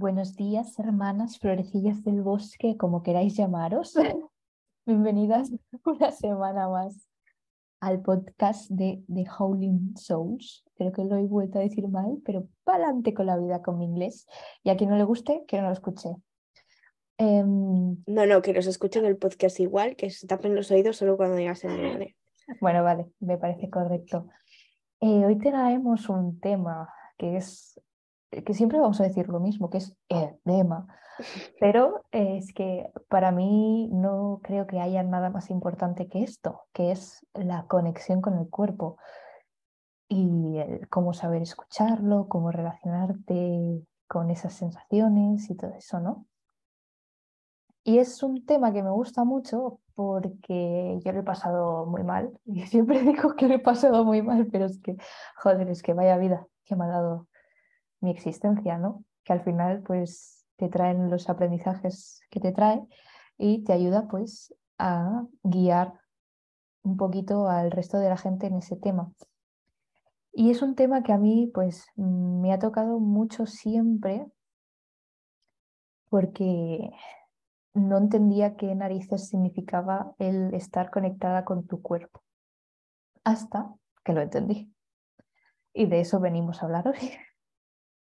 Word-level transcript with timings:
Buenos 0.00 0.34
días, 0.34 0.78
hermanas, 0.78 1.38
florecillas 1.38 2.02
del 2.02 2.22
bosque, 2.22 2.78
como 2.78 3.02
queráis 3.02 3.36
llamaros. 3.36 3.94
Bienvenidas 4.86 5.52
una 5.84 6.10
semana 6.10 6.70
más 6.70 7.06
al 7.80 8.00
podcast 8.00 8.70
de 8.70 9.04
The 9.12 9.26
Howling 9.38 9.98
Souls. 9.98 10.64
Creo 10.76 10.90
que 10.90 11.04
lo 11.04 11.18
he 11.18 11.26
vuelto 11.26 11.58
a 11.58 11.60
decir 11.60 11.86
mal, 11.86 12.16
pero 12.24 12.48
para 12.64 12.84
adelante 12.84 13.12
con 13.12 13.26
la 13.26 13.36
vida 13.36 13.60
con 13.60 13.76
mi 13.76 13.84
inglés. 13.84 14.26
Y 14.62 14.70
a 14.70 14.76
quien 14.78 14.88
no 14.88 14.96
le 14.96 15.04
guste, 15.04 15.44
que 15.46 15.60
no 15.60 15.66
lo 15.66 15.74
escuche. 15.74 16.08
Em, 17.18 18.02
No, 18.06 18.24
no, 18.24 18.40
que 18.40 18.54
nos 18.54 18.66
escuchen 18.66 19.04
el 19.04 19.18
podcast 19.18 19.60
igual, 19.60 19.96
que 19.96 20.08
se 20.08 20.26
tapen 20.26 20.54
los 20.54 20.70
oídos 20.70 20.96
solo 20.96 21.18
cuando 21.18 21.36
digas 21.36 21.62
el 21.64 21.76
nombre. 21.76 22.16
Bueno, 22.62 22.82
vale, 22.82 23.12
me 23.20 23.36
parece 23.36 23.68
correcto. 23.68 24.28
Eh, 24.98 25.26
hoy 25.26 25.36
traemos 25.36 26.08
un 26.08 26.40
tema 26.40 26.88
que 27.18 27.36
es, 27.36 27.78
que 28.30 28.54
siempre 28.54 28.78
vamos 28.78 29.00
a 29.00 29.04
decir 29.04 29.28
lo 29.28 29.40
mismo, 29.40 29.70
que 29.70 29.78
es 29.78 29.96
el 30.08 30.38
tema, 30.44 30.86
pero 31.60 32.04
es 32.10 32.52
que 32.52 32.90
para 33.08 33.32
mí 33.32 33.88
no 33.92 34.40
creo 34.42 34.66
que 34.66 34.80
haya 34.80 35.02
nada 35.02 35.30
más 35.30 35.50
importante 35.50 36.08
que 36.08 36.22
esto, 36.22 36.62
que 36.72 36.92
es 36.92 37.26
la 37.34 37.66
conexión 37.66 38.20
con 38.20 38.38
el 38.38 38.48
cuerpo 38.48 38.96
y 40.08 40.58
el 40.58 40.88
cómo 40.88 41.12
saber 41.12 41.42
escucharlo, 41.42 42.28
cómo 42.28 42.50
relacionarte 42.50 43.84
con 44.08 44.30
esas 44.30 44.54
sensaciones 44.54 45.48
y 45.50 45.56
todo 45.56 45.72
eso, 45.74 46.00
¿no? 46.00 46.26
Y 47.84 47.98
es 47.98 48.22
un 48.22 48.44
tema 48.44 48.72
que 48.72 48.82
me 48.82 48.90
gusta 48.90 49.24
mucho 49.24 49.80
porque 49.94 50.98
yo 51.04 51.12
lo 51.12 51.20
he 51.20 51.22
pasado 51.22 51.86
muy 51.86 52.02
mal. 52.02 52.32
Y 52.44 52.66
siempre 52.66 53.02
digo 53.02 53.36
que 53.36 53.48
lo 53.48 53.54
he 53.54 53.58
pasado 53.58 54.04
muy 54.04 54.22
mal, 54.22 54.46
pero 54.50 54.66
es 54.66 54.78
que, 54.80 54.96
joder, 55.36 55.68
es 55.68 55.82
que 55.82 55.94
vaya 55.94 56.16
vida 56.16 56.46
que 56.64 56.76
me 56.76 56.84
ha 56.84 56.88
dado 56.88 57.28
mi 58.00 58.10
existencia, 58.10 58.78
¿no? 58.78 59.04
Que 59.24 59.32
al 59.32 59.42
final, 59.42 59.82
pues, 59.82 60.44
te 60.56 60.68
traen 60.68 61.10
los 61.10 61.28
aprendizajes 61.28 62.20
que 62.30 62.40
te 62.40 62.52
trae 62.52 62.82
y 63.38 63.64
te 63.64 63.72
ayuda, 63.72 64.08
pues, 64.08 64.54
a 64.78 65.24
guiar 65.42 65.94
un 66.82 66.96
poquito 66.96 67.48
al 67.48 67.70
resto 67.70 67.98
de 67.98 68.08
la 68.08 68.16
gente 68.16 68.46
en 68.46 68.56
ese 68.56 68.76
tema. 68.76 69.12
Y 70.32 70.50
es 70.50 70.62
un 70.62 70.74
tema 70.74 71.02
que 71.02 71.12
a 71.12 71.18
mí, 71.18 71.50
pues, 71.52 71.86
me 71.96 72.52
ha 72.52 72.58
tocado 72.58 72.98
mucho 72.98 73.46
siempre 73.46 74.26
porque 76.08 76.90
no 77.74 77.98
entendía 77.98 78.56
qué 78.56 78.74
narices 78.74 79.28
significaba 79.28 80.14
el 80.18 80.52
estar 80.54 80.90
conectada 80.90 81.44
con 81.44 81.66
tu 81.66 81.80
cuerpo. 81.80 82.22
Hasta 83.24 83.72
que 84.04 84.12
lo 84.12 84.20
entendí. 84.20 84.74
Y 85.72 85.86
de 85.86 86.00
eso 86.00 86.20
venimos 86.20 86.62
a 86.62 86.66
hablar 86.66 86.88
hoy. 86.88 87.12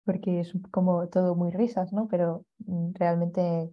Porque 0.09 0.41
es 0.41 0.55
como 0.71 1.07
todo 1.09 1.35
muy 1.35 1.51
risas, 1.51 1.93
¿no? 1.93 2.09
Pero 2.09 2.47
mm, 2.61 2.93
realmente 2.95 3.71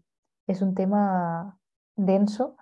es 0.47 0.61
un 0.61 0.75
tema 0.75 1.57
denso 1.95 2.57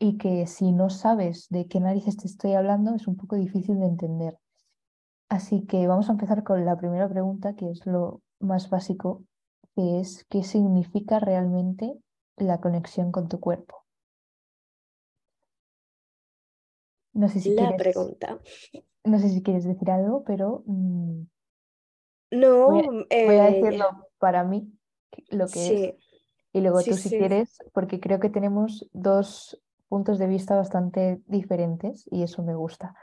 y 0.00 0.18
que 0.18 0.48
si 0.48 0.72
no 0.72 0.90
sabes 0.90 1.46
de 1.48 1.68
qué 1.68 1.78
narices 1.78 2.16
te 2.16 2.26
estoy 2.26 2.54
hablando 2.54 2.92
es 2.92 3.06
un 3.06 3.16
poco 3.16 3.36
difícil 3.36 3.78
de 3.78 3.86
entender. 3.86 4.36
Así 5.28 5.64
que 5.64 5.86
vamos 5.86 6.08
a 6.08 6.12
empezar 6.14 6.42
con 6.42 6.64
la 6.64 6.76
primera 6.76 7.08
pregunta, 7.08 7.54
que 7.54 7.70
es 7.70 7.86
lo 7.86 8.20
más 8.40 8.68
básico, 8.68 9.22
que 9.76 10.00
es 10.00 10.26
qué 10.28 10.42
significa 10.42 11.20
realmente 11.20 11.96
la 12.36 12.60
conexión 12.60 13.12
con 13.12 13.28
tu 13.28 13.38
cuerpo. 13.38 13.76
No 17.12 17.28
sé 17.28 17.38
si, 17.38 17.54
La 17.54 17.68
quieres, 17.68 17.94
pregunta. 17.94 18.40
no 19.04 19.20
sé 19.20 19.28
si 19.28 19.40
quieres 19.40 19.62
decir 19.62 19.88
algo, 19.88 20.24
pero 20.24 20.64
mm, 20.66 21.22
No, 22.32 22.66
voy 22.66 22.80
a, 22.80 23.26
voy 23.26 23.36
a 23.36 23.48
eh, 23.48 23.62
decirlo 23.62 24.08
para 24.18 24.42
mí, 24.44 24.72
lo 25.30 25.46
que 25.46 25.66
es, 25.66 25.94
y 26.52 26.60
luego 26.60 26.80
sí, 26.80 26.90
tú 26.90 26.96
si 26.96 27.08
sí. 27.10 27.18
quieres, 27.18 27.58
porque 27.72 28.00
creo 28.00 28.20
que 28.20 28.30
tenemos 28.30 28.88
dos 28.92 29.62
puntos 29.88 30.18
de 30.18 30.26
vista 30.26 30.56
bastante 30.56 31.20
diferentes 31.26 32.08
y 32.10 32.22
eso 32.22 32.42
me 32.42 32.54
gusta, 32.54 32.94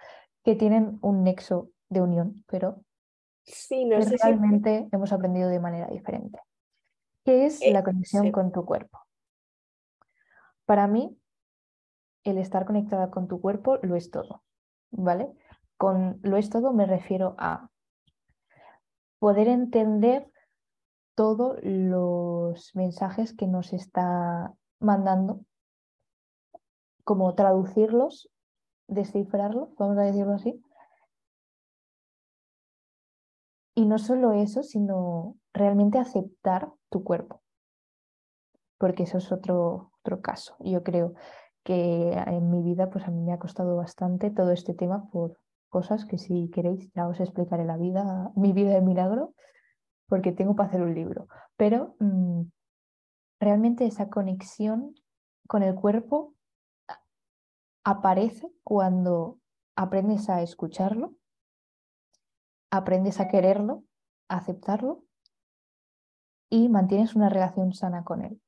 que 0.43 0.55
tienen 0.55 0.97
un 1.01 1.23
nexo 1.23 1.69
de 1.89 2.01
unión, 2.01 2.43
pero 2.47 2.83
Sí, 3.43 3.85
no 3.85 4.01
si. 4.01 4.15
realmente 4.17 4.87
hemos 4.91 5.11
aprendido 5.11 5.49
de 5.49 5.59
manera 5.59 5.87
diferente. 5.87 6.39
¿Qué 7.25 7.45
es 7.45 7.61
eh, 7.61 7.71
la 7.71 7.83
conexión 7.83 8.31
con 8.31 8.51
tu 8.51 8.65
cuerpo? 8.65 8.99
Para 10.65 10.87
mí, 10.87 11.17
el 12.23 12.37
estar 12.37 12.65
conectada 12.65 13.09
con 13.09 13.27
tu 13.27 13.41
cuerpo 13.41 13.77
lo 13.81 13.95
es 13.95 14.11
todo, 14.11 14.43
¿vale? 14.91 15.29
Con 15.77 16.19
lo 16.21 16.37
es 16.37 16.49
todo 16.49 16.73
me 16.73 16.85
refiero 16.85 17.35
a 17.39 17.69
poder 19.19 19.47
entender 19.47 20.31
todos 21.15 21.59
los 21.61 22.73
mensajes 22.75 23.33
que 23.33 23.45
nos 23.45 23.73
está 23.73 24.53
mandando, 24.79 25.41
como 27.03 27.35
traducirlos, 27.35 28.29
descifrarlos, 28.87 29.75
vamos 29.75 29.97
a 29.97 30.03
decirlo 30.03 30.35
así. 30.35 30.63
Y 33.75 33.85
no 33.85 33.97
solo 33.97 34.33
eso, 34.33 34.63
sino 34.63 35.35
realmente 35.53 35.99
aceptar 35.99 36.71
tu 36.89 37.03
cuerpo, 37.03 37.41
porque 38.77 39.03
eso 39.03 39.17
es 39.17 39.31
otro, 39.31 39.91
otro 39.99 40.21
caso. 40.21 40.55
Yo 40.59 40.83
creo 40.83 41.13
que 41.63 42.11
en 42.13 42.49
mi 42.49 42.61
vida, 42.61 42.89
pues 42.89 43.05
a 43.05 43.11
mí 43.11 43.21
me 43.21 43.33
ha 43.33 43.39
costado 43.39 43.75
bastante 43.75 44.31
todo 44.31 44.51
este 44.51 44.73
tema 44.73 45.09
por 45.11 45.37
cosas 45.69 46.05
que 46.05 46.17
si 46.17 46.49
queréis 46.49 46.91
ya 46.93 47.07
os 47.07 47.19
explicaré 47.19 47.65
la 47.65 47.77
vida, 47.77 48.31
mi 48.35 48.53
vida 48.53 48.71
de 48.71 48.81
milagro, 48.81 49.33
porque 50.07 50.31
tengo 50.31 50.55
para 50.55 50.69
hacer 50.69 50.81
un 50.81 50.93
libro. 50.93 51.27
Pero 51.55 51.95
mm, 51.99 52.41
realmente 53.39 53.85
esa 53.85 54.09
conexión 54.09 54.95
con 55.47 55.63
el 55.63 55.75
cuerpo 55.75 56.33
aparece 57.83 58.51
cuando 58.63 59.39
aprendes 59.75 60.29
a 60.29 60.41
escucharlo, 60.41 61.15
aprendes 62.71 63.19
a 63.19 63.27
quererlo, 63.27 63.83
a 64.27 64.37
aceptarlo 64.37 65.05
y 66.49 66.69
mantienes 66.69 67.15
una 67.15 67.29
relación 67.29 67.73
sana 67.73 68.03
con 68.03 68.23
él. 68.23 68.41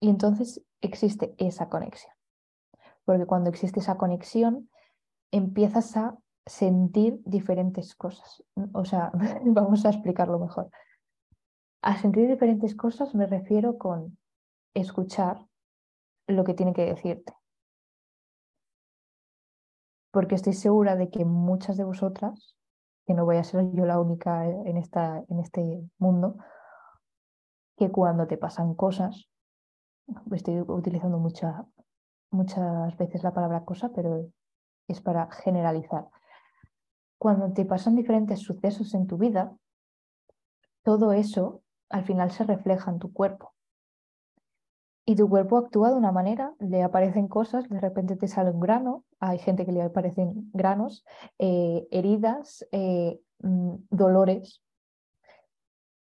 Y 0.00 0.10
entonces 0.10 0.62
existe 0.80 1.34
esa 1.38 1.68
conexión. 1.68 2.12
Porque 3.04 3.26
cuando 3.26 3.50
existe 3.50 3.80
esa 3.80 3.96
conexión, 3.96 4.70
empiezas 5.30 5.96
a 5.96 6.16
sentir 6.46 7.20
diferentes 7.24 7.94
cosas. 7.94 8.42
O 8.72 8.84
sea, 8.84 9.10
vamos 9.44 9.84
a 9.84 9.90
explicarlo 9.90 10.38
mejor. 10.38 10.70
A 11.82 11.96
sentir 11.98 12.28
diferentes 12.28 12.74
cosas 12.74 13.14
me 13.14 13.26
refiero 13.26 13.78
con 13.78 14.18
escuchar 14.74 15.46
lo 16.26 16.44
que 16.44 16.54
tiene 16.54 16.72
que 16.72 16.86
decirte. 16.86 17.34
Porque 20.10 20.34
estoy 20.34 20.52
segura 20.52 20.96
de 20.96 21.10
que 21.10 21.24
muchas 21.24 21.76
de 21.76 21.84
vosotras, 21.84 22.56
que 23.06 23.14
no 23.14 23.24
voy 23.24 23.36
a 23.36 23.44
ser 23.44 23.70
yo 23.72 23.84
la 23.84 24.00
única 24.00 24.46
en, 24.46 24.76
esta, 24.76 25.24
en 25.28 25.40
este 25.40 25.82
mundo, 25.98 26.36
que 27.76 27.90
cuando 27.90 28.26
te 28.26 28.38
pasan 28.38 28.74
cosas, 28.74 29.28
estoy 30.32 30.60
utilizando 30.60 31.18
mucha, 31.18 31.66
muchas 32.30 32.96
veces 32.96 33.24
la 33.24 33.34
palabra 33.34 33.64
cosa, 33.64 33.90
pero 33.92 34.30
es 34.86 35.00
para 35.00 35.30
generalizar. 35.30 36.08
Cuando 37.18 37.52
te 37.52 37.64
pasan 37.64 37.96
diferentes 37.96 38.40
sucesos 38.40 38.94
en 38.94 39.06
tu 39.06 39.16
vida, 39.16 39.56
todo 40.82 41.12
eso 41.12 41.62
al 41.88 42.04
final 42.04 42.30
se 42.30 42.44
refleja 42.44 42.90
en 42.90 42.98
tu 42.98 43.12
cuerpo. 43.12 43.54
Y 45.06 45.16
tu 45.16 45.28
cuerpo 45.28 45.58
actúa 45.58 45.90
de 45.90 45.96
una 45.96 46.12
manera, 46.12 46.54
le 46.60 46.82
aparecen 46.82 47.28
cosas, 47.28 47.68
de 47.68 47.78
repente 47.78 48.16
te 48.16 48.26
sale 48.26 48.50
un 48.50 48.60
grano, 48.60 49.04
hay 49.20 49.38
gente 49.38 49.66
que 49.66 49.72
le 49.72 49.82
aparecen 49.82 50.50
granos, 50.54 51.04
eh, 51.38 51.86
heridas, 51.90 52.66
eh, 52.72 53.20
mm, 53.40 53.74
dolores, 53.90 54.62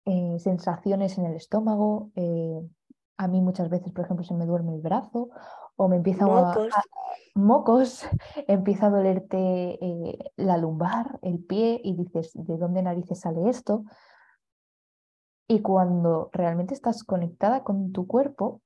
eh, 0.04 0.36
sensaciones 0.38 1.18
en 1.18 1.26
el 1.26 1.34
estómago. 1.34 2.10
A 3.22 3.28
mí 3.28 3.40
muchas 3.40 3.70
veces, 3.70 3.92
por 3.92 4.04
ejemplo, 4.04 4.24
se 4.24 4.34
me 4.34 4.46
duerme 4.46 4.74
el 4.74 4.80
brazo 4.80 5.30
o 5.76 5.88
me 5.88 5.96
empieza 5.96 6.24
a, 6.24 6.28
Mocos. 6.28 6.72
a- 6.74 6.82
mocos, 7.34 8.04
empieza 8.48 8.86
a 8.86 8.90
dolerte 8.90 9.38
eh, 9.38 10.32
la 10.36 10.56
lumbar, 10.58 11.18
el 11.22 11.38
pie 11.38 11.80
y 11.82 11.94
dices, 11.96 12.32
¿de 12.34 12.56
dónde 12.56 12.82
narices 12.82 13.20
sale 13.20 13.48
esto? 13.48 13.84
Y 15.48 15.60
cuando 15.60 16.30
realmente 16.32 16.74
estás 16.74 17.04
conectada 17.04 17.62
con 17.62 17.92
tu 17.92 18.06
cuerpo, 18.06 18.60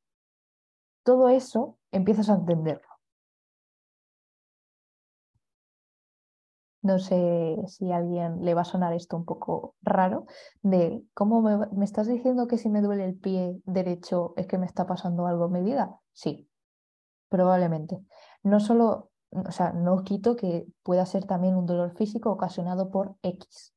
todo 1.04 1.28
eso 1.28 1.78
empiezas 1.92 2.30
a 2.30 2.34
entenderlo. 2.34 2.95
No 6.86 7.00
sé 7.00 7.56
si 7.66 7.90
a 7.90 7.96
alguien 7.96 8.44
le 8.44 8.54
va 8.54 8.60
a 8.60 8.64
sonar 8.64 8.92
esto 8.92 9.16
un 9.16 9.24
poco 9.24 9.74
raro, 9.82 10.26
de 10.62 11.02
cómo 11.14 11.42
me, 11.42 11.84
estás 11.84 12.06
diciendo 12.06 12.46
que 12.46 12.58
si 12.58 12.68
me 12.68 12.80
duele 12.80 13.04
el 13.04 13.16
pie 13.18 13.60
derecho 13.64 14.34
es 14.36 14.46
que 14.46 14.56
me 14.56 14.66
está 14.66 14.86
pasando 14.86 15.26
algo 15.26 15.46
en 15.46 15.52
mi 15.52 15.62
vida. 15.62 15.98
Sí, 16.12 16.48
probablemente. 17.28 17.98
No 18.44 18.60
solo, 18.60 19.10
o 19.32 19.50
sea, 19.50 19.72
no 19.72 20.04
quito 20.04 20.36
que 20.36 20.68
pueda 20.84 21.04
ser 21.06 21.24
también 21.24 21.56
un 21.56 21.66
dolor 21.66 21.96
físico 21.96 22.30
ocasionado 22.30 22.88
por 22.92 23.16
X, 23.22 23.74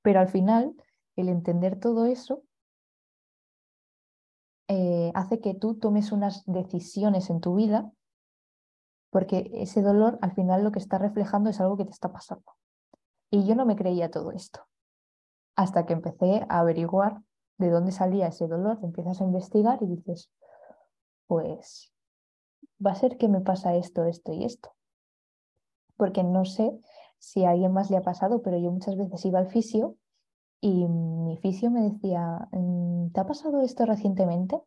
pero 0.00 0.20
al 0.20 0.28
final 0.28 0.74
el 1.16 1.28
entender 1.28 1.78
todo 1.78 2.06
eso 2.06 2.44
eh, 4.68 5.12
hace 5.14 5.38
que 5.40 5.52
tú 5.52 5.74
tomes 5.74 6.12
unas 6.12 6.44
decisiones 6.46 7.28
en 7.28 7.40
tu 7.42 7.56
vida 7.56 7.92
porque 9.12 9.50
ese 9.52 9.82
dolor 9.82 10.18
al 10.22 10.32
final 10.32 10.64
lo 10.64 10.72
que 10.72 10.78
está 10.78 10.96
reflejando 10.96 11.50
es 11.50 11.60
algo 11.60 11.76
que 11.76 11.84
te 11.84 11.90
está 11.90 12.10
pasando. 12.10 12.56
Y 13.30 13.46
yo 13.46 13.54
no 13.54 13.66
me 13.66 13.76
creía 13.76 14.10
todo 14.10 14.32
esto 14.32 14.66
hasta 15.54 15.84
que 15.84 15.92
empecé 15.92 16.46
a 16.48 16.60
averiguar 16.60 17.20
de 17.58 17.68
dónde 17.68 17.92
salía 17.92 18.28
ese 18.28 18.48
dolor, 18.48 18.78
empiezas 18.82 19.20
a 19.20 19.24
investigar 19.24 19.82
y 19.82 19.86
dices, 19.86 20.32
pues 21.26 21.92
va 22.84 22.92
a 22.92 22.94
ser 22.94 23.18
que 23.18 23.28
me 23.28 23.42
pasa 23.42 23.74
esto, 23.74 24.06
esto 24.06 24.32
y 24.32 24.46
esto. 24.46 24.74
Porque 25.98 26.24
no 26.24 26.46
sé 26.46 26.80
si 27.18 27.44
a 27.44 27.50
alguien 27.50 27.74
más 27.74 27.90
le 27.90 27.98
ha 27.98 28.02
pasado, 28.02 28.40
pero 28.40 28.56
yo 28.56 28.72
muchas 28.72 28.96
veces 28.96 29.22
iba 29.26 29.40
al 29.40 29.50
fisio 29.50 29.96
y 30.62 30.88
mi 30.88 31.36
fisio 31.36 31.70
me 31.70 31.82
decía, 31.82 32.48
mm, 32.50 33.10
¿te 33.10 33.20
ha 33.20 33.26
pasado 33.26 33.60
esto 33.60 33.84
recientemente? 33.84 34.58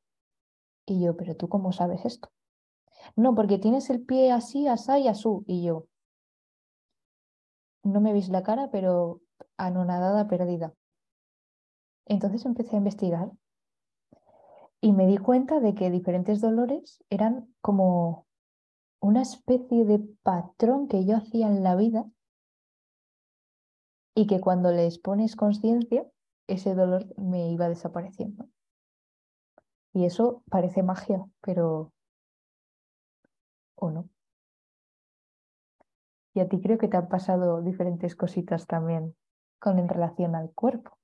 Y 0.85 1.03
yo, 1.03 1.17
pero 1.17 1.35
tú 1.35 1.49
cómo 1.49 1.71
sabes 1.71 2.05
esto? 2.05 2.29
No, 3.15 3.35
porque 3.35 3.57
tienes 3.57 3.89
el 3.89 4.01
pie 4.05 4.31
así, 4.31 4.67
así 4.67 4.91
y 4.99 5.07
asú. 5.07 5.43
Y 5.47 5.63
yo, 5.63 5.87
no 7.83 8.01
me 8.01 8.13
veis 8.13 8.29
la 8.29 8.43
cara, 8.43 8.69
pero 8.71 9.21
anonadada, 9.57 10.27
perdida. 10.27 10.73
Entonces 12.05 12.45
empecé 12.45 12.75
a 12.75 12.79
investigar 12.79 13.31
y 14.81 14.91
me 14.91 15.07
di 15.07 15.17
cuenta 15.17 15.59
de 15.59 15.73
que 15.73 15.89
diferentes 15.89 16.41
dolores 16.41 17.03
eran 17.09 17.53
como 17.61 18.27
una 18.99 19.21
especie 19.21 19.85
de 19.85 19.99
patrón 20.23 20.87
que 20.87 21.05
yo 21.05 21.17
hacía 21.17 21.47
en 21.47 21.63
la 21.63 21.75
vida 21.75 22.05
y 24.15 24.27
que 24.27 24.39
cuando 24.39 24.71
les 24.71 24.99
pones 24.99 25.35
conciencia, 25.35 26.07
ese 26.47 26.75
dolor 26.75 27.05
me 27.17 27.49
iba 27.49 27.67
desapareciendo. 27.67 28.47
Y 29.93 30.05
eso 30.05 30.43
parece 30.49 30.83
magia, 30.83 31.25
pero... 31.41 31.94
¿O 33.75 33.91
no? 33.91 34.09
Y 36.33 36.41
a 36.41 36.49
ti 36.49 36.59
creo 36.59 36.77
que 36.77 36.87
te 36.87 36.97
han 36.97 37.07
pasado 37.07 37.61
diferentes 37.61 38.15
cositas 38.15 38.67
también 38.67 39.15
con 39.59 39.79
en 39.79 39.87
relación 39.87 40.35
al 40.35 40.51
cuerpo. 40.51 40.97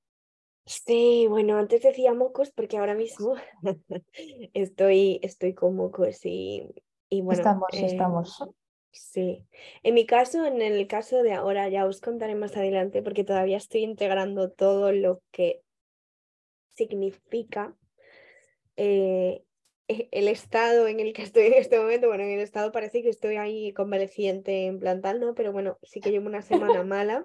Sí, 0.65 1.25
bueno, 1.27 1.57
antes 1.57 1.81
decía 1.81 2.13
mocos 2.13 2.51
porque 2.51 2.77
ahora 2.77 2.93
mismo 2.93 3.35
estoy, 4.53 5.19
estoy 5.23 5.53
con 5.53 5.75
mocos 5.75 6.25
y, 6.25 6.69
y 7.09 7.21
bueno. 7.21 7.39
Estamos, 7.39 7.69
eh, 7.73 7.85
estamos. 7.85 8.43
Sí. 8.91 9.45
En 9.83 9.93
mi 9.93 10.05
caso, 10.05 10.45
en 10.45 10.61
el 10.61 10.85
caso 10.87 11.23
de 11.23 11.33
ahora, 11.33 11.69
ya 11.69 11.85
os 11.85 12.01
contaré 12.01 12.35
más 12.35 12.55
adelante 12.57 13.01
porque 13.01 13.23
todavía 13.23 13.57
estoy 13.57 13.83
integrando 13.83 14.51
todo 14.51 14.91
lo 14.91 15.21
que 15.31 15.63
significa 16.73 17.75
eh, 18.75 19.43
el 20.11 20.27
estado 20.27 20.87
en 20.87 20.99
el 20.99 21.13
que 21.13 21.23
estoy 21.23 21.47
en 21.47 21.53
este 21.53 21.79
momento. 21.79 22.07
Bueno, 22.07 22.23
en 22.23 22.31
el 22.31 22.39
estado 22.39 22.71
parece 22.71 23.01
que 23.01 23.09
estoy 23.09 23.37
ahí 23.37 23.73
convaleciente 23.73 24.65
en 24.65 24.79
plantal, 24.79 25.19
¿no? 25.19 25.33
Pero 25.35 25.51
bueno, 25.51 25.77
sí 25.83 25.99
que 25.99 26.11
llevo 26.11 26.27
una 26.27 26.41
semana 26.41 26.83
mala 26.83 27.23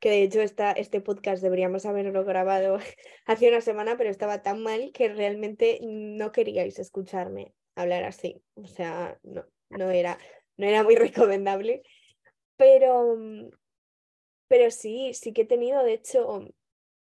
que 0.00 0.10
de 0.10 0.22
hecho 0.22 0.40
esta, 0.40 0.72
este 0.72 1.00
podcast 1.00 1.42
deberíamos 1.42 1.86
haberlo 1.86 2.24
grabado 2.24 2.78
hace 3.26 3.48
una 3.48 3.60
semana, 3.60 3.96
pero 3.96 4.10
estaba 4.10 4.42
tan 4.42 4.62
mal 4.62 4.92
que 4.92 5.08
realmente 5.08 5.78
no 5.82 6.32
queríais 6.32 6.78
escucharme 6.78 7.54
hablar 7.74 8.04
así. 8.04 8.42
O 8.54 8.66
sea, 8.66 9.18
no, 9.22 9.44
no, 9.70 9.90
era, 9.90 10.18
no 10.56 10.66
era 10.66 10.82
muy 10.82 10.96
recomendable. 10.96 11.82
Pero, 12.56 13.16
pero 14.48 14.70
sí, 14.70 15.14
sí 15.14 15.32
que 15.32 15.42
he 15.42 15.46
tenido, 15.46 15.82
de 15.82 15.94
hecho, 15.94 16.40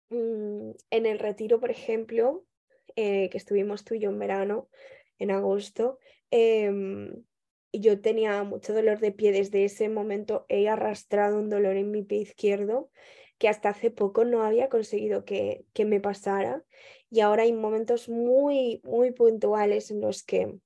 mm, 0.10 0.72
en 0.90 1.06
el 1.06 1.20
retiro, 1.20 1.60
por 1.60 1.72
ejemplo, 1.72 2.45
eh, 2.96 3.30
que 3.30 3.38
estuvimos 3.38 3.84
tú 3.84 3.96
y 3.96 4.00
yo 4.00 4.10
en 4.10 4.20
verano, 4.20 4.70
en 5.20 5.32
agosto, 5.32 6.00
eh, 6.32 6.72
yo 7.80 8.00
tenía 8.02 8.44
mucho 8.44 8.74
dolor 8.74 9.00
de 9.00 9.12
pie. 9.12 9.32
Desde 9.32 9.66
ese 9.66 9.90
momento 9.90 10.46
he 10.50 10.68
arrastrado 10.68 11.38
un 11.38 11.50
dolor 11.50 11.76
en 11.78 11.92
mi 11.92 12.04
pie 12.04 12.20
izquierdo 12.20 12.90
que 13.38 13.50
hasta 13.50 13.70
hace 13.70 13.92
poco 13.92 14.24
no 14.24 14.44
había 14.44 14.70
conseguido 14.70 15.26
que, 15.26 15.66
que 15.74 15.86
me 15.86 16.00
pasara. 16.00 16.64
Y 17.10 17.20
ahora 17.20 17.44
hay 17.44 17.54
momentos 17.54 18.10
muy, 18.10 18.82
muy 18.84 19.12
puntuales 19.12 19.92
en 19.92 20.02
los 20.02 20.24
que, 20.24 20.58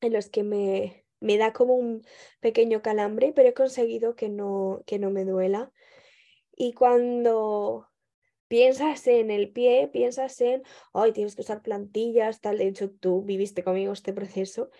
en 0.00 0.12
los 0.12 0.28
que 0.28 0.42
me, 0.42 1.04
me 1.20 1.36
da 1.36 1.52
como 1.52 1.74
un 1.74 2.02
pequeño 2.40 2.82
calambre, 2.82 3.32
pero 3.32 3.48
he 3.48 3.54
conseguido 3.54 4.16
que 4.16 4.28
no, 4.28 4.82
que 4.86 4.98
no 4.98 5.10
me 5.10 5.24
duela. 5.24 5.72
Y 6.56 6.72
cuando 6.72 7.88
piensas 8.48 9.06
en 9.06 9.30
el 9.30 9.50
pie, 9.50 9.88
piensas 9.88 10.40
en, 10.40 10.62
hoy 10.92 11.12
tienes 11.12 11.36
que 11.36 11.42
usar 11.42 11.62
plantillas, 11.62 12.40
tal. 12.40 12.58
De 12.58 12.66
hecho, 12.66 12.90
tú 12.90 13.22
viviste 13.22 13.62
conmigo 13.62 13.92
este 13.92 14.12
proceso. 14.12 14.70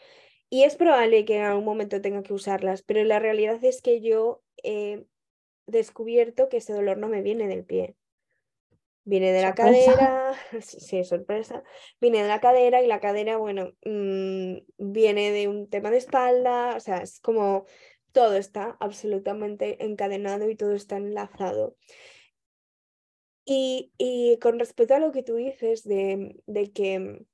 Y 0.51 0.65
es 0.65 0.77
probable 0.77 1.25
que 1.25 1.37
en 1.37 1.45
algún 1.45 1.65
momento 1.65 2.01
tenga 2.01 2.23
que 2.23 2.33
usarlas, 2.33 2.83
pero 2.83 3.05
la 3.05 3.19
realidad 3.19 3.63
es 3.63 3.83
que 3.83 4.01
yo 4.01 4.43
he 4.63 5.05
descubierto 5.67 6.49
que 6.49 6.57
ese 6.57 6.73
dolor 6.73 6.97
no 6.97 7.09
me 7.09 7.23
viene 7.23 7.47
del 7.47 7.65
pie. 7.65 7.95
Viene 9.05 9.33
de 9.33 9.43
la 9.43 9.55
cadera, 9.55 10.35
sí, 10.61 11.05
sorpresa, 11.05 11.63
viene 12.01 12.23
de 12.23 12.29
la 12.29 12.41
cadera 12.41 12.83
y 12.83 12.87
la 12.87 13.01
cadera, 13.01 13.37
bueno, 13.37 13.73
mm, 13.85 14.57
viene 14.79 15.33
de 15.33 15.49
un 15.49 15.69
tema 15.69 15.91
de 15.91 15.99
espalda, 15.99 16.75
o 16.77 16.81
sea, 16.81 16.99
es 16.99 17.21
como 17.21 17.65
todo 18.13 18.37
está 18.37 18.77
absolutamente 18.81 19.85
encadenado 19.85 20.49
y 20.51 20.57
todo 20.57 20.73
está 20.73 20.97
enlazado. 20.97 21.77
Y, 23.51 23.93
y 23.97 24.39
con 24.41 24.59
respecto 24.59 24.95
a 24.95 24.99
lo 24.99 25.11
que 25.11 25.23
tú 25.23 25.37
dices 25.37 25.83
de, 25.85 26.37
de 26.47 26.71
que 26.71 27.25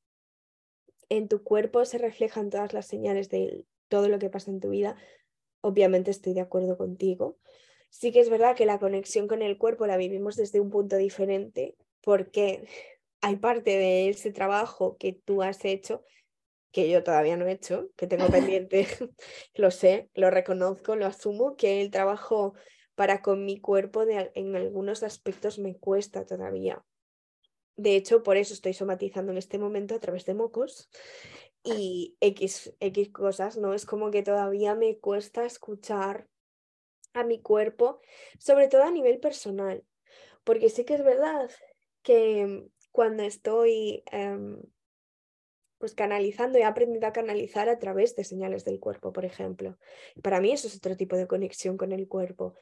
en 1.09 1.29
tu 1.29 1.43
cuerpo 1.43 1.85
se 1.85 1.99
reflejan 1.99 2.51
todas 2.51 2.73
las 2.73 2.87
señales 2.87 3.29
de 3.31 3.67
todo 3.89 4.09
lo 4.09 4.21
que 4.21 4.31
pasa 4.31 4.53
en 4.53 4.61
tu 4.61 4.71
vida, 4.71 4.97
obviamente 5.61 6.13
estoy 6.13 6.33
de 6.33 6.43
acuerdo 6.43 6.79
contigo. 6.79 7.37
Sí 7.91 8.13
que 8.13 8.21
es 8.21 8.31
verdad 8.31 8.55
que 8.55 8.65
la 8.65 8.79
conexión 8.79 9.27
con 9.27 9.43
el 9.43 9.59
cuerpo 9.59 9.89
la 9.89 9.97
vivimos 9.97 10.37
desde 10.37 10.61
un 10.61 10.71
punto 10.71 10.97
diferente 10.97 11.75
porque 12.01 12.69
hay 13.21 13.35
parte 13.35 13.77
de 13.77 14.09
ese 14.09 14.31
trabajo 14.31 14.97
que 14.99 15.15
tú 15.15 15.43
has 15.43 15.65
hecho 15.65 16.05
que 16.75 16.91
yo 16.91 17.05
todavía 17.05 17.37
no 17.37 17.47
he 17.47 17.53
hecho, 17.53 17.89
que 17.97 18.09
tengo 18.09 18.27
pendiente, 18.31 18.87
lo 19.55 19.71
sé, 19.71 20.11
lo 20.15 20.31
reconozco, 20.31 20.97
lo 20.97 21.06
asumo, 21.06 21.56
que 21.56 21.81
el 21.81 21.91
trabajo 21.91 22.55
para 22.94 23.22
con 23.22 23.44
mi 23.44 23.60
cuerpo 23.60 24.05
en 24.08 24.56
algunos 24.56 25.03
aspectos 25.03 25.58
me 25.58 25.77
cuesta 25.77 26.24
todavía. 26.24 26.84
De 27.77 27.96
hecho, 27.96 28.22
por 28.22 28.36
eso 28.36 28.55
estoy 28.55 28.72
somatizando 28.72 29.32
en 29.32 29.39
este 29.39 29.58
momento 29.58 29.94
a 29.94 30.01
través 30.01 30.24
de 30.27 30.34
mocos 30.34 30.89
y 31.65 32.17
X, 32.20 32.74
X 32.79 33.10
cosas, 33.10 33.56
¿no? 33.56 33.74
Es 33.74 33.84
como 33.84 34.10
que 34.10 34.22
todavía 34.22 34.74
me 34.74 34.98
cuesta 34.98 35.44
escuchar 35.44 36.29
a 37.15 37.24
mi 37.24 37.41
cuerpo, 37.41 38.01
sobre 38.39 38.69
todo 38.69 38.82
a 38.82 38.91
nivel 38.91 39.19
personal, 39.19 39.84
porque 40.44 40.69
sí 40.69 40.84
que 40.84 40.94
es 40.94 41.05
verdad 41.05 41.51
que 42.03 42.69
cuando 42.93 43.22
estoy 43.22 44.05
em, 44.13 44.60
pues 45.79 45.94
canalizando, 45.94 46.58
he 46.58 46.65
aprendido 46.65 47.06
a 47.06 47.13
canalizar 47.13 47.69
a 47.69 47.79
través 47.79 48.15
de 48.15 48.24
señales 48.24 48.65
del 48.65 48.79
cuerpo, 48.79 49.13
por 49.13 49.24
ejemplo. 49.24 49.79
Para 50.22 50.41
mí 50.41 50.53
eso 50.53 50.69
es 50.69 50.77
otro 50.77 50.96
tipo 50.96 51.17
de 51.17 51.27
conexión 51.27 51.77
con 51.77 51.93
el 51.93 52.08
cuerpo. 52.08 52.55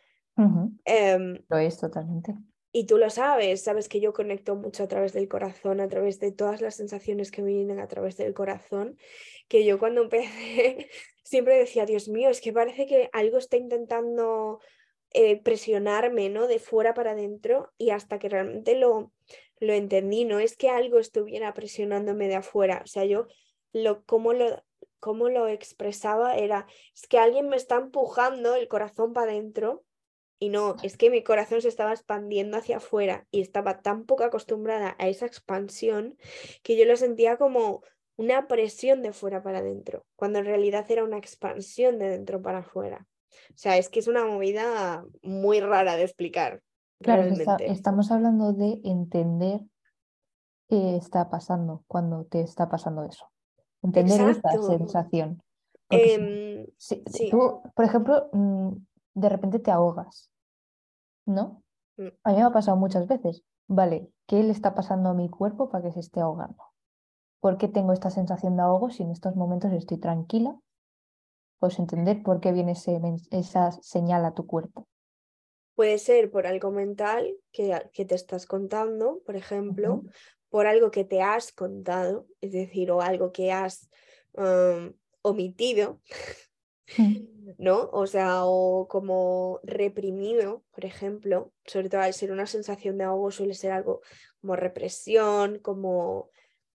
Em, 0.84 1.38
lo 1.48 1.58
es 1.58 1.78
totalmente. 1.78 2.34
Y 2.74 2.86
tú 2.86 2.96
lo 2.96 3.10
sabes, 3.10 3.62
sabes 3.62 3.88
que 3.88 4.00
yo 4.00 4.14
conecto 4.14 4.56
mucho 4.56 4.84
a 4.84 4.88
través 4.88 5.12
del 5.12 5.28
corazón, 5.28 5.80
a 5.80 5.88
través 5.88 6.18
de 6.20 6.32
todas 6.32 6.62
las 6.62 6.76
sensaciones 6.76 7.30
que 7.30 7.42
me 7.42 7.52
vienen 7.52 7.78
a 7.78 7.86
través 7.86 8.16
del 8.16 8.32
corazón, 8.32 8.96
que 9.48 9.64
yo 9.66 9.78
cuando 9.78 10.02
empecé 10.02 10.88
siempre 11.22 11.58
decía, 11.58 11.84
Dios 11.84 12.08
mío, 12.08 12.30
es 12.30 12.40
que 12.40 12.52
parece 12.52 12.86
que 12.86 13.10
algo 13.12 13.36
está 13.36 13.58
intentando 13.58 14.60
eh, 15.10 15.42
presionarme, 15.42 16.30
¿no? 16.30 16.46
De 16.46 16.58
fuera 16.58 16.94
para 16.94 17.10
adentro 17.10 17.70
y 17.76 17.90
hasta 17.90 18.18
que 18.18 18.30
realmente 18.30 18.74
lo, 18.74 19.12
lo 19.60 19.74
entendí, 19.74 20.24
no 20.24 20.38
es 20.40 20.56
que 20.56 20.70
algo 20.70 20.98
estuviera 20.98 21.52
presionándome 21.52 22.28
de 22.28 22.36
afuera, 22.36 22.80
o 22.84 22.86
sea, 22.86 23.04
yo 23.04 23.26
lo, 23.74 24.04
como 24.04 24.32
lo, 24.32 24.62
cómo 24.98 25.28
lo 25.28 25.48
expresaba 25.48 26.36
era, 26.36 26.66
es 26.94 27.06
que 27.06 27.18
alguien 27.18 27.48
me 27.48 27.56
está 27.56 27.76
empujando 27.76 28.54
el 28.54 28.68
corazón 28.68 29.12
para 29.12 29.32
adentro 29.32 29.84
y 30.42 30.48
no, 30.48 30.74
es 30.82 30.96
que 30.96 31.08
mi 31.08 31.22
corazón 31.22 31.62
se 31.62 31.68
estaba 31.68 31.92
expandiendo 31.92 32.56
hacia 32.56 32.78
afuera 32.78 33.28
y 33.30 33.42
estaba 33.42 33.80
tan 33.80 34.06
poco 34.06 34.24
acostumbrada 34.24 34.96
a 34.98 35.06
esa 35.06 35.24
expansión 35.24 36.16
que 36.64 36.76
yo 36.76 36.84
lo 36.84 36.96
sentía 36.96 37.36
como 37.36 37.82
una 38.16 38.48
presión 38.48 39.02
de 39.02 39.12
fuera 39.12 39.44
para 39.44 39.60
adentro, 39.60 40.04
cuando 40.16 40.40
en 40.40 40.46
realidad 40.46 40.84
era 40.90 41.04
una 41.04 41.16
expansión 41.16 42.00
de 42.00 42.08
dentro 42.08 42.42
para 42.42 42.58
afuera. 42.58 43.06
O 43.50 43.54
sea, 43.56 43.78
es 43.78 43.88
que 43.88 44.00
es 44.00 44.08
una 44.08 44.26
movida 44.26 45.04
muy 45.22 45.60
rara 45.60 45.94
de 45.94 46.02
explicar. 46.02 46.60
Claro, 47.00 47.22
estamos 47.60 48.10
hablando 48.10 48.52
de 48.52 48.80
entender 48.82 49.60
qué 50.68 50.96
está 50.96 51.30
pasando 51.30 51.84
cuando 51.86 52.24
te 52.24 52.40
está 52.40 52.68
pasando 52.68 53.04
eso. 53.04 53.30
Entender 53.80 54.28
esta 54.28 54.60
sensación. 54.60 55.40
Em, 55.88 56.66
tú, 57.30 57.62
por 57.76 57.84
ejemplo, 57.84 58.28
mm, 58.32 58.72
de 59.14 59.28
repente 59.28 59.60
te 59.60 59.70
ahogas 59.70 60.31
¿no? 61.26 61.62
Mm. 61.96 62.08
A 62.24 62.30
mí 62.30 62.36
me 62.36 62.42
ha 62.42 62.50
pasado 62.50 62.76
muchas 62.76 63.06
veces. 63.06 63.42
Vale, 63.68 64.10
¿qué 64.26 64.42
le 64.42 64.52
está 64.52 64.74
pasando 64.74 65.10
a 65.10 65.14
mi 65.14 65.28
cuerpo 65.28 65.68
para 65.70 65.84
que 65.84 65.92
se 65.92 66.00
esté 66.00 66.20
ahogando? 66.20 66.72
¿por 67.42 67.58
qué 67.58 67.66
tengo 67.66 67.92
esta 67.92 68.08
sensación 68.08 68.56
de 68.56 68.62
ahogo 68.62 68.90
si 68.90 69.02
en 69.02 69.10
estos 69.10 69.34
momentos 69.34 69.72
estoy 69.72 69.98
tranquila? 69.98 70.56
Puedes 71.58 71.80
entender 71.80 72.22
por 72.22 72.40
qué 72.40 72.52
viene 72.52 72.74
esa 73.32 73.72
señal 73.82 74.24
a 74.24 74.32
tu 74.32 74.46
cuerpo. 74.46 74.86
Puede 75.74 75.98
ser 75.98 76.30
por 76.30 76.46
algo 76.46 76.70
mental 76.70 77.36
que, 77.50 77.76
que 77.92 78.04
te 78.04 78.14
estás 78.14 78.46
contando, 78.46 79.22
por 79.26 79.34
ejemplo, 79.34 80.04
por 80.50 80.68
algo 80.68 80.92
que 80.92 81.04
te 81.04 81.20
has 81.20 81.50
contado, 81.50 82.26
es 82.40 82.52
decir, 82.52 82.92
o 82.92 83.00
algo 83.00 83.32
que 83.32 83.50
has 83.50 83.90
um, 84.34 84.92
omitido. 85.22 86.00
¿No? 87.58 87.88
O 87.92 88.06
sea, 88.06 88.44
o 88.44 88.88
como 88.88 89.60
reprimido, 89.62 90.64
por 90.72 90.84
ejemplo, 90.84 91.52
sobre 91.64 91.88
todo 91.88 92.00
al 92.00 92.14
ser 92.14 92.32
una 92.32 92.46
sensación 92.46 92.98
de 92.98 93.04
ahogo 93.04 93.30
suele 93.30 93.54
ser 93.54 93.72
algo 93.72 94.00
como 94.40 94.56
represión, 94.56 95.58
como 95.58 96.30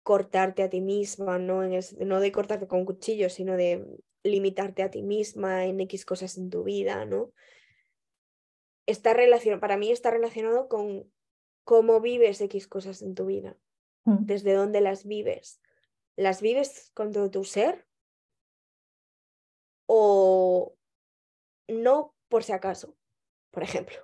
cortarte 0.02 0.62
a 0.62 0.70
ti 0.70 0.80
misma, 0.80 1.38
¿no? 1.38 1.62
no 1.64 2.20
de 2.20 2.32
cortarte 2.32 2.66
con 2.66 2.80
un 2.80 2.84
cuchillo, 2.84 3.30
sino 3.30 3.56
de 3.56 3.86
limitarte 4.22 4.82
a 4.82 4.90
ti 4.90 5.02
misma 5.02 5.64
en 5.64 5.80
X 5.80 6.04
cosas 6.04 6.36
en 6.36 6.50
tu 6.50 6.64
vida, 6.64 7.04
¿no? 7.04 7.32
Está 8.86 9.14
relacionado, 9.14 9.60
para 9.60 9.78
mí 9.78 9.90
está 9.90 10.10
relacionado 10.10 10.68
con 10.68 11.10
cómo 11.64 12.00
vives 12.00 12.40
X 12.40 12.68
cosas 12.68 13.00
en 13.00 13.14
tu 13.14 13.26
vida, 13.26 13.56
mm. 14.04 14.26
desde 14.26 14.52
dónde 14.52 14.80
las 14.80 15.06
vives. 15.06 15.60
¿Las 16.16 16.42
vives 16.42 16.90
con 16.94 17.12
todo 17.12 17.30
tu 17.30 17.44
ser? 17.44 17.86
¿O 19.86 20.74
no 21.68 22.14
por 22.28 22.42
si 22.42 22.52
acaso, 22.52 22.94
por 23.50 23.62
ejemplo? 23.62 23.96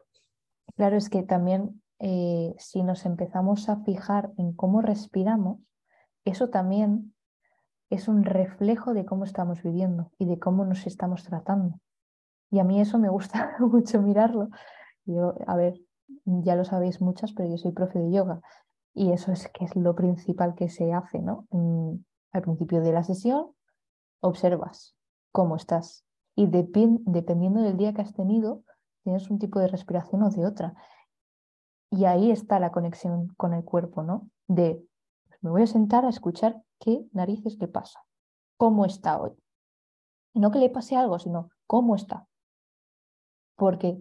Claro, 0.76 0.96
es 0.96 1.08
que 1.08 1.22
también 1.22 1.82
eh, 1.98 2.54
si 2.58 2.82
nos 2.82 3.04
empezamos 3.04 3.68
a 3.68 3.82
fijar 3.82 4.32
en 4.38 4.52
cómo 4.52 4.82
respiramos, 4.82 5.60
eso 6.24 6.48
también 6.48 7.14
es 7.90 8.08
un 8.08 8.24
reflejo 8.24 8.94
de 8.94 9.04
cómo 9.04 9.24
estamos 9.24 9.62
viviendo 9.62 10.10
y 10.18 10.26
de 10.26 10.38
cómo 10.38 10.64
nos 10.64 10.86
estamos 10.86 11.24
tratando. 11.24 11.80
Y 12.50 12.58
a 12.58 12.64
mí 12.64 12.80
eso 12.80 12.98
me 12.98 13.08
gusta 13.08 13.56
mucho 13.60 14.00
mirarlo. 14.00 14.48
Yo, 15.04 15.34
a 15.46 15.56
ver, 15.56 15.80
ya 16.24 16.56
lo 16.56 16.64
sabéis 16.64 17.00
muchas, 17.00 17.32
pero 17.32 17.48
yo 17.48 17.58
soy 17.58 17.72
profe 17.72 17.98
de 17.98 18.12
yoga 18.12 18.40
y 18.94 19.12
eso 19.12 19.32
es 19.32 19.48
que 19.48 19.64
es 19.64 19.76
lo 19.76 19.94
principal 19.94 20.54
que 20.54 20.68
se 20.68 20.92
hace, 20.92 21.20
¿no? 21.20 21.46
al 22.32 22.42
principio 22.42 22.80
de 22.80 22.92
la 22.92 23.02
sesión 23.02 23.52
observas 24.20 24.94
cómo 25.32 25.56
estás 25.56 26.04
y 26.40 26.46
dependiendo 26.46 27.60
del 27.60 27.76
día 27.76 27.92
que 27.92 28.00
has 28.00 28.14
tenido, 28.14 28.62
tienes 29.04 29.28
un 29.30 29.38
tipo 29.38 29.58
de 29.58 29.68
respiración 29.68 30.22
o 30.22 30.30
de 30.30 30.46
otra. 30.46 30.74
Y 31.90 32.06
ahí 32.06 32.30
está 32.30 32.58
la 32.58 32.72
conexión 32.72 33.28
con 33.36 33.52
el 33.52 33.62
cuerpo, 33.62 34.02
¿no? 34.02 34.30
De 34.46 34.82
pues 35.28 35.42
me 35.42 35.50
voy 35.50 35.62
a 35.62 35.66
sentar 35.66 36.04
a 36.04 36.08
escuchar 36.08 36.62
qué 36.78 37.04
narices 37.12 37.58
le 37.58 37.68
pasa, 37.68 38.00
cómo 38.56 38.86
está 38.86 39.20
hoy. 39.20 39.32
Y 40.32 40.40
no 40.40 40.50
que 40.50 40.60
le 40.60 40.70
pase 40.70 40.96
algo, 40.96 41.18
sino 41.18 41.50
cómo 41.66 41.94
está. 41.94 42.26
Porque 43.56 44.00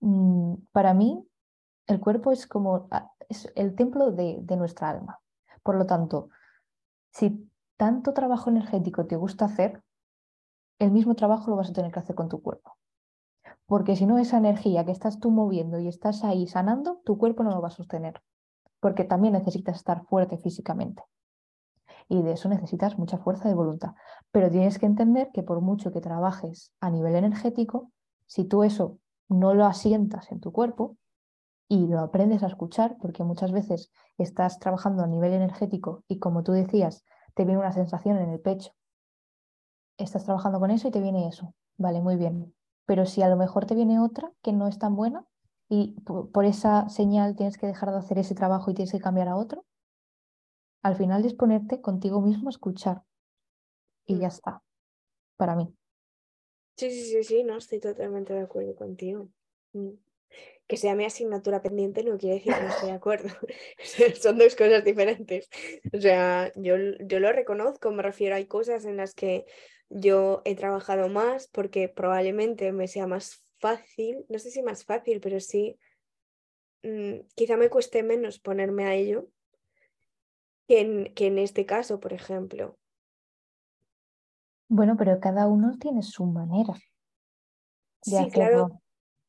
mm, 0.00 0.54
para 0.72 0.94
mí 0.94 1.28
el 1.88 2.00
cuerpo 2.00 2.32
es 2.32 2.46
como 2.46 2.88
ah, 2.90 3.12
es 3.28 3.52
el 3.54 3.74
templo 3.74 4.12
de, 4.12 4.38
de 4.40 4.56
nuestra 4.56 4.88
alma. 4.88 5.20
Por 5.62 5.76
lo 5.76 5.84
tanto, 5.84 6.30
si 7.12 7.50
tanto 7.76 8.14
trabajo 8.14 8.48
energético 8.48 9.06
te 9.06 9.16
gusta 9.16 9.44
hacer, 9.44 9.82
el 10.78 10.90
mismo 10.90 11.14
trabajo 11.14 11.50
lo 11.50 11.56
vas 11.56 11.70
a 11.70 11.72
tener 11.72 11.92
que 11.92 12.00
hacer 12.00 12.14
con 12.14 12.28
tu 12.28 12.42
cuerpo. 12.42 12.76
Porque 13.66 13.96
si 13.96 14.06
no, 14.06 14.18
esa 14.18 14.38
energía 14.38 14.84
que 14.84 14.92
estás 14.92 15.18
tú 15.18 15.30
moviendo 15.30 15.78
y 15.78 15.88
estás 15.88 16.24
ahí 16.24 16.46
sanando, 16.46 17.00
tu 17.04 17.18
cuerpo 17.18 17.42
no 17.42 17.50
lo 17.50 17.60
va 17.60 17.68
a 17.68 17.72
sostener. 17.72 18.22
Porque 18.80 19.04
también 19.04 19.32
necesitas 19.32 19.76
estar 19.76 20.04
fuerte 20.04 20.38
físicamente. 20.38 21.02
Y 22.08 22.22
de 22.22 22.32
eso 22.32 22.48
necesitas 22.48 22.98
mucha 22.98 23.18
fuerza 23.18 23.48
de 23.48 23.54
voluntad. 23.54 23.94
Pero 24.30 24.50
tienes 24.50 24.78
que 24.78 24.86
entender 24.86 25.30
que 25.32 25.42
por 25.42 25.60
mucho 25.60 25.92
que 25.92 26.00
trabajes 26.00 26.72
a 26.80 26.90
nivel 26.90 27.16
energético, 27.16 27.90
si 28.26 28.44
tú 28.44 28.62
eso 28.62 28.98
no 29.28 29.54
lo 29.54 29.66
asientas 29.66 30.30
en 30.30 30.40
tu 30.40 30.52
cuerpo, 30.52 30.96
y 31.68 31.86
lo 31.86 32.00
aprendes 32.00 32.42
a 32.42 32.46
escuchar, 32.46 32.96
porque 33.00 33.24
muchas 33.24 33.52
veces 33.52 33.90
estás 34.18 34.58
trabajando 34.58 35.02
a 35.02 35.06
nivel 35.06 35.32
energético 35.32 36.04
y 36.08 36.18
como 36.18 36.42
tú 36.42 36.52
decías, 36.52 37.04
te 37.34 37.44
viene 37.44 37.60
una 37.60 37.72
sensación 37.72 38.18
en 38.18 38.30
el 38.30 38.40
pecho. 38.40 38.72
Estás 39.98 40.24
trabajando 40.24 40.60
con 40.60 40.70
eso 40.70 40.88
y 40.88 40.90
te 40.90 41.00
viene 41.00 41.28
eso. 41.28 41.54
Vale, 41.76 42.00
muy 42.00 42.16
bien. 42.16 42.54
Pero 42.86 43.06
si 43.06 43.22
a 43.22 43.28
lo 43.28 43.36
mejor 43.36 43.66
te 43.66 43.74
viene 43.74 44.00
otra 44.00 44.32
que 44.42 44.52
no 44.52 44.68
es 44.68 44.78
tan 44.78 44.94
buena 44.96 45.26
y 45.68 45.96
por 46.02 46.44
esa 46.44 46.88
señal 46.88 47.34
tienes 47.34 47.58
que 47.58 47.66
dejar 47.66 47.90
de 47.90 47.98
hacer 47.98 48.18
ese 48.18 48.34
trabajo 48.34 48.70
y 48.70 48.74
tienes 48.74 48.92
que 48.92 49.00
cambiar 49.00 49.28
a 49.28 49.36
otro, 49.36 49.64
al 50.82 50.94
final 50.94 51.22
disponerte 51.22 51.80
contigo 51.80 52.20
mismo 52.20 52.48
a 52.48 52.50
escuchar. 52.50 53.02
Y 54.06 54.14
mm. 54.14 54.20
ya 54.20 54.28
está, 54.28 54.62
para 55.36 55.56
mí. 55.56 55.74
Sí, 56.76 56.90
sí, 56.90 57.04
sí, 57.04 57.24
sí, 57.24 57.44
no, 57.44 57.56
estoy 57.56 57.80
totalmente 57.80 58.34
de 58.34 58.40
acuerdo 58.40 58.76
contigo. 58.76 59.28
Mm 59.72 59.94
que 60.66 60.76
sea 60.76 60.94
mi 60.94 61.04
asignatura 61.04 61.62
pendiente 61.62 62.02
no 62.02 62.18
quiere 62.18 62.36
decir 62.36 62.52
que 62.54 62.60
no 62.60 62.68
estoy 62.68 62.88
de 62.88 62.94
acuerdo. 62.96 63.28
Son 64.20 64.38
dos 64.38 64.56
cosas 64.56 64.84
diferentes. 64.84 65.48
O 65.92 66.00
sea, 66.00 66.52
yo, 66.56 66.76
yo 67.00 67.20
lo 67.20 67.32
reconozco, 67.32 67.90
me 67.92 68.02
refiero, 68.02 68.34
hay 68.34 68.46
cosas 68.46 68.84
en 68.84 68.96
las 68.96 69.14
que 69.14 69.44
yo 69.90 70.42
he 70.44 70.54
trabajado 70.54 71.08
más 71.08 71.48
porque 71.48 71.88
probablemente 71.88 72.72
me 72.72 72.88
sea 72.88 73.06
más 73.06 73.44
fácil, 73.58 74.24
no 74.28 74.38
sé 74.38 74.50
si 74.50 74.62
más 74.62 74.84
fácil, 74.84 75.20
pero 75.20 75.40
sí, 75.40 75.78
mm, 76.82 77.20
quizá 77.34 77.56
me 77.56 77.70
cueste 77.70 78.02
menos 78.02 78.38
ponerme 78.38 78.86
a 78.86 78.94
ello 78.94 79.28
que 80.68 80.80
en, 80.80 81.14
que 81.14 81.26
en 81.26 81.38
este 81.38 81.64
caso, 81.64 82.00
por 82.00 82.12
ejemplo. 82.12 82.78
Bueno, 84.68 84.96
pero 84.96 85.20
cada 85.20 85.46
uno 85.46 85.76
tiene 85.78 86.02
su 86.02 86.24
manera. 86.24 86.74
De 88.04 88.18
sí, 88.18 88.30
claro, 88.30 88.80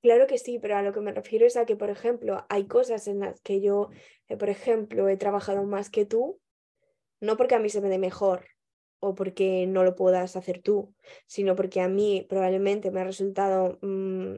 Claro 0.02 0.28
que 0.28 0.38
sí, 0.38 0.60
pero 0.60 0.78
a 0.78 0.84
lo 0.84 0.94
que 0.94 1.02
me 1.02 1.12
refiero 1.12 1.46
es 1.46 1.58
a 1.58 1.66
que, 1.66 1.76
por 1.76 1.90
ejemplo, 1.90 2.46
hay 2.50 2.66
cosas 2.68 3.08
en 3.08 3.20
las 3.20 3.42
que 3.42 3.62
yo, 3.62 3.90
eh, 4.28 4.38
por 4.38 4.50
ejemplo, 4.50 5.10
he 5.10 5.18
trabajado 5.18 5.64
más 5.64 5.90
que 5.90 6.06
tú, 6.06 6.40
no 7.20 7.36
porque 7.36 7.56
a 7.56 7.60
mí 7.60 7.70
se 7.70 7.82
me 7.82 7.90
dé 7.90 7.98
mejor 7.98 8.46
o 9.08 9.16
porque 9.16 9.66
no 9.68 9.84
lo 9.84 9.96
puedas 9.96 10.36
hacer 10.36 10.62
tú, 10.62 10.94
sino 11.28 11.56
porque 11.56 11.82
a 11.82 11.88
mí 11.88 12.26
probablemente 12.28 12.92
me 12.92 13.02
ha 13.02 13.04
resultado, 13.04 13.80
mm, 13.82 14.36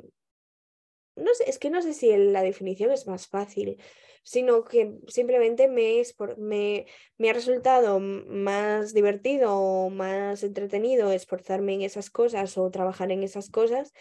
no 1.16 1.34
sé, 1.34 1.50
es 1.50 1.60
que 1.60 1.70
no 1.70 1.82
sé 1.82 1.94
si 1.94 2.16
la 2.16 2.42
definición 2.44 2.92
es 2.92 3.08
más 3.08 3.28
fácil, 3.28 3.78
sino 4.24 4.64
que 4.64 5.00
simplemente 5.08 5.68
me, 5.68 6.00
es 6.00 6.14
por, 6.14 6.38
me, 6.38 6.86
me 7.18 7.30
ha 7.30 7.34
resultado 7.34 8.00
más 8.00 8.94
divertido 8.94 9.56
o 9.58 9.90
más 9.90 10.44
entretenido 10.44 11.12
esforzarme 11.12 11.74
en 11.74 11.82
esas 11.82 12.10
cosas 12.10 12.58
o 12.58 12.70
trabajar 12.72 13.12
en 13.12 13.24
esas 13.24 13.50
cosas 13.50 13.94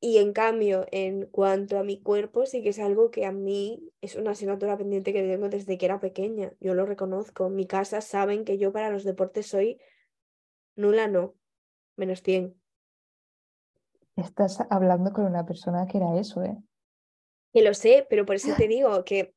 y 0.00 0.18
en 0.18 0.32
cambio, 0.32 0.86
en 0.92 1.26
cuanto 1.26 1.78
a 1.78 1.82
mi 1.82 2.00
cuerpo, 2.00 2.46
sí 2.46 2.62
que 2.62 2.68
es 2.68 2.78
algo 2.78 3.10
que 3.10 3.26
a 3.26 3.32
mí 3.32 3.92
es 4.00 4.14
una 4.14 4.30
asignatura 4.30 4.78
pendiente 4.78 5.12
que 5.12 5.22
tengo 5.22 5.48
desde 5.48 5.76
que 5.76 5.86
era 5.86 5.98
pequeña. 5.98 6.52
Yo 6.60 6.74
lo 6.74 6.86
reconozco. 6.86 7.46
En 7.46 7.56
mi 7.56 7.66
casa 7.66 8.00
saben 8.00 8.44
que 8.44 8.58
yo 8.58 8.72
para 8.72 8.90
los 8.90 9.02
deportes 9.02 9.48
soy 9.48 9.80
nula, 10.76 11.08
no, 11.08 11.34
menos 11.96 12.22
100. 12.22 12.54
Estás 14.14 14.60
hablando 14.70 15.12
con 15.12 15.24
una 15.24 15.44
persona 15.44 15.86
que 15.88 15.98
era 15.98 16.16
eso, 16.16 16.42
¿eh? 16.44 16.56
Que 17.52 17.62
lo 17.62 17.74
sé, 17.74 18.06
pero 18.08 18.24
por 18.24 18.36
eso 18.36 18.54
te 18.56 18.68
digo 18.68 19.04
que 19.04 19.34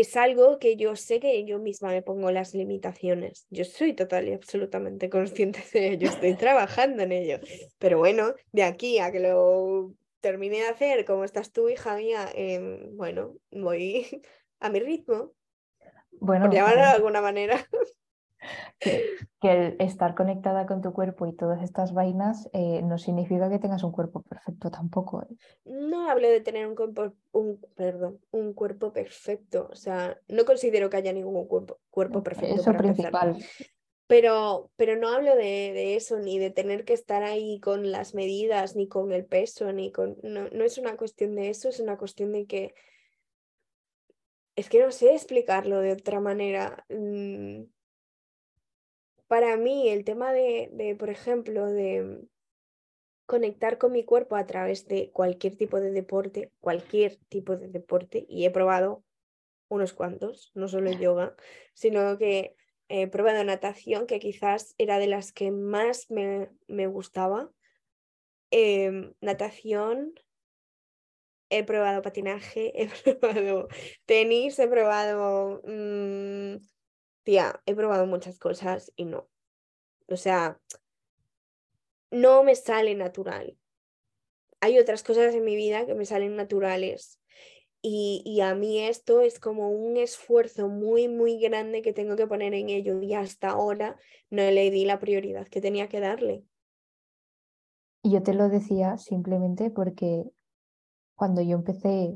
es 0.00 0.16
algo 0.16 0.58
que 0.58 0.76
yo 0.76 0.96
sé 0.96 1.20
que 1.20 1.44
yo 1.44 1.58
misma 1.58 1.88
me 1.88 2.02
pongo 2.02 2.30
las 2.30 2.54
limitaciones. 2.54 3.46
Yo 3.50 3.64
soy 3.64 3.92
total 3.92 4.28
y 4.28 4.32
absolutamente 4.32 5.10
consciente 5.10 5.62
de 5.72 5.92
ello, 5.92 6.08
estoy 6.08 6.34
trabajando 6.34 7.02
en 7.02 7.12
ello. 7.12 7.38
Pero 7.78 7.98
bueno, 7.98 8.34
de 8.52 8.62
aquí 8.62 8.98
a 8.98 9.12
que 9.12 9.20
lo 9.20 9.94
termine 10.20 10.56
de 10.56 10.68
hacer, 10.68 11.04
como 11.04 11.24
estás 11.24 11.52
tú, 11.52 11.68
hija 11.68 11.96
mía, 11.96 12.28
em, 12.34 12.96
bueno, 12.96 13.36
voy 13.50 14.06
a 14.60 14.70
mi 14.70 14.80
ritmo. 14.80 15.32
Bueno, 16.12 16.46
por 16.46 16.54
llamarlo 16.54 16.80
de 16.80 16.88
alguna 16.88 17.20
manera. 17.20 17.68
que, 18.78 19.16
el 19.42 19.76
estar 19.78 20.14
conectada 20.14 20.66
con 20.66 20.80
tu 20.82 20.92
cuerpo 20.92 21.26
y 21.26 21.34
todas 21.34 21.62
estas 21.62 21.92
vainas 21.92 22.48
eh, 22.52 22.82
no 22.82 22.98
significa 22.98 23.50
que 23.50 23.58
tengas 23.58 23.82
un 23.82 23.92
cuerpo 23.92 24.22
perfecto 24.22 24.70
tampoco. 24.70 25.22
¿eh? 25.22 25.36
No 25.64 26.08
hablo 26.08 26.28
de 26.28 26.40
tener 26.40 26.66
un 26.66 26.74
cuerpo, 26.74 27.12
un, 27.32 27.60
perdón, 27.74 28.20
un 28.30 28.54
cuerpo 28.54 28.92
perfecto. 28.92 29.68
O 29.70 29.76
sea, 29.76 30.18
no 30.28 30.44
considero 30.44 30.88
que 30.88 30.96
haya 30.96 31.12
ningún 31.12 31.46
cuerpo, 31.46 31.78
cuerpo 31.90 32.22
perfecto. 32.22 32.54
Eso 32.54 32.72
principal. 32.72 33.36
Pero, 34.06 34.70
pero 34.76 34.96
no 34.96 35.08
hablo 35.08 35.34
de, 35.34 35.72
de, 35.72 35.96
eso, 35.96 36.18
ni 36.18 36.38
de 36.38 36.50
tener 36.50 36.84
que 36.84 36.92
estar 36.92 37.22
ahí 37.22 37.58
con 37.60 37.90
las 37.90 38.14
medidas, 38.14 38.76
ni 38.76 38.86
con 38.86 39.12
el 39.12 39.24
peso, 39.24 39.72
ni 39.72 39.90
con. 39.92 40.18
No, 40.22 40.48
no 40.50 40.64
es 40.64 40.76
una 40.76 40.96
cuestión 40.96 41.34
de 41.34 41.48
eso, 41.48 41.70
es 41.70 41.80
una 41.80 41.96
cuestión 41.96 42.32
de 42.32 42.46
que. 42.46 42.74
Es 44.56 44.68
que 44.68 44.80
no 44.80 44.92
sé 44.92 45.14
explicarlo 45.14 45.80
de 45.80 45.92
otra 45.92 46.20
manera. 46.20 46.84
Mm, 46.90 47.62
para 49.34 49.56
mí 49.56 49.88
el 49.88 50.04
tema 50.04 50.32
de, 50.32 50.94
por 50.96 51.10
ejemplo, 51.10 51.66
de 51.66 52.20
conectar 53.26 53.78
con 53.78 53.90
mi 53.90 54.04
cuerpo 54.04 54.36
a 54.36 54.46
través 54.46 54.86
de 54.86 55.10
cualquier 55.10 55.56
tipo 55.56 55.80
de 55.80 55.90
deporte, 55.90 56.52
cualquier 56.60 57.16
tipo 57.28 57.56
de 57.56 57.66
deporte, 57.66 58.24
y 58.28 58.44
he 58.44 58.52
probado 58.52 59.02
unos 59.66 59.92
cuantos, 59.92 60.52
no 60.54 60.68
solo 60.68 60.88
el 60.88 61.00
yoga, 61.00 61.34
sino 61.74 62.16
que 62.16 62.54
he 62.86 63.08
probado 63.08 63.42
natación, 63.42 64.06
que 64.06 64.20
quizás 64.20 64.76
era 64.78 65.00
de 65.00 65.08
las 65.08 65.32
que 65.32 65.50
más 65.50 66.08
me, 66.12 66.48
me 66.68 66.86
gustaba. 66.86 67.50
Em, 68.52 69.14
natación, 69.20 70.14
he 71.50 71.64
probado 71.64 72.02
patinaje, 72.02 72.72
he 72.80 73.16
probado 73.16 73.66
tenis, 74.06 74.60
he 74.60 74.68
probado... 74.68 75.60
Mm, 75.64 76.73
tía, 77.24 77.60
he 77.66 77.74
probado 77.74 78.06
muchas 78.06 78.38
cosas 78.38 78.92
y 78.96 79.06
no. 79.06 79.28
O 80.08 80.16
sea, 80.16 80.60
no 82.10 82.44
me 82.44 82.54
sale 82.54 82.94
natural. 82.94 83.58
Hay 84.60 84.78
otras 84.78 85.02
cosas 85.02 85.34
en 85.34 85.44
mi 85.44 85.56
vida 85.56 85.86
que 85.86 85.94
me 85.94 86.06
salen 86.06 86.36
naturales. 86.36 87.20
Y, 87.82 88.22
y, 88.24 88.40
a 88.40 88.54
mí 88.54 88.80
esto 88.80 89.20
es 89.20 89.38
como 89.38 89.68
un 89.68 89.98
esfuerzo 89.98 90.68
muy, 90.68 91.06
muy 91.06 91.38
grande 91.38 91.82
que 91.82 91.92
tengo 91.92 92.16
que 92.16 92.26
poner 92.26 92.54
en 92.54 92.70
ello. 92.70 93.02
Y 93.02 93.12
hasta 93.12 93.50
ahora 93.50 93.98
no 94.30 94.42
le 94.50 94.70
di 94.70 94.86
la 94.86 94.98
prioridad 94.98 95.46
que 95.48 95.60
tenía 95.60 95.88
que 95.88 96.00
darle. 96.00 96.44
Y 98.02 98.12
yo 98.12 98.22
te 98.22 98.32
lo 98.32 98.48
decía 98.48 98.96
simplemente 98.96 99.70
porque 99.70 100.24
cuando 101.14 101.42
yo 101.42 101.56
empecé 101.56 102.14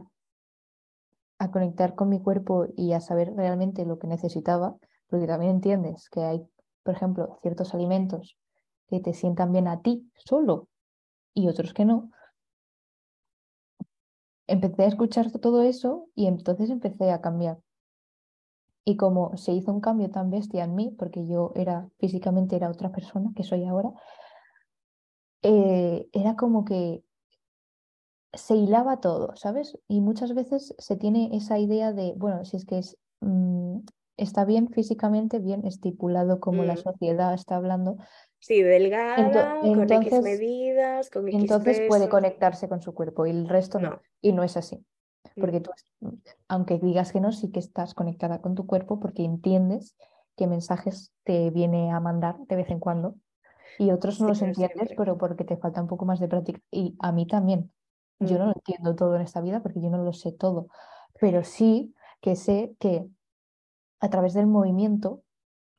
a 1.38 1.50
conectar 1.50 1.94
con 1.94 2.08
mi 2.08 2.20
cuerpo 2.20 2.66
y 2.76 2.92
a 2.92 3.00
saber 3.00 3.32
realmente 3.34 3.84
lo 3.86 3.98
que 3.98 4.06
necesitaba, 4.06 4.76
porque 5.08 5.26
también 5.26 5.52
entiendes 5.52 6.08
que 6.10 6.22
hay, 6.22 6.46
por 6.82 6.94
ejemplo, 6.94 7.38
ciertos 7.42 7.74
alimentos 7.74 8.38
que 8.88 9.00
te 9.00 9.12
sientan 9.12 9.52
bien 9.52 9.68
a 9.68 9.82
ti 9.82 10.10
solo 10.14 10.68
y 11.34 11.48
otros 11.48 11.74
que 11.74 11.84
no. 11.84 12.10
Empecé 14.46 14.84
a 14.84 14.88
escuchar 14.88 15.30
todo 15.30 15.62
eso 15.62 16.08
y 16.14 16.26
entonces 16.26 16.70
empecé 16.70 17.10
a 17.10 17.20
cambiar. 17.20 17.58
Y 18.84 18.96
como 18.96 19.36
se 19.36 19.52
hizo 19.52 19.70
un 19.70 19.80
cambio 19.80 20.10
tan 20.10 20.30
bestia 20.30 20.64
en 20.64 20.74
mí, 20.74 20.94
porque 20.98 21.26
yo 21.26 21.52
era 21.54 21.90
físicamente 21.98 22.56
era 22.56 22.70
otra 22.70 22.90
persona 22.90 23.32
que 23.36 23.42
soy 23.42 23.64
ahora, 23.66 23.92
eh, 25.42 26.08
era 26.12 26.36
como 26.36 26.64
que 26.64 27.02
se 28.32 28.56
hilaba 28.56 29.00
todo, 29.00 29.34
¿sabes? 29.36 29.78
Y 29.88 30.00
muchas 30.00 30.34
veces 30.34 30.74
se 30.78 30.96
tiene 30.96 31.36
esa 31.36 31.58
idea 31.58 31.92
de, 31.92 32.14
bueno, 32.16 32.44
si 32.44 32.56
es 32.56 32.64
que 32.64 32.78
es, 32.78 32.96
mm, 33.20 33.67
está 34.18 34.44
bien 34.44 34.68
físicamente, 34.68 35.38
bien 35.38 35.66
estipulado 35.66 36.40
como 36.40 36.64
la 36.64 36.74
Mm. 36.74 36.78
sociedad 36.78 37.32
está 37.32 37.56
hablando, 37.56 37.96
Sí, 38.40 38.62
delgada, 38.62 39.58
con 39.60 39.90
X 39.90 40.20
medidas, 40.22 41.08
con 41.10 41.26
X 41.28 41.40
entonces 41.40 41.80
puede 41.88 42.08
conectarse 42.08 42.68
con 42.68 42.82
su 42.82 42.94
cuerpo 42.94 43.26
y 43.26 43.30
el 43.30 43.48
resto 43.48 43.78
no. 43.80 43.90
No. 43.90 44.00
Y 44.20 44.32
no 44.32 44.42
es 44.42 44.56
así. 44.56 44.76
Mm. 45.36 45.40
Porque 45.40 45.60
tú, 45.60 45.70
aunque 46.48 46.78
digas 46.78 47.12
que 47.12 47.20
no, 47.20 47.32
sí 47.32 47.50
que 47.50 47.60
estás 47.60 47.94
conectada 47.94 48.40
con 48.40 48.54
tu 48.54 48.66
cuerpo 48.66 49.00
porque 49.00 49.24
entiendes 49.24 49.96
qué 50.36 50.46
mensajes 50.46 51.12
te 51.24 51.50
viene 51.50 51.90
a 51.92 52.00
mandar 52.00 52.38
de 52.46 52.56
vez 52.56 52.70
en 52.70 52.80
cuando. 52.80 53.14
Y 53.78 53.92
otros 53.92 54.20
no 54.20 54.26
Sí, 54.26 54.30
los 54.30 54.42
entiendes, 54.42 54.76
siempre. 54.76 54.96
pero 54.96 55.18
porque 55.18 55.44
te 55.44 55.56
falta 55.56 55.80
un 55.80 55.88
poco 55.88 56.04
más 56.04 56.18
de 56.20 56.28
práctica. 56.28 56.60
Y 56.70 56.96
a 57.00 57.12
mí 57.12 57.26
también. 57.26 57.72
Yo 58.20 58.34
Mm. 58.36 58.38
no 58.38 58.46
lo 58.46 58.52
entiendo 58.56 58.96
todo 58.96 59.14
en 59.14 59.22
esta 59.22 59.40
vida 59.40 59.62
porque 59.62 59.80
yo 59.80 59.90
no 59.90 59.98
lo 60.02 60.12
sé 60.12 60.32
todo. 60.32 60.66
Pero 61.20 61.44
sí 61.44 61.94
que 62.20 62.34
sé 62.34 62.74
que 62.80 63.08
a 64.00 64.10
través 64.10 64.34
del 64.34 64.46
movimiento 64.46 65.22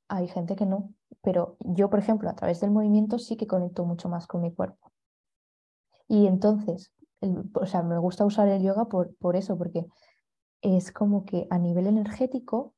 hay 0.07 0.27
gente 0.27 0.55
que 0.55 0.65
no. 0.65 0.93
Pero 1.21 1.57
yo, 1.59 1.89
por 1.89 1.99
ejemplo, 1.99 2.29
a 2.29 2.35
través 2.35 2.59
del 2.61 2.71
movimiento 2.71 3.19
sí 3.19 3.35
que 3.37 3.47
conecto 3.47 3.85
mucho 3.85 4.09
más 4.09 4.27
con 4.27 4.41
mi 4.41 4.53
cuerpo. 4.53 4.91
Y 6.07 6.27
entonces, 6.27 6.91
el- 7.21 7.49
o 7.53 7.65
sea, 7.65 7.83
me 7.83 7.97
gusta 7.97 8.25
usar 8.25 8.47
el 8.47 8.61
yoga 8.63 8.85
por, 8.85 9.15
por 9.17 9.35
eso, 9.35 9.57
porque 9.57 9.85
es 10.61 10.91
como 10.91 11.25
que 11.25 11.47
a 11.49 11.57
nivel 11.57 11.87
energético 11.87 12.75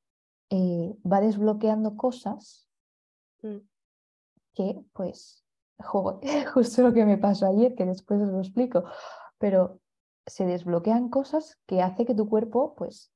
eh, 0.50 0.96
va 1.10 1.22
desbloqueando 1.22 1.96
cosas 1.96 2.68
Mm. 3.42 3.58
que, 4.54 4.84
pues, 4.94 5.46
jo, 5.80 6.20
justo 6.54 6.82
lo 6.84 6.94
que 6.94 7.06
me 7.06 7.18
pasó 7.18 7.48
ayer, 7.48 7.74
que 7.74 7.86
después 7.86 8.22
os 8.22 8.30
lo 8.30 8.40
explico, 8.40 8.84
pero 9.40 9.80
se 10.28 10.46
desbloquean 10.46 11.10
cosas 11.10 11.58
que 11.66 11.82
hace 11.82 12.06
que 12.06 12.14
tu 12.14 12.28
cuerpo, 12.30 12.76
pues, 12.76 13.12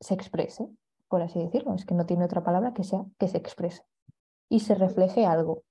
se 0.00 0.14
exprese, 0.14 0.68
por 1.10 1.22
así 1.22 1.40
decirlo. 1.40 1.74
Es 1.74 1.84
que 1.84 1.94
no 1.96 2.06
tiene 2.06 2.24
otra 2.24 2.44
palabra 2.44 2.72
que 2.74 2.84
sea 2.84 3.04
que 3.18 3.28
se 3.28 3.36
exprese 3.38 3.82
y 4.48 4.60
se 4.60 4.74
refleje 4.76 5.26
algo. 5.26 5.64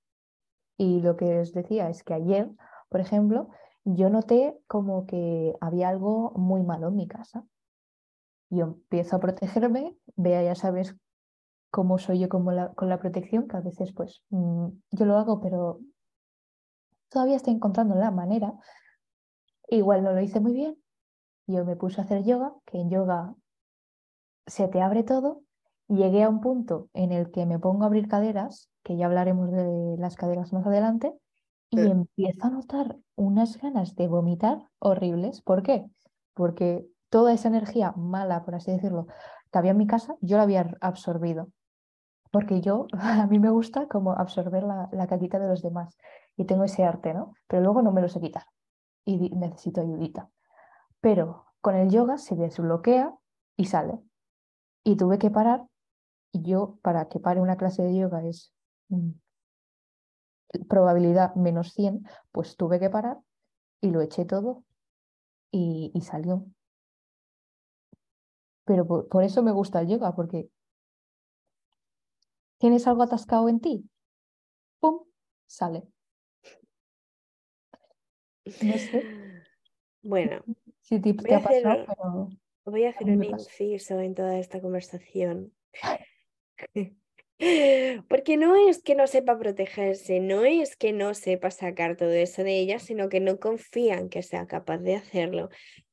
Y 0.78 1.00
lo 1.02 1.16
que 1.16 1.40
os 1.40 1.52
decía 1.52 1.90
es 1.90 2.04
que 2.04 2.14
ayer, 2.14 2.50
por 2.90 3.00
ejemplo, 3.00 3.48
yo 3.84 4.10
noté 4.10 4.58
como 4.68 5.06
que 5.06 5.54
había 5.60 5.88
algo 5.88 6.32
muy 6.36 6.62
malo 6.62 6.88
en 6.88 6.96
mi 6.96 7.08
casa. 7.08 7.44
Yo 8.50 8.64
empiezo 8.64 9.16
a 9.16 9.20
protegerme, 9.20 9.96
vea, 10.16 10.42
ya 10.42 10.54
sabes 10.54 10.96
cómo 11.70 11.98
soy 11.98 12.20
yo 12.20 12.28
como 12.28 12.52
la- 12.52 12.72
con 12.74 12.88
la 12.88 12.98
protección, 13.00 13.48
que 13.48 13.56
a 13.56 13.60
veces 13.60 13.92
pues 13.92 14.22
mm, 14.30 14.68
yo 14.92 15.06
lo 15.06 15.16
hago, 15.18 15.40
pero 15.40 15.80
todavía 17.10 17.36
estoy 17.36 17.54
encontrando 17.54 17.94
la 17.94 18.10
manera. 18.10 18.54
Igual 19.68 20.02
no 20.04 20.12
lo 20.12 20.20
hice 20.20 20.38
muy 20.40 20.52
bien. 20.52 20.76
Yo 21.46 21.64
me 21.64 21.76
puse 21.76 22.00
a 22.00 22.04
hacer 22.04 22.24
yoga, 22.24 22.54
que 22.66 22.78
en 22.80 22.90
yoga 22.90 23.34
se 24.50 24.68
te 24.68 24.82
abre 24.82 25.04
todo. 25.04 25.42
Llegué 25.88 26.24
a 26.24 26.30
un 26.30 26.40
punto 26.42 26.90
en 26.94 27.12
el 27.12 27.32
que 27.32 27.46
me 27.46 27.60
pongo 27.60 27.84
a 27.84 27.88
abrir 27.88 28.08
caderas, 28.08 28.70
que 28.84 28.96
ya 28.98 29.06
hablaremos 29.06 29.52
de 29.52 29.96
las 29.98 30.16
caderas 30.16 30.52
más 30.54 30.66
adelante, 30.66 31.14
y 31.70 31.88
Eh. 31.88 31.90
empiezo 31.90 32.46
a 32.46 32.50
notar 32.50 32.98
unas 33.16 33.58
ganas 33.60 33.96
de 33.96 34.08
vomitar 34.08 34.58
horribles. 34.80 35.42
¿Por 35.42 35.62
qué? 35.64 35.86
Porque 36.34 36.86
toda 37.10 37.32
esa 37.34 37.48
energía 37.48 37.92
mala, 37.96 38.44
por 38.44 38.56
así 38.56 38.72
decirlo, 38.72 39.08
que 39.52 39.58
había 39.58 39.72
en 39.72 39.78
mi 39.78 39.88
casa, 39.88 40.16
yo 40.22 40.38
la 40.38 40.44
había 40.44 40.70
absorbido. 40.82 41.50
Porque 42.32 42.60
yo, 42.60 42.86
a 43.24 43.26
mí 43.28 43.38
me 43.38 43.50
gusta 43.50 43.88
como 43.88 44.12
absorber 44.12 44.62
la, 44.64 44.88
la 44.92 45.06
caquita 45.08 45.38
de 45.38 45.48
los 45.48 45.62
demás 45.62 45.96
y 46.36 46.46
tengo 46.46 46.64
ese 46.64 46.84
arte, 46.84 47.14
¿no? 47.14 47.34
Pero 47.48 47.62
luego 47.62 47.82
no 47.82 47.92
me 47.92 48.02
lo 48.02 48.08
sé 48.08 48.20
quitar 48.20 48.44
y 49.06 49.30
necesito 49.30 49.82
ayudita. 49.82 50.30
Pero 51.00 51.46
con 51.62 51.76
el 51.76 51.90
yoga 51.90 52.18
se 52.18 52.36
desbloquea 52.36 53.14
y 53.56 53.66
sale. 53.66 54.00
Y 54.84 54.96
tuve 54.96 55.18
que 55.18 55.30
parar. 55.30 55.66
Y 56.32 56.42
yo, 56.42 56.78
para 56.82 57.08
que 57.08 57.20
pare 57.20 57.40
una 57.40 57.56
clase 57.56 57.82
de 57.82 57.96
yoga 57.96 58.24
es 58.24 58.52
mm, 58.88 59.10
probabilidad 60.68 61.34
menos 61.34 61.72
100, 61.72 62.06
pues 62.32 62.56
tuve 62.56 62.78
que 62.78 62.90
parar 62.90 63.18
y 63.80 63.90
lo 63.90 64.00
eché 64.00 64.24
todo 64.24 64.64
y, 65.50 65.90
y 65.94 66.00
salió. 66.02 66.46
Pero 68.64 68.86
por, 68.86 69.08
por 69.08 69.24
eso 69.24 69.42
me 69.42 69.52
gusta 69.52 69.80
el 69.80 69.88
yoga, 69.88 70.14
porque 70.14 70.48
tienes 72.58 72.86
algo 72.86 73.02
atascado 73.02 73.48
en 73.48 73.60
ti, 73.60 73.90
¡pum! 74.78 75.04
sale. 75.46 75.88
No 78.62 78.78
sé 78.78 79.04
Bueno, 80.02 80.42
si 80.80 81.00
te, 81.00 81.10
ha 81.34 81.40
pasado, 81.40 81.70
hacer, 81.70 81.86
pero 81.86 82.28
voy 82.64 82.84
a 82.84 82.90
hacer 82.90 83.08
un 83.08 83.24
inciso 83.24 84.00
en 84.00 84.14
toda 84.14 84.38
esta 84.38 84.60
conversación. 84.60 85.52
Porque 88.08 88.36
no 88.36 88.54
es 88.68 88.82
que 88.82 88.94
no 88.94 89.06
sepa 89.06 89.38
protegerse, 89.38 90.20
no 90.20 90.44
es 90.44 90.76
que 90.76 90.92
no 90.92 91.14
sepa 91.14 91.50
sacar 91.50 91.96
todo 91.96 92.10
eso 92.10 92.44
de 92.44 92.58
ella, 92.58 92.78
sino 92.78 93.08
que 93.08 93.20
no 93.20 93.38
confían 93.38 94.10
que 94.10 94.22
sea 94.22 94.46
capaz 94.46 94.78
de 94.78 94.94
hacerlo. 94.94 95.48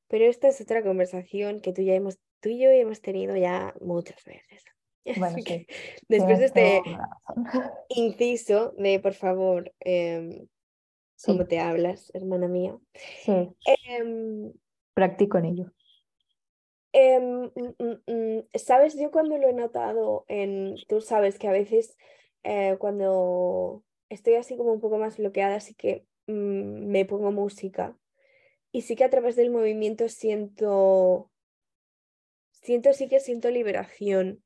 Pero 0.09 0.25
esta 0.25 0.49
es 0.49 0.59
otra 0.59 0.83
conversación 0.83 1.61
que 1.61 1.71
tú, 1.71 1.81
ya 1.83 1.95
hemos, 1.95 2.19
tú 2.41 2.49
y 2.49 2.59
yo 2.59 2.69
hemos 2.69 3.01
tenido 3.01 3.35
ya 3.35 3.73
muchas 3.81 4.23
veces. 4.25 4.63
Bueno, 5.17 5.37
sí, 5.37 5.65
después 6.09 6.39
de 6.39 6.45
este 6.47 6.81
inciso 7.89 8.73
de, 8.77 8.99
por 8.99 9.13
favor, 9.13 9.73
em, 9.79 10.47
Sí, 11.15 11.31
¿cómo 11.31 11.47
te 11.47 11.59
hablas, 11.59 12.11
hermana 12.13 12.49
mía? 12.49 12.77
sí, 12.93 13.49
Em, 13.65 14.51
practico 14.93 15.37
en 15.37 15.45
ello. 15.45 15.71
Em, 16.93 17.51
mm, 17.55 17.75
mm, 17.79 18.11
mm, 18.39 18.47
¿sabes? 18.55 18.95
Yo 18.97 19.11
cuando 19.11 19.37
lo 19.37 19.47
he 19.49 19.53
notado 19.53 20.25
en, 20.27 20.75
tú 20.87 21.01
sabes 21.01 21.37
que 21.37 21.47
a 21.47 21.51
veces 21.51 21.97
eh, 22.43 22.77
cuando 22.79 23.83
estoy 24.09 24.35
así 24.35 24.57
como 24.57 24.71
un 24.73 24.79
poco 24.81 24.97
más 24.97 25.17
bloqueada, 25.17 25.59
sí 25.59 25.75
que 25.75 26.05
me 26.27 27.05
pongo 27.05 27.31
música 27.31 27.97
y 28.71 28.81
sí 28.83 28.95
que 28.95 29.03
a 29.05 29.09
través 29.09 29.35
del 29.35 29.51
movimiento 29.51 30.09
siento, 30.09 31.31
siento, 32.51 32.93
sí 32.93 33.07
que 33.07 33.19
siento 33.19 33.49
liberación. 33.49 34.43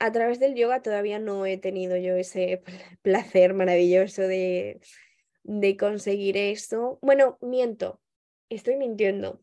A 0.00 0.12
través 0.12 0.40
del 0.40 0.54
yoga 0.56 0.82
todavía 0.82 1.18
no 1.20 1.46
he 1.46 1.58
tenido 1.58 1.96
yo 1.96 2.16
ese 2.16 2.58
pl- 2.64 2.78
placer 3.02 3.54
maravilloso 3.54 4.22
de, 4.22 4.80
de 5.44 5.76
conseguir 5.76 6.36
eso. 6.36 6.98
Bueno, 7.02 7.38
miento, 7.40 8.00
estoy 8.48 8.76
mintiendo. 8.76 9.40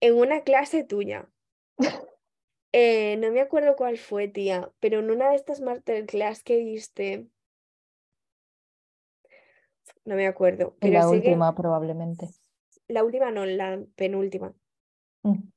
En 0.00 0.14
una 0.14 0.42
clase 0.42 0.84
tuya. 0.84 1.28
Eh, 2.72 3.16
no 3.16 3.30
me 3.32 3.40
acuerdo 3.40 3.76
cuál 3.76 3.96
fue, 3.96 4.28
tía, 4.28 4.70
pero 4.78 4.98
en 4.98 5.10
una 5.10 5.30
de 5.30 5.36
estas 5.36 5.62
masterclass 5.62 6.42
que 6.42 6.58
diste, 6.58 7.26
no 10.04 10.16
me 10.16 10.26
acuerdo, 10.26 10.76
pero 10.78 10.92
la 10.92 11.00
que 11.00 11.06
última, 11.06 11.54
probablemente. 11.54 12.28
la 12.86 13.04
última 13.04 13.30
no, 13.30 13.46
la 13.46 13.82
penúltima. 13.96 14.54
Mm, 15.22 15.48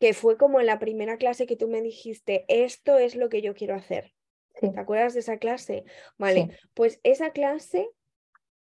que 0.00 0.14
fue 0.14 0.36
como 0.36 0.60
en 0.60 0.66
la 0.66 0.78
primera 0.78 1.18
clase 1.18 1.46
que 1.46 1.56
tú 1.56 1.68
me 1.68 1.82
dijiste, 1.82 2.44
esto 2.48 2.98
es 2.98 3.16
lo 3.16 3.28
que 3.28 3.42
yo 3.42 3.54
quiero 3.54 3.74
hacer. 3.74 4.14
Sí, 4.54 4.72
¿Te 4.72 4.80
acuerdas 4.80 5.14
de 5.14 5.20
esa 5.20 5.38
clase? 5.38 5.84
Vale, 6.18 6.48
sí. 6.50 6.68
pues 6.74 7.00
esa 7.02 7.30
clase, 7.30 7.88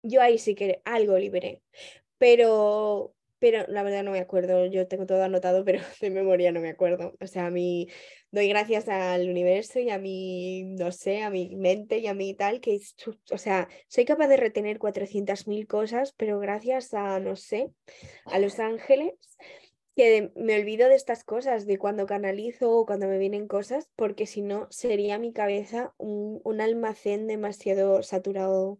yo 0.04 0.22
ahí 0.22 0.38
sí 0.38 0.56
que 0.56 0.82
algo 0.86 1.18
liberé, 1.18 1.62
pero, 2.18 3.14
pero 3.40 3.66
la 3.68 3.84
verdad 3.84 4.04
no 4.04 4.12
me 4.12 4.20
acuerdo, 4.20 4.66
yo 4.66 4.88
tengo 4.88 5.06
todo 5.06 5.24
anotado, 5.24 5.64
pero 5.66 5.80
de 6.02 6.10
memoria 6.10 6.52
no 6.52 6.60
me 6.60 6.70
acuerdo. 6.70 7.16
O 7.20 7.28
sea, 7.28 7.48
a 7.48 7.50
mí 7.50 7.88
doy 8.32 8.50
gracias 8.50 8.90
al 8.90 9.30
universo 9.30 9.80
y 9.80 9.90
a 9.90 9.98
mi, 9.98 10.64
no 10.64 10.92
sé, 10.92 11.24
a 11.24 11.30
mi 11.30 11.56
mente 11.56 12.00
y 12.00 12.08
a 12.08 12.14
mi 12.14 12.34
tal, 12.34 12.60
que, 12.60 12.80
o 13.32 13.38
sea, 13.38 13.70
soy 13.88 14.06
capaz 14.06 14.28
de 14.28 14.38
retener 14.38 14.78
400.000 14.78 15.68
cosas, 15.68 16.14
pero 16.18 16.40
gracias 16.40 16.94
a, 16.94 17.20
no 17.20 17.36
sé, 17.36 17.72
a 18.26 18.40
los 18.40 18.60
ángeles, 18.60 19.14
que 19.96 20.32
me 20.36 20.56
olvido 20.60 20.88
de 20.88 20.96
estas 20.96 21.24
cosas, 21.24 21.66
de 21.66 21.78
cuando 21.78 22.06
canalizo 22.06 22.72
o 22.72 22.86
cuando 22.86 23.08
me 23.08 23.18
vienen 23.18 23.48
cosas, 23.48 23.90
porque 23.96 24.26
si 24.28 24.42
no 24.42 24.68
sería 24.70 25.18
mi 25.18 25.34
cabeza 25.34 25.94
un, 25.98 26.40
un 26.44 26.62
almacén 26.62 27.28
demasiado 27.28 28.02
saturado 28.04 28.80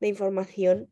de 0.00 0.08
información 0.08 0.90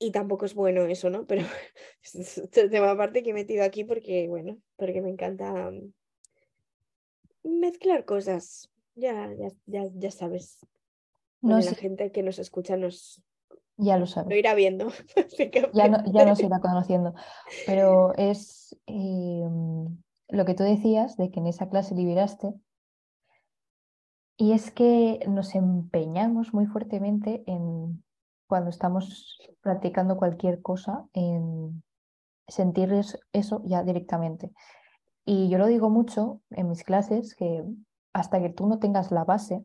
y 0.00 0.10
tampoco 0.12 0.46
es 0.46 0.54
bueno 0.54 0.86
eso, 0.86 1.10
¿no? 1.10 1.26
Pero 1.26 1.42
es 2.02 2.38
otro 2.38 2.68
tema 2.68 2.90
aparte 2.90 3.22
que 3.22 3.30
he 3.30 3.34
metido 3.34 3.62
aquí 3.62 3.84
porque, 3.84 4.26
bueno, 4.28 4.58
porque 4.76 5.02
me 5.02 5.10
encanta 5.10 5.70
mm, 5.70 5.92
mezclar 7.60 8.04
cosas. 8.04 8.70
Ya, 8.96 9.32
ya, 9.38 9.48
ya, 9.66 9.84
ya 9.94 10.10
sabes. 10.10 10.66
No, 11.42 11.56
Bueno, 11.56 11.66
la 11.66 11.74
gente 11.74 12.10
que 12.10 12.22
nos 12.22 12.38
escucha 12.38 12.76
nos 12.76 13.22
ya 13.76 13.98
lo 13.98 14.06
lo 14.06 14.06
sabes. 14.06 14.38
irá 14.38 14.54
viendo, 14.54 14.88
Ya, 15.72 15.88
no, 15.88 16.04
ya 16.12 16.24
nos 16.24 16.40
irá 16.42 16.60
conociendo. 16.60 17.14
Pero 17.66 18.14
es 18.16 18.76
eh, 18.86 19.48
lo 20.28 20.44
que 20.44 20.54
tú 20.54 20.62
decías 20.64 21.16
de 21.16 21.30
que 21.30 21.40
en 21.40 21.46
esa 21.46 21.68
clase 21.68 21.94
liberaste. 21.94 22.54
Y 24.36 24.52
es 24.52 24.70
que 24.70 25.20
nos 25.28 25.54
empeñamos 25.54 26.54
muy 26.54 26.66
fuertemente 26.66 27.44
en, 27.46 28.02
cuando 28.50 28.70
estamos 28.70 29.38
practicando 29.62 30.16
cualquier 30.16 30.60
cosa, 30.60 31.06
en 31.12 31.84
sentir 32.48 32.92
es- 32.92 33.16
eso 33.32 33.62
ya 33.64 33.84
directamente. 33.84 34.52
Y 35.24 35.48
yo 35.48 35.56
lo 35.58 35.66
digo 35.68 35.88
mucho 35.88 36.40
en 36.50 36.68
mis 36.68 36.82
clases, 36.82 37.36
que 37.36 37.64
hasta 38.12 38.40
que 38.40 38.50
tú 38.50 38.66
no 38.66 38.80
tengas 38.80 39.12
la 39.12 39.22
base 39.22 39.64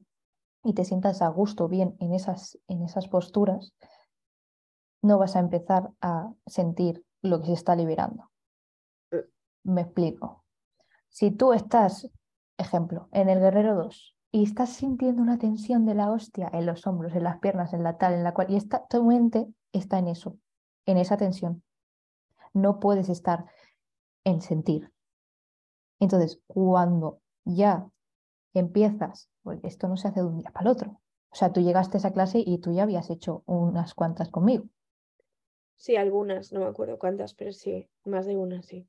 y 0.64 0.74
te 0.76 0.86
sientas 0.86 1.24
a 1.24 1.30
gusto, 1.30 1.68
bien 1.68 1.96
en 2.00 2.14
esas, 2.14 2.60
en 2.68 2.84
esas 2.84 3.08
posturas, 3.08 3.74
no 5.02 5.18
vas 5.18 5.36
a 5.36 5.40
empezar 5.40 5.90
a 6.00 6.32
sentir 6.46 7.04
lo 7.24 7.40
que 7.40 7.48
se 7.48 7.54
está 7.54 7.76
liberando. 7.76 8.30
Me 9.64 9.82
explico. 9.82 10.46
Si 11.10 11.32
tú 11.32 11.54
estás, 11.54 12.08
ejemplo, 12.58 13.10
en 13.12 13.30
el 13.30 13.40
Guerrero 13.40 13.74
2 13.76 14.15
y 14.36 14.44
estás 14.44 14.72
sintiendo 14.72 15.22
una 15.22 15.38
tensión 15.38 15.86
de 15.86 15.96
la 15.96 16.12
hostia 16.12 16.50
en 16.52 16.66
los 16.66 16.86
hombros, 16.88 17.16
en 17.16 17.24
las 17.24 17.40
piernas, 17.40 17.72
en 17.72 17.84
la 17.84 17.98
tal, 17.98 18.16
en 18.16 18.24
la 18.26 18.34
cual, 18.34 18.52
y 18.52 18.58
está, 18.58 18.86
tu 18.86 19.02
mente 19.02 19.48
está 19.72 19.98
en 19.98 20.10
eso, 20.10 20.38
en 20.86 20.98
esa 20.98 21.16
tensión. 21.16 21.64
No 22.52 22.82
puedes 22.82 23.08
estar 23.08 23.46
en 24.26 24.42
sentir. 24.42 24.92
Entonces, 26.02 26.42
cuando 26.48 27.22
ya 27.46 27.88
empiezas, 28.54 29.30
porque 29.42 29.68
esto 29.68 29.88
no 29.88 29.96
se 29.96 30.10
hace 30.10 30.20
de 30.20 30.26
un 30.26 30.40
día 30.40 30.52
para 30.52 30.70
el 30.70 30.76
otro. 30.76 31.00
O 31.32 31.36
sea, 31.36 31.54
tú 31.54 31.62
llegaste 31.62 31.96
a 31.96 32.00
esa 32.00 32.12
clase 32.12 32.44
y 32.46 32.58
tú 32.58 32.74
ya 32.74 32.84
habías 32.84 33.10
hecho 33.10 33.42
unas 33.46 33.94
cuantas 33.94 34.28
conmigo. 34.28 34.66
Sí, 35.78 35.96
algunas, 35.96 36.52
no 36.52 36.60
me 36.60 36.66
acuerdo 36.66 37.00
cuántas, 37.00 37.36
pero 37.36 37.54
sí, 37.54 37.88
más 38.04 38.26
de 38.26 38.36
una, 38.36 38.62
sí. 38.64 38.86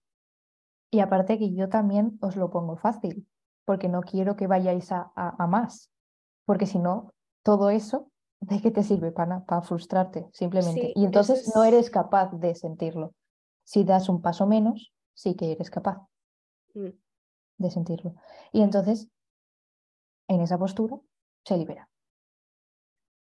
Y 0.91 0.99
aparte 0.99 1.39
que 1.39 1.55
yo 1.55 1.69
también 1.69 2.19
os 2.21 2.35
lo 2.35 2.51
pongo 2.51 2.77
fácil, 2.77 3.29
porque 3.67 3.89
no 3.91 4.03
quiero 4.03 4.37
que 4.37 4.49
vayáis 4.49 4.93
a, 4.93 5.13
a- 5.17 5.37
a 5.45 5.49
más, 5.49 5.93
porque 6.47 6.67
si 6.67 6.79
no, 6.81 7.13
todo 7.45 7.71
eso, 7.71 8.11
¿de 8.41 8.63
qué 8.63 8.71
te 8.73 8.85
sirve? 8.85 9.13
Para, 9.13 9.45
para 9.47 9.63
frustrarte, 9.63 10.29
simplemente. 10.33 10.91
Sí, 10.91 10.95
Y 10.97 11.07
entonces 11.07 11.49
no 11.55 11.65
eres 11.65 11.91
es... 11.91 11.91
capaz 11.91 12.33
de 12.35 12.55
sentirlo. 12.57 13.15
Si 13.65 13.85
das 13.85 14.09
un 14.11 14.23
paso 14.23 14.47
menos, 14.47 14.93
sí 15.15 15.37
que 15.37 15.53
eres 15.53 15.71
capaz 15.71 15.99
mm, 16.75 16.93
de 17.59 17.71
sentirlo. 17.71 18.15
Y 18.53 18.63
entonces, 18.63 19.09
en 20.29 20.41
esa 20.41 20.57
postura, 20.59 21.01
se 21.45 21.57
libera. 21.57 21.89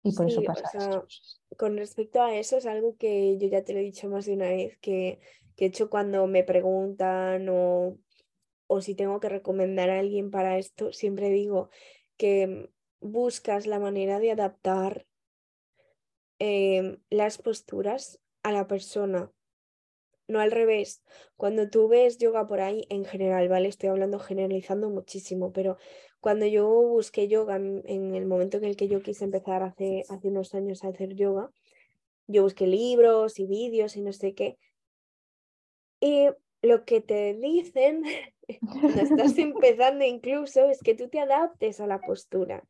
Y 0.04 0.12
por 0.12 0.26
eso 0.26 0.42
Sí, 0.42 0.46
o 0.54 0.56
pasa 0.56 0.66
sea, 0.66 0.80
cosas. 0.90 1.42
con 1.58 1.78
respecto 1.78 2.22
a 2.22 2.36
eso 2.36 2.58
es 2.58 2.66
algo 2.66 2.98
que 2.98 3.38
yo 3.38 3.48
ya 3.48 3.64
te 3.64 3.74
lo 3.74 3.80
he 3.80 3.84
dicho 3.84 4.10
más 4.10 4.26
de 4.26 4.34
una 4.34 4.48
vez, 4.50 4.78
que, 4.80 5.20
que 5.56 5.66
he 5.66 5.68
hecho 5.70 5.90
cuando 5.90 6.28
me 6.28 6.44
preguntan 6.44 7.48
o, 7.50 7.98
o 8.70 8.82
si 8.82 8.94
tengo 8.94 9.20
que 9.20 9.30
recomendar 9.30 9.90
a 9.90 10.00
alguien 10.00 10.30
para 10.30 10.60
esto, 10.60 10.94
siempre 10.94 11.30
digo 11.30 11.70
que 12.18 12.70
buscas 13.02 13.66
la 13.66 13.80
manera 13.80 14.20
de 14.20 14.32
adaptar 14.32 15.08
em, 16.38 17.00
las 17.10 17.40
posturas 17.40 18.22
a 18.44 18.52
la 18.52 18.68
persona, 18.68 19.32
no 20.28 20.40
al 20.40 20.52
revés. 20.52 21.04
Cuando 21.36 21.72
tú 21.72 21.88
ves 21.88 22.20
yoga 22.20 22.48
por 22.48 22.62
ahí, 22.62 22.86
en 22.90 23.06
general, 23.06 23.50
¿vale? 23.50 23.70
Estoy 23.70 23.90
hablando 23.90 24.20
generalizando 24.20 24.92
muchísimo, 24.92 25.52
pero 25.52 25.78
cuando 26.20 26.46
yo 26.46 26.68
busqué 26.70 27.28
yoga 27.28 27.56
en, 27.56 28.14
el 28.16 28.28
momento 28.28 28.58
en 28.58 28.66
el 28.66 28.76
que 28.76 28.88
yo 28.88 29.02
quise 29.02 29.24
empezar 29.26 29.64
hace, 29.64 30.04
hace 30.10 30.28
unos 30.28 30.54
años 30.54 30.84
a 30.84 30.90
hacer 30.90 31.16
yoga, 31.16 31.50
yo 32.28 32.44
busqué 32.44 32.68
libros 32.68 33.40
y 33.40 33.48
vídeos 33.48 33.96
y 33.96 34.02
no 34.02 34.14
sé 34.14 34.36
qué. 34.36 34.60
Y 36.00 36.28
lo 36.62 36.86
que 36.86 37.02
te 37.02 37.34
dicen 37.34 38.04
cuando 38.72 39.02
estás 39.02 39.38
empezando 39.38 40.06
incluso 40.06 40.66
es 40.70 40.80
que 40.80 40.96
tú 40.96 41.10
te 41.10 41.20
adaptes 41.20 41.80
a 41.80 41.88
la 41.88 42.00
postura. 42.00 42.64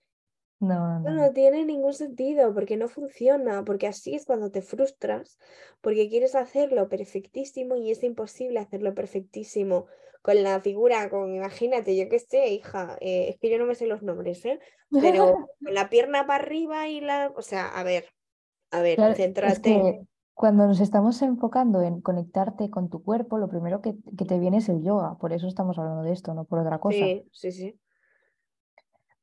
No, 0.59 0.99
no, 0.99 1.09
no. 1.11 1.31
tiene 1.33 1.63
ningún 1.63 1.93
sentido 1.93 2.53
porque 2.53 2.75
no 2.75 2.89
funciona, 2.89 3.63
porque 3.63 3.87
así 3.87 4.13
es 4.13 4.25
cuando 4.25 4.51
te 4.51 4.61
frustras, 4.61 5.37
porque 5.79 6.09
quieres 6.09 6.35
hacerlo 6.35 6.89
perfectísimo 6.89 7.77
y 7.77 7.91
es 7.91 8.03
imposible 8.03 8.59
hacerlo 8.59 8.93
perfectísimo 8.93 9.87
con 10.21 10.43
la 10.43 10.59
figura, 10.59 11.09
con, 11.09 11.33
imagínate, 11.33 11.95
yo 11.95 12.09
qué 12.09 12.19
sé, 12.19 12.49
hija, 12.49 12.97
eh, 12.99 13.29
es 13.29 13.39
que 13.39 13.49
yo 13.49 13.57
no 13.57 13.65
me 13.65 13.75
sé 13.75 13.87
los 13.87 14.03
nombres, 14.03 14.43
¿eh? 14.43 14.59
Pero 14.99 15.31
con 15.63 15.73
la 15.73 15.89
pierna 15.89 16.27
para 16.27 16.43
arriba 16.43 16.89
y 16.89 16.99
la, 16.99 17.31
o 17.35 17.41
sea, 17.41 17.69
a 17.69 17.83
ver, 17.83 18.13
a 18.71 18.81
ver, 18.81 18.97
Claro, 18.97 19.13
es 19.13 19.17
céntrate. 19.17 19.61
que 19.61 20.01
cuando 20.39 20.67
nos 20.67 20.79
estamos 20.79 21.21
enfocando 21.21 21.81
en 21.81 21.99
conectarte 21.99 22.69
con 22.69 22.89
tu 22.89 23.03
cuerpo, 23.03 23.37
lo 23.37 23.49
primero 23.49 23.81
que, 23.81 23.97
que 24.17 24.23
te 24.23 24.39
viene 24.39 24.59
es 24.59 24.69
el 24.69 24.81
yoga. 24.81 25.17
Por 25.17 25.33
eso 25.33 25.47
estamos 25.49 25.77
hablando 25.77 26.01
de 26.01 26.13
esto, 26.13 26.33
no 26.33 26.45
por 26.45 26.59
otra 26.59 26.79
cosa. 26.79 26.97
Sí, 26.97 27.25
sí, 27.33 27.51
sí. 27.51 27.79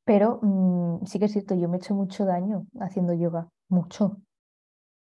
Pero 0.05 0.37
mm, 0.43 1.07
sí 1.07 1.17
que 1.17 1.25
es 1.25 1.31
cierto, 1.31 1.55
yo 1.55 1.69
me 1.69 1.77
he 1.77 1.79
hecho 1.79 1.95
mucho 1.95 2.23
daño 2.23 2.67
haciendo 2.79 3.15
yoga. 3.15 3.49
Mucho. 3.67 4.21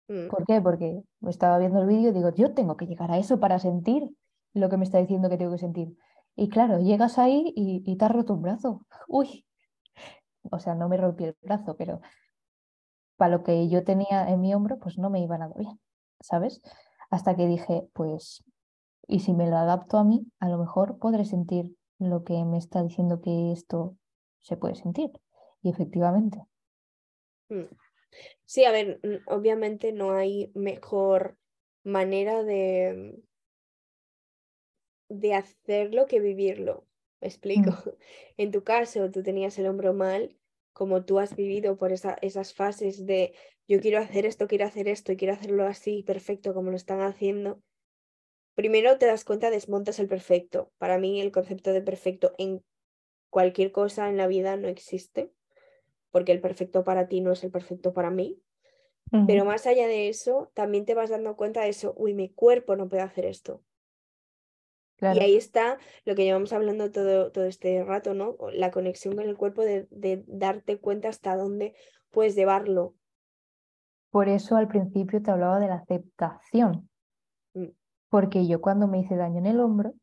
Mm, 0.07 0.29
¿Por 0.29 0.45
qué? 0.45 0.61
Porque 0.61 1.03
estaba 1.27 1.59
viendo 1.59 1.81
el 1.81 1.87
vídeo 1.87 2.11
y 2.11 2.13
digo, 2.13 2.33
yo 2.33 2.53
tengo 2.53 2.77
que 2.77 2.87
llegar 2.87 3.11
a 3.11 3.17
eso 3.17 3.41
para 3.41 3.59
sentir 3.59 4.09
lo 4.53 4.69
que 4.69 4.77
me 4.77 4.85
está 4.85 4.99
diciendo 4.99 5.29
que 5.29 5.35
tengo 5.35 5.51
que 5.51 5.57
sentir. 5.57 5.97
Y 6.37 6.47
claro, 6.47 6.79
llegas 6.79 7.17
ahí 7.17 7.51
y, 7.53 7.83
y 7.85 7.97
te 7.97 8.05
has 8.05 8.11
roto 8.11 8.33
un 8.33 8.43
brazo. 8.43 8.85
Uy, 9.09 9.45
o 10.51 10.57
sea, 10.59 10.73
no 10.73 10.87
me 10.87 10.95
rompí 10.95 11.25
el 11.25 11.35
brazo, 11.41 11.75
pero 11.75 11.99
para 13.17 13.35
lo 13.35 13.43
que 13.43 13.67
yo 13.67 13.83
tenía 13.83 14.29
en 14.29 14.39
mi 14.39 14.53
hombro, 14.53 14.79
pues 14.79 14.97
no 14.97 15.09
me 15.09 15.21
iba 15.21 15.37
nada 15.37 15.53
bien, 15.57 15.77
¿sabes? 16.21 16.61
Hasta 17.09 17.35
que 17.35 17.47
dije, 17.47 17.87
pues, 17.93 18.43
y 19.07 19.21
si 19.21 19.33
me 19.33 19.49
lo 19.49 19.57
adapto 19.57 19.97
a 19.97 20.03
mí, 20.05 20.27
a 20.39 20.49
lo 20.49 20.57
mejor 20.59 20.99
podré 20.99 21.25
sentir 21.25 21.77
lo 21.99 22.23
que 22.23 22.43
me 22.45 22.57
está 22.57 22.83
diciendo 22.83 23.21
que 23.21 23.51
esto 23.51 23.97
se 24.39 24.57
puede 24.57 24.75
sentir. 24.75 25.11
Y 25.63 25.69
efectivamente, 25.69 26.45
mm. 27.49 27.63
Sí, 28.45 28.65
a 28.65 28.71
ver, 28.71 29.01
obviamente 29.27 29.91
no 29.93 30.13
hay 30.13 30.51
mejor 30.55 31.39
manera 31.83 32.43
de, 32.43 33.23
de 35.09 35.33
hacerlo 35.33 36.05
que 36.07 36.19
vivirlo. 36.19 36.87
¿Me 37.21 37.27
explico? 37.27 37.71
Mm, 37.71 37.73
En 38.37 38.51
tu 38.51 38.63
caso, 38.63 39.09
tú 39.11 39.23
tenías 39.23 39.57
el 39.59 39.67
hombro 39.67 39.93
mal, 39.93 40.37
como 40.73 41.05
tú 41.05 41.19
has 41.19 41.35
vivido 41.35 41.77
por 41.77 41.91
esa- 41.91 42.17
esas 42.21 42.53
fases 42.53 43.05
de 43.05 43.33
yo 43.67 43.79
quiero 43.81 43.99
hacer 43.99 44.25
esto, 44.25 44.47
quiero 44.47 44.65
hacer 44.65 44.87
esto 44.87 45.11
y 45.11 45.17
quiero 45.17 45.33
hacerlo 45.33 45.65
así, 45.65 46.03
perfecto, 46.03 46.53
como 46.53 46.71
lo 46.71 46.77
están 46.77 47.01
haciendo. 47.01 47.61
Primero 48.55 48.97
te 48.97 49.05
das 49.05 49.23
cuenta, 49.23 49.49
desmontas 49.49 49.99
el 49.99 50.07
perfecto. 50.07 50.71
Para 50.77 50.97
mí 50.97 51.21
el 51.21 51.31
concepto 51.31 51.73
de 51.73 51.81
perfecto 51.81 52.33
en 52.37 52.63
cualquier 53.29 53.71
cosa 53.71 54.09
en 54.09 54.17
la 54.17 54.27
vida 54.27 54.57
no 54.57 54.67
existe, 54.67 55.31
porque 56.11 56.31
el 56.31 56.41
perfecto 56.41 56.83
para 56.83 57.07
ti 57.07 57.21
no 57.21 57.33
es 57.33 57.43
el 57.43 57.51
perfecto 57.51 57.93
para 57.93 58.09
mí. 58.09 58.41
Pero 59.25 59.45
más 59.45 59.67
allá 59.67 59.87
de 59.87 60.09
eso, 60.09 60.51
también 60.53 60.85
te 60.85 60.95
vas 60.95 61.09
dando 61.09 61.35
cuenta 61.35 61.61
de 61.61 61.69
eso, 61.69 61.93
uy, 61.97 62.13
mi 62.13 62.29
cuerpo 62.33 62.75
no 62.75 62.89
puede 62.89 63.03
hacer 63.03 63.25
esto. 63.25 63.63
Y 65.09 65.19
ahí 65.19 65.37
está 65.37 65.77
lo 66.03 66.15
que 66.15 66.23
llevamos 66.23 66.51
hablando 66.51 66.91
todo, 66.91 67.31
todo 67.31 67.45
este 67.45 67.83
rato, 67.83 68.13
¿no? 68.13 68.35
La 68.51 68.71
conexión 68.71 69.15
con 69.15 69.25
el 69.25 69.37
cuerpo 69.37 69.63
de, 69.63 69.87
de 69.91 70.23
darte 70.27 70.79
cuenta 70.79 71.09
hasta 71.09 71.35
dónde 71.37 71.75
puedes 72.09 72.35
llevarlo. 72.35 72.96
Por 74.11 74.29
eso 74.29 74.55
al 74.55 74.67
principio 74.67 75.21
te 75.21 75.31
hablaba 75.31 75.59
de 75.59 75.67
la 75.67 75.75
aceptación, 75.75 76.89
Mm, 77.57 77.71
porque 78.09 78.47
yo 78.47 78.61
cuando 78.61 78.87
me 78.87 78.99
hice 78.99 79.15
daño 79.15 79.39
en 79.39 79.47
el 79.47 79.59
hombro, 79.59 79.93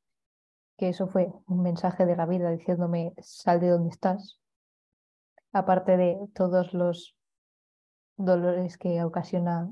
que 0.77 0.89
eso 0.89 1.07
fue 1.09 1.33
un 1.47 1.63
mensaje 1.63 2.05
de 2.07 2.17
la 2.17 2.27
vida 2.27 2.51
diciéndome 2.51 3.15
sal 3.21 3.61
de 3.61 3.69
donde 3.69 3.91
estás, 3.91 4.41
aparte 5.53 5.97
de 5.97 6.19
todos 6.35 6.75
los 6.75 7.17
dolores 8.17 8.77
que 8.77 9.05
ocasiona. 9.05 9.71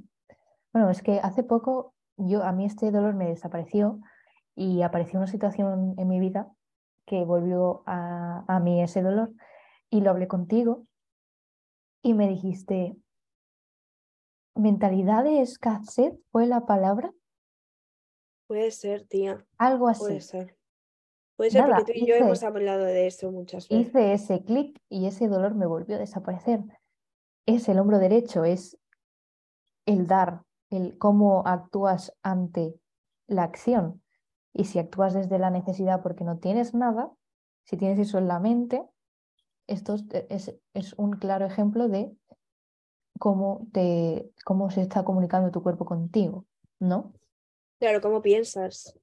Bueno, 0.73 0.91
es 0.91 1.03
que 1.03 1.19
hace 1.21 1.43
poco 1.43 1.95
yo 2.17 2.45
a 2.45 2.53
mí 2.53 2.67
este 2.67 2.91
dolor 2.93 3.15
me 3.15 3.29
desapareció 3.29 4.01
y 4.55 4.83
apareció 4.83 5.19
una 5.19 5.27
situación 5.27 5.95
en 5.99 6.09
mi 6.09 6.21
vida 6.21 6.51
que 7.05 7.25
volvió 7.25 7.83
a, 7.87 8.45
a 8.47 8.61
mí 8.61 8.81
ese 8.81 9.03
dolor 9.03 9.33
y 9.91 10.03
lo 10.03 10.11
hablé 10.11 10.29
contigo 10.29 10.87
y 12.01 12.15
me 12.15 12.29
dijiste, 12.29 12.97
mentalidad 14.55 15.25
de 15.25 15.41
escasez 15.41 16.15
fue 16.31 16.47
la 16.47 16.67
palabra. 16.67 17.13
Puede 18.47 18.71
ser, 18.71 19.07
tía. 19.07 19.45
Algo 19.59 19.89
así. 19.89 20.05
Puede 20.05 20.21
ser. 20.21 20.57
Puede 21.37 21.51
ser 21.51 21.65
porque 21.67 21.93
tú 21.93 21.93
y 21.95 22.07
yo 22.07 22.15
hemos 22.15 22.43
hablado 22.43 22.85
de 22.85 23.07
eso 23.07 23.33
muchas 23.33 23.69
veces. 23.69 23.89
Hice 23.89 24.13
ese 24.13 24.45
clic 24.45 24.79
y 24.89 25.07
ese 25.07 25.29
dolor 25.29 25.55
me 25.55 25.67
volvió 25.67 25.97
a 25.97 25.99
desaparecer. 25.99 26.61
Es 27.47 27.69
el 27.69 27.79
hombro 27.79 27.99
derecho, 27.99 28.45
es 28.45 28.79
el 29.87 30.07
dar, 30.07 30.43
el 30.71 30.99
cómo 30.99 31.47
actúas 31.47 32.13
ante 32.23 32.79
la 33.27 33.45
acción. 33.45 34.03
Y 34.53 34.67
si 34.67 34.79
actúas 34.79 35.15
desde 35.15 35.39
la 35.39 35.51
necesidad 35.51 36.03
porque 36.03 36.25
no 36.25 36.39
tienes 36.39 36.75
nada, 36.75 37.11
si 37.65 37.77
tienes 37.77 37.99
eso 37.99 38.19
en 38.19 38.29
la 38.29 38.39
mente, 38.39 38.85
esto 39.67 39.97
es, 40.29 40.55
es 40.75 40.93
un 40.99 41.13
claro 41.13 41.47
ejemplo 41.47 41.89
de 41.89 42.15
cómo, 43.23 43.69
te, 43.73 44.33
cómo 44.45 44.69
se 44.73 44.81
está 44.81 45.05
comunicando 45.05 45.53
tu 45.53 45.63
cuerpo 45.63 45.85
contigo, 45.85 46.45
¿no? 46.81 47.13
Claro, 47.79 48.01
cómo 48.01 48.21
piensas. 48.21 48.99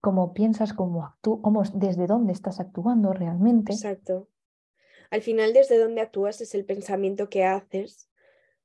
Cómo 0.00 0.34
piensas, 0.34 0.72
cómo 0.72 1.04
actúas, 1.04 1.70
desde 1.72 2.08
dónde 2.08 2.32
estás 2.32 2.58
actuando 2.58 3.12
realmente. 3.12 3.72
Exacto. 3.72 4.28
Al 5.08 5.22
final, 5.22 5.52
desde 5.52 5.78
dónde 5.78 6.00
actúas 6.00 6.40
es 6.40 6.52
el 6.56 6.64
pensamiento 6.64 7.28
que 7.28 7.44
haces 7.44 8.10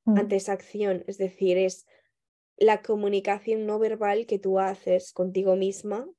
mm. 0.06 0.18
ante 0.18 0.38
esa 0.38 0.54
acción. 0.54 1.04
Es 1.06 1.20
decir, 1.20 1.60
es 1.60 1.86
la 2.58 2.82
comunicación 2.82 3.68
no 3.68 3.78
verbal 3.78 4.26
que 4.26 4.40
tú 4.40 4.58
haces 4.58 5.14
contigo 5.14 5.56
misma 5.56 6.10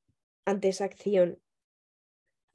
ante 0.44 0.68
esa 0.68 0.84
acción. 0.84 1.40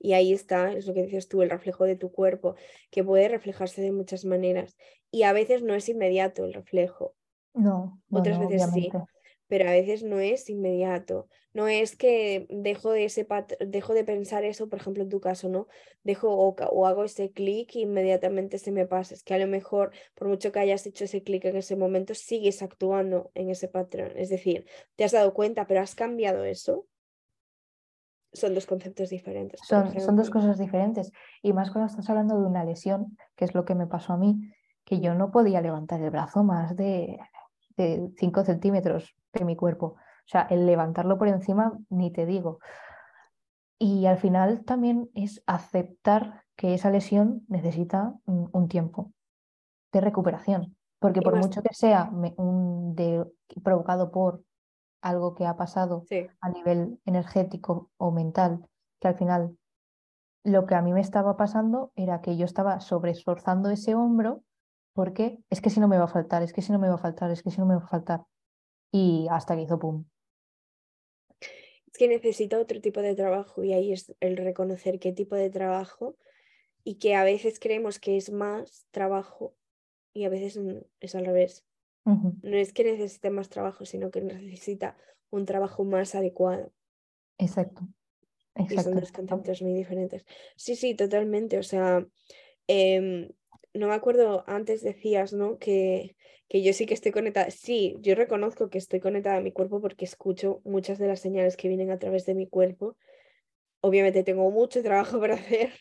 Y 0.06 0.14
ahí 0.14 0.34
está, 0.34 0.72
es 0.72 0.86
lo 0.86 0.94
que 0.94 1.02
dices 1.02 1.28
tú, 1.28 1.42
el 1.42 1.50
reflejo 1.50 1.86
de 1.86 1.96
tu 1.96 2.12
cuerpo, 2.12 2.54
que 2.92 3.04
puede 3.04 3.28
reflejarse 3.28 3.82
de 3.82 3.92
muchas 3.92 4.24
maneras. 4.24 4.78
Y 5.10 5.24
a 5.24 5.34
veces 5.34 5.64
no 5.64 5.74
es 5.74 5.90
inmediato 5.90 6.46
el 6.46 6.54
reflejo. 6.54 7.16
No, 7.56 8.00
otras 8.12 8.38
veces 8.38 8.70
sí, 8.72 8.92
pero 9.48 9.68
a 9.68 9.72
veces 9.72 10.04
no 10.04 10.20
es 10.20 10.48
inmediato. 10.48 11.28
No 11.54 11.68
es 11.68 11.96
que 11.96 12.46
dejo 12.50 12.92
de, 12.92 13.06
ese 13.06 13.26
dejo 13.62 13.96
de 13.96 14.04
pensar 14.04 14.44
eso, 14.44 14.70
por 14.70 14.80
ejemplo, 14.80 15.02
en 15.02 15.10
tu 15.10 15.20
caso, 15.20 15.50
¿no? 15.50 15.68
Dejo 16.04 16.30
o, 16.30 16.56
o 16.56 16.86
hago 16.86 17.04
ese 17.04 17.32
clic 17.32 17.76
y 17.76 17.82
inmediatamente 17.82 18.60
se 18.60 18.72
me 18.72 18.86
pasa. 18.86 19.16
Es 19.16 19.24
que 19.24 19.34
a 19.34 19.40
lo 19.40 19.48
mejor, 19.48 19.92
por 20.14 20.28
mucho 20.28 20.52
que 20.52 20.60
hayas 20.60 20.86
hecho 20.86 21.06
ese 21.06 21.24
clic 21.24 21.46
en 21.46 21.56
ese 21.56 21.76
momento, 21.76 22.14
sigues 22.14 22.62
actuando 22.62 23.32
en 23.34 23.50
ese 23.50 23.70
patrón. 23.70 24.12
Es 24.18 24.30
decir, 24.30 24.68
te 24.98 25.04
has 25.04 25.14
dado 25.14 25.34
cuenta, 25.34 25.66
pero 25.66 25.82
has 25.82 25.96
cambiado 25.96 26.44
eso 26.44 26.86
son 28.36 28.54
dos 28.54 28.66
conceptos 28.66 29.10
diferentes. 29.10 29.60
Son, 29.64 30.00
son, 30.00 30.16
dos 30.16 30.30
cosas 30.30 30.58
diferentes. 30.58 31.12
Y 31.42 31.54
más 31.54 31.72
cuando 31.72 31.88
estás 31.88 32.10
hablando 32.10 32.40
de 32.40 32.46
una 32.46 32.64
lesión, 32.64 33.18
que 33.36 33.46
es 33.46 33.54
lo 33.54 33.66
que 33.66 33.76
me 33.76 33.88
pasó 33.88 34.14
a 34.14 34.18
mí, 34.18 34.52
que 34.84 35.00
yo 35.00 35.16
no 35.16 35.32
podía 35.32 35.62
levantar 35.62 36.02
el 36.02 36.12
brazo 36.12 36.44
más 36.44 36.76
de, 36.76 37.20
de 37.78 38.12
5 38.18 38.44
centímetros 38.44 39.16
de 39.34 39.46
mi 39.46 39.56
cuerpo. 39.56 39.96
O 39.98 40.28
sea, 40.28 40.48
el 40.50 40.66
levantarlo 40.66 41.18
por 41.18 41.28
encima, 41.28 41.78
ni 41.90 42.12
te 42.12 42.26
digo. 42.26 42.60
Y 43.78 44.06
al 44.06 44.18
final 44.18 44.64
también 44.64 45.10
es 45.14 45.44
aceptar 45.46 46.44
que 46.56 46.74
esa 46.74 46.90
lesión 46.90 47.44
necesita 47.48 48.14
un, 48.26 48.68
tiempo 48.68 49.12
de 49.92 50.02
recuperación. 50.02 50.78
Porque 51.00 51.22
por 51.22 51.36
mucho 51.36 51.62
que 51.62 51.74
sea 51.74 52.10
un 52.38 52.96
de, 52.96 53.26
provocado 53.64 54.12
por 54.12 54.44
algo 55.06 55.36
que 55.36 55.46
ha 55.46 55.56
pasado 55.56 56.04
a 56.42 56.50
nivel 56.50 57.00
energético 57.06 57.92
o 57.98 58.12
mental, 58.12 58.68
que 59.00 59.08
al 59.08 59.16
final 59.16 59.56
lo 60.44 60.66
que 60.66 60.74
a 60.74 60.82
mí 60.82 60.94
me 60.94 61.02
estaba 61.02 61.38
pasando 61.38 61.92
era 61.96 62.22
que 62.22 62.38
yo 62.38 62.46
estaba 62.46 62.80
sobreesforzando 62.80 63.70
ese 63.70 63.94
hombro 63.94 64.44
porque 64.94 65.38
es 65.52 65.62
que 65.62 65.70
si 65.70 65.80
no 65.80 65.88
me 65.88 66.00
va 66.00 66.06
a 66.06 66.08
faltar, 66.08 66.42
es 66.42 66.54
que 66.54 66.64
si 66.64 66.72
no 66.72 66.80
me 66.80 66.88
va 66.88 66.96
a 66.96 67.00
faltar, 67.00 67.30
es 67.30 67.44
que 67.44 67.52
si 67.52 67.60
no 67.60 67.68
me 67.68 67.76
va 67.76 67.84
a 67.84 67.88
faltar. 67.88 68.22
Y 68.92 69.28
hasta 69.30 69.56
que 69.56 69.64
hizo 69.64 69.78
pum. 69.78 70.06
Es 71.40 71.98
que 71.98 72.08
necesita 72.08 72.60
otro 72.60 72.82
tipo 72.82 73.02
de 73.02 73.14
trabajo 73.14 73.64
y 73.64 73.74
ahí 73.74 73.92
es 73.92 74.16
el 74.22 74.38
reconocer 74.38 75.00
qué 75.00 75.12
tipo 75.12 75.36
de 75.36 75.52
trabajo 75.52 76.16
y 76.84 76.96
que 76.96 77.14
a 77.14 77.24
veces 77.24 77.60
creemos 77.60 78.00
que 78.00 78.18
es 78.18 78.32
más 78.32 78.88
trabajo 78.90 79.54
y 80.14 80.24
a 80.24 80.30
veces 80.30 80.60
es 81.00 81.14
al 81.14 81.26
revés. 81.26 81.64
No 82.06 82.56
es 82.58 82.72
que 82.72 82.84
necesite 82.84 83.32
más 83.32 83.50
trabajo, 83.50 83.84
sino 83.86 84.12
que 84.12 84.22
necesita 84.22 84.96
un 85.32 85.46
trabajo 85.46 85.84
más 85.84 86.14
adecuado. 86.14 86.72
Exacto. 87.38 87.88
Exacto. 88.56 88.74
Y 88.74 88.84
son 88.84 89.00
dos 89.00 89.12
conceptos 89.12 89.62
muy 89.64 89.74
diferentes. 89.74 90.26
Sí, 90.56 90.76
sí, 90.76 90.96
totalmente. 90.96 91.58
O 91.58 91.64
sea, 91.64 92.06
em, 92.68 93.30
no 93.74 93.88
me 93.88 93.94
acuerdo, 93.94 94.44
antes 94.48 94.82
decías, 94.82 95.34
¿no? 95.34 95.58
Que, 95.58 96.16
que 96.48 96.62
yo 96.62 96.74
sí 96.74 96.86
que 96.86 96.94
estoy 96.94 97.12
conectada. 97.12 97.50
Sí, 97.50 97.98
yo 98.00 98.16
reconozco 98.16 98.70
que 98.70 98.78
estoy 98.78 99.00
conectada 99.00 99.38
a 99.38 99.42
mi 99.42 99.52
cuerpo 99.52 99.82
porque 99.82 100.06
escucho 100.06 100.62
muchas 100.64 101.00
de 101.00 101.08
las 101.08 101.20
señales 101.20 101.58
que 101.58 101.68
vienen 101.68 101.92
a 101.92 102.00
través 102.00 102.26
de 102.26 102.36
mi 102.36 102.48
cuerpo. 102.48 102.98
Obviamente 103.82 104.24
tengo 104.24 104.50
mucho 104.52 104.82
trabajo 104.84 105.20
para 105.20 105.36
hacer, 105.36 105.74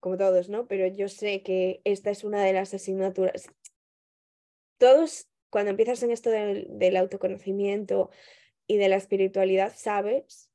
como 0.00 0.16
todos, 0.16 0.48
¿no? 0.48 0.66
Pero 0.66 0.86
yo 0.86 1.08
sé 1.08 1.42
que 1.42 1.80
esta 1.84 2.10
es 2.10 2.24
una 2.24 2.42
de 2.42 2.52
las 2.52 2.72
asignaturas 2.72 3.48
todos, 4.78 5.28
cuando 5.50 5.70
empiezas 5.70 6.02
en 6.02 6.10
esto 6.10 6.30
del, 6.30 6.96
autoconocimiento 6.96 8.10
y 8.66 8.76
de 8.76 8.88
la 8.88 8.96
espiritualidad, 8.96 9.72
sabes 9.74 10.50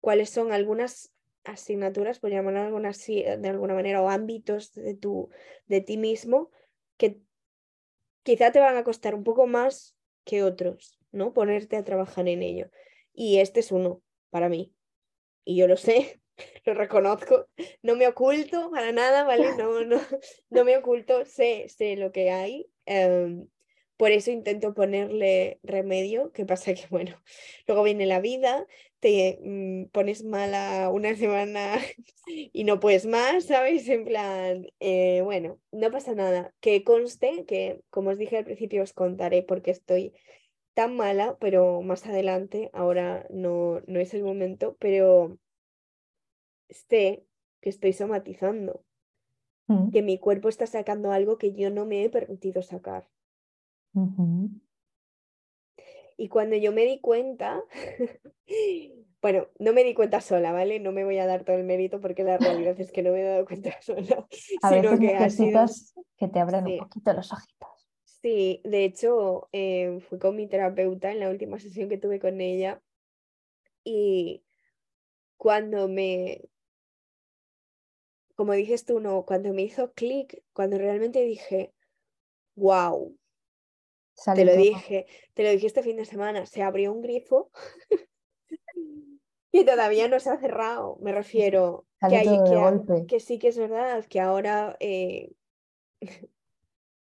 cuáles 0.00 0.30
son 0.30 0.52
algunas 0.52 1.12
asignaturas, 1.44 2.20
por 2.20 2.30
llamarlo 2.30 2.60
de 2.60 3.48
alguna 3.48 3.74
manera, 3.74 4.02
o 4.02 4.08
ámbitos 4.08 4.74
de, 4.74 4.94
tu, 4.94 5.30
de 5.66 5.80
ti 5.80 5.96
mismo 5.96 6.50
que 6.96 7.20
quizá 8.22 8.52
te 8.52 8.60
van 8.60 8.76
a 8.76 8.84
costar 8.84 9.14
un 9.14 9.24
poco 9.24 9.46
más 9.46 9.96
que 10.24 10.42
otros, 10.42 10.98
¿no? 11.12 11.32
Ponerte 11.32 11.76
a 11.76 11.84
trabajar 11.84 12.28
en 12.28 12.42
ello. 12.42 12.70
Y 13.14 13.38
este 13.38 13.60
es 13.60 13.72
uno 13.72 14.02
para 14.30 14.48
mí. 14.48 14.74
Y 15.44 15.56
yo 15.56 15.66
lo 15.66 15.76
sé, 15.76 16.20
lo 16.64 16.74
reconozco, 16.74 17.48
no 17.82 17.96
me 17.96 18.06
oculto 18.06 18.70
para 18.70 18.92
nada, 18.92 19.24
¿vale? 19.24 19.56
No, 19.56 19.84
no, 19.84 19.98
no 20.50 20.64
me 20.64 20.76
oculto, 20.76 21.24
sé, 21.24 21.68
sé 21.68 21.96
lo 21.96 22.12
que 22.12 22.30
hay. 22.30 22.70
Em, 22.84 23.48
por 23.98 24.12
eso 24.12 24.30
intento 24.30 24.74
ponerle 24.74 25.58
remedio, 25.64 26.32
que 26.32 26.46
pasa 26.46 26.72
que, 26.72 26.86
bueno, 26.88 27.20
luego 27.66 27.82
viene 27.82 28.06
la 28.06 28.20
vida, 28.20 28.66
te 29.00 29.38
mm, 29.42 29.90
pones 29.90 30.24
mala 30.24 30.88
una 30.90 31.14
semana 31.16 31.78
y 32.26 32.64
no 32.64 32.80
puedes 32.80 33.06
más, 33.06 33.44
¿sabes? 33.44 33.88
En 33.88 34.04
plan, 34.04 34.66
eh, 34.80 35.20
bueno, 35.22 35.58
no 35.72 35.90
pasa 35.90 36.14
nada. 36.14 36.54
Que 36.60 36.84
conste 36.84 37.44
que, 37.46 37.82
como 37.90 38.10
os 38.10 38.18
dije 38.18 38.38
al 38.38 38.44
principio, 38.44 38.82
os 38.82 38.92
contaré 38.92 39.42
porque 39.42 39.72
estoy 39.72 40.14
tan 40.74 40.96
mala, 40.96 41.36
pero 41.40 41.82
más 41.82 42.06
adelante, 42.06 42.70
ahora 42.72 43.26
no, 43.30 43.82
no 43.88 43.98
es 43.98 44.14
el 44.14 44.22
momento, 44.22 44.76
pero 44.78 45.36
sé 46.70 47.24
que 47.60 47.68
estoy 47.68 47.92
somatizando, 47.92 48.84
mm. 49.66 49.90
que 49.90 50.02
mi 50.02 50.18
cuerpo 50.20 50.48
está 50.48 50.68
sacando 50.68 51.10
algo 51.10 51.36
que 51.36 51.52
yo 51.52 51.70
no 51.70 51.84
me 51.84 52.04
he 52.04 52.10
permitido 52.10 52.62
sacar. 52.62 53.08
Y 56.16 56.28
cuando 56.28 56.56
yo 56.56 56.72
me 56.72 56.84
di 56.84 57.00
cuenta, 57.00 57.62
bueno, 59.22 59.48
no 59.58 59.72
me 59.72 59.84
di 59.84 59.94
cuenta 59.94 60.20
sola, 60.20 60.52
¿vale? 60.52 60.80
No 60.80 60.92
me 60.92 61.04
voy 61.04 61.18
a 61.18 61.26
dar 61.26 61.44
todo 61.44 61.56
el 61.56 61.64
mérito 61.64 62.00
porque 62.00 62.24
la 62.24 62.38
realidad 62.38 62.78
es 62.80 62.92
que 62.92 63.02
no 63.02 63.12
me 63.12 63.20
he 63.20 63.24
dado 63.24 63.44
cuenta 63.44 63.70
sola. 63.82 64.26
A 64.62 64.70
sino 64.70 64.98
que 64.98 65.14
necesitas 65.14 65.94
que 66.16 66.28
te 66.28 66.40
abran 66.40 66.66
un 66.66 66.78
poquito 66.78 67.12
los 67.12 67.32
ojitos. 67.32 67.68
Sí, 68.04 68.60
de 68.64 68.84
hecho, 68.84 69.48
eh, 69.52 70.00
fui 70.08 70.18
con 70.18 70.34
mi 70.34 70.48
terapeuta 70.48 71.12
en 71.12 71.20
la 71.20 71.30
última 71.30 71.58
sesión 71.58 71.88
que 71.88 71.98
tuve 71.98 72.18
con 72.18 72.40
ella 72.40 72.82
y 73.84 74.42
cuando 75.36 75.88
me, 75.88 76.42
como 78.34 78.52
dices 78.52 78.84
tú, 78.84 79.00
no, 79.00 79.24
cuando 79.24 79.52
me 79.54 79.62
hizo 79.62 79.92
clic, 79.92 80.42
cuando 80.52 80.78
realmente 80.78 81.22
dije, 81.22 81.72
wow, 82.56 83.17
te 84.34 84.44
lo 84.44 84.56
dije, 84.56 85.06
te 85.34 85.42
lo 85.44 85.50
dije 85.50 85.66
este 85.66 85.82
fin 85.82 85.96
de 85.96 86.04
semana, 86.04 86.46
se 86.46 86.62
abrió 86.62 86.92
un 86.92 87.02
grifo 87.02 87.50
y 89.52 89.64
todavía 89.64 90.08
no 90.08 90.20
se 90.20 90.30
ha 90.30 90.38
cerrado, 90.38 90.98
me 91.00 91.12
refiero. 91.12 91.86
que, 92.08 92.16
hay, 92.16 92.26
que, 92.26 93.06
que, 93.06 93.20
sí 93.20 93.38
que 93.38 93.48
es 93.48 93.58
verdad, 93.58 94.04
que 94.06 94.20
ahora 94.20 94.76
eh, 94.80 95.32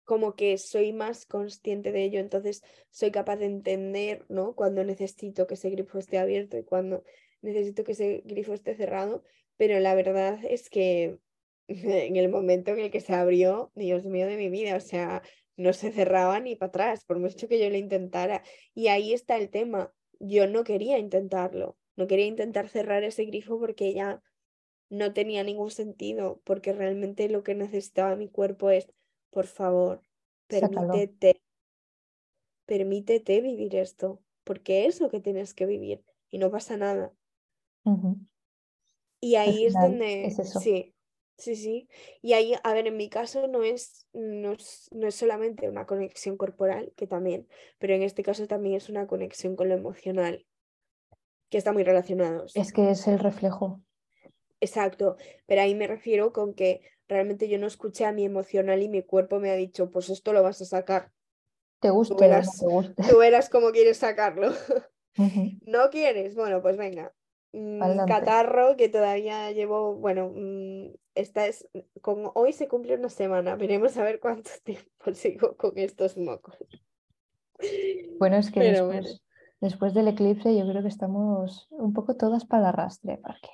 como 0.03 0.35
que 0.35 0.57
soy 0.57 0.93
más 0.93 1.25
consciente 1.25 1.91
de 1.91 2.03
ello, 2.03 2.19
entonces 2.19 2.63
soy 2.89 3.11
capaz 3.11 3.37
de 3.37 3.45
entender, 3.45 4.25
¿no? 4.29 4.53
Cuando 4.55 4.83
necesito 4.83 5.47
que 5.47 5.53
ese 5.53 5.69
grifo 5.69 5.97
esté 5.97 6.17
abierto 6.17 6.57
y 6.57 6.63
cuando 6.63 7.03
necesito 7.41 7.83
que 7.83 7.93
ese 7.93 8.21
grifo 8.25 8.53
esté 8.53 8.75
cerrado, 8.75 9.23
pero 9.57 9.79
la 9.79 9.95
verdad 9.95 10.39
es 10.43 10.69
que 10.69 11.19
en 11.67 12.15
el 12.15 12.29
momento 12.29 12.71
en 12.71 12.79
el 12.79 12.91
que 12.91 13.01
se 13.01 13.13
abrió, 13.13 13.71
Dios 13.75 14.05
mío 14.05 14.27
de 14.27 14.37
mi 14.37 14.49
vida, 14.49 14.75
o 14.75 14.81
sea, 14.81 15.21
no 15.55 15.73
se 15.73 15.91
cerraba 15.91 16.39
ni 16.39 16.55
para 16.55 16.69
atrás, 16.69 17.05
por 17.05 17.19
mucho 17.19 17.47
que 17.47 17.59
yo 17.59 17.69
lo 17.69 17.77
intentara. 17.77 18.43
Y 18.73 18.87
ahí 18.87 19.13
está 19.13 19.37
el 19.37 19.49
tema, 19.49 19.93
yo 20.19 20.47
no 20.47 20.63
quería 20.63 20.97
intentarlo, 20.97 21.77
no 21.95 22.07
quería 22.07 22.25
intentar 22.25 22.69
cerrar 22.69 23.03
ese 23.03 23.25
grifo 23.25 23.59
porque 23.59 23.93
ya 23.93 24.21
no 24.89 25.13
tenía 25.13 25.43
ningún 25.43 25.71
sentido, 25.71 26.41
porque 26.43 26.73
realmente 26.73 27.29
lo 27.29 27.43
que 27.43 27.55
necesitaba 27.55 28.15
mi 28.15 28.29
cuerpo 28.29 28.69
es, 28.69 28.91
por 29.31 29.47
favor, 29.47 30.01
permítete, 30.47 31.41
permítete 32.65 33.41
vivir 33.41 33.75
esto, 33.75 34.21
porque 34.43 34.85
es 34.85 35.01
lo 35.01 35.09
que 35.09 35.19
tienes 35.19 35.53
que 35.53 35.65
vivir 35.65 36.03
y 36.29 36.37
no 36.37 36.51
pasa 36.51 36.77
nada. 36.77 37.11
Y 39.19 39.35
ahí 39.35 39.65
es 39.65 39.73
donde, 39.73 40.31
sí, 40.61 40.92
sí, 41.37 41.55
sí. 41.55 41.89
Y 42.21 42.33
ahí, 42.33 42.53
a 42.63 42.73
ver, 42.73 42.87
en 42.87 42.97
mi 42.97 43.09
caso 43.09 43.47
no 43.47 43.63
es, 43.63 44.07
no 44.13 44.53
es, 44.53 44.89
no 44.91 45.07
es 45.07 45.15
solamente 45.15 45.69
una 45.69 45.85
conexión 45.85 46.37
corporal, 46.37 46.93
que 46.95 47.07
también, 47.07 47.47
pero 47.79 47.93
en 47.93 48.03
este 48.03 48.23
caso 48.23 48.47
también 48.47 48.75
es 48.75 48.89
una 48.89 49.07
conexión 49.07 49.55
con 49.55 49.69
lo 49.69 49.75
emocional, 49.75 50.45
que 51.49 51.57
está 51.57 51.71
muy 51.71 51.83
relacionado. 51.83 52.45
Es 52.53 52.73
que 52.73 52.91
es 52.91 53.07
el 53.07 53.19
reflejo. 53.19 53.81
Exacto, 54.59 55.17
pero 55.45 55.61
ahí 55.61 55.75
me 55.75 55.87
refiero 55.87 56.31
con 56.31 56.53
que 56.53 56.81
realmente 57.07 57.49
yo 57.49 57.59
no 57.59 57.67
escuché 57.67 58.05
a 58.05 58.13
mi 58.13 58.23
emocional 58.23 58.81
y 58.81 58.89
mi 58.89 59.03
cuerpo 59.03 59.39
me 59.39 59.51
ha 59.51 59.55
dicho, 59.55 59.91
pues 59.91 60.09
esto 60.09 60.33
lo 60.33 60.41
vas 60.41 60.61
a 60.61 60.65
sacar. 60.65 61.11
Te 61.79 61.89
gusta, 61.89 62.15
tú 62.15 62.21
verás, 62.21 62.59
Tú 63.09 63.17
verás 63.17 63.49
cómo 63.49 63.71
quieres 63.71 63.97
sacarlo. 63.97 64.53
¿No 65.65 65.89
quieres? 65.89 66.35
Bueno, 66.35 66.61
pues 66.61 66.77
venga, 66.77 67.13
catarro 68.07 68.75
que 68.75 68.89
todavía 68.89 69.51
llevo, 69.51 69.95
bueno, 69.95 70.31
mm, 70.33 70.95
esta 71.15 71.45
es, 71.45 71.67
con, 72.01 72.31
hoy 72.33 72.53
se 72.53 72.67
cumple 72.67 72.95
una 72.95 73.09
semana, 73.09 73.55
veremos 73.55 73.97
a 73.97 74.03
ver 74.03 74.19
cuánto 74.19 74.49
tiempo 74.63 75.13
sigo 75.13 75.55
con 75.55 75.73
estos 75.77 76.17
mocos. 76.17 76.57
Bueno, 78.19 78.37
es 78.37 78.51
que 78.51 78.59
después, 78.59 79.21
después, 79.61 79.93
del 79.93 80.07
eclipse 80.07 80.57
yo 80.57 80.67
creo 80.67 80.81
que 80.81 80.87
estamos 80.87 81.67
un 81.69 81.93
poco 81.93 82.15
todas 82.15 82.45
para 82.45 82.63
el 82.63 82.69
arrastre, 82.69 83.17
porque 83.17 83.49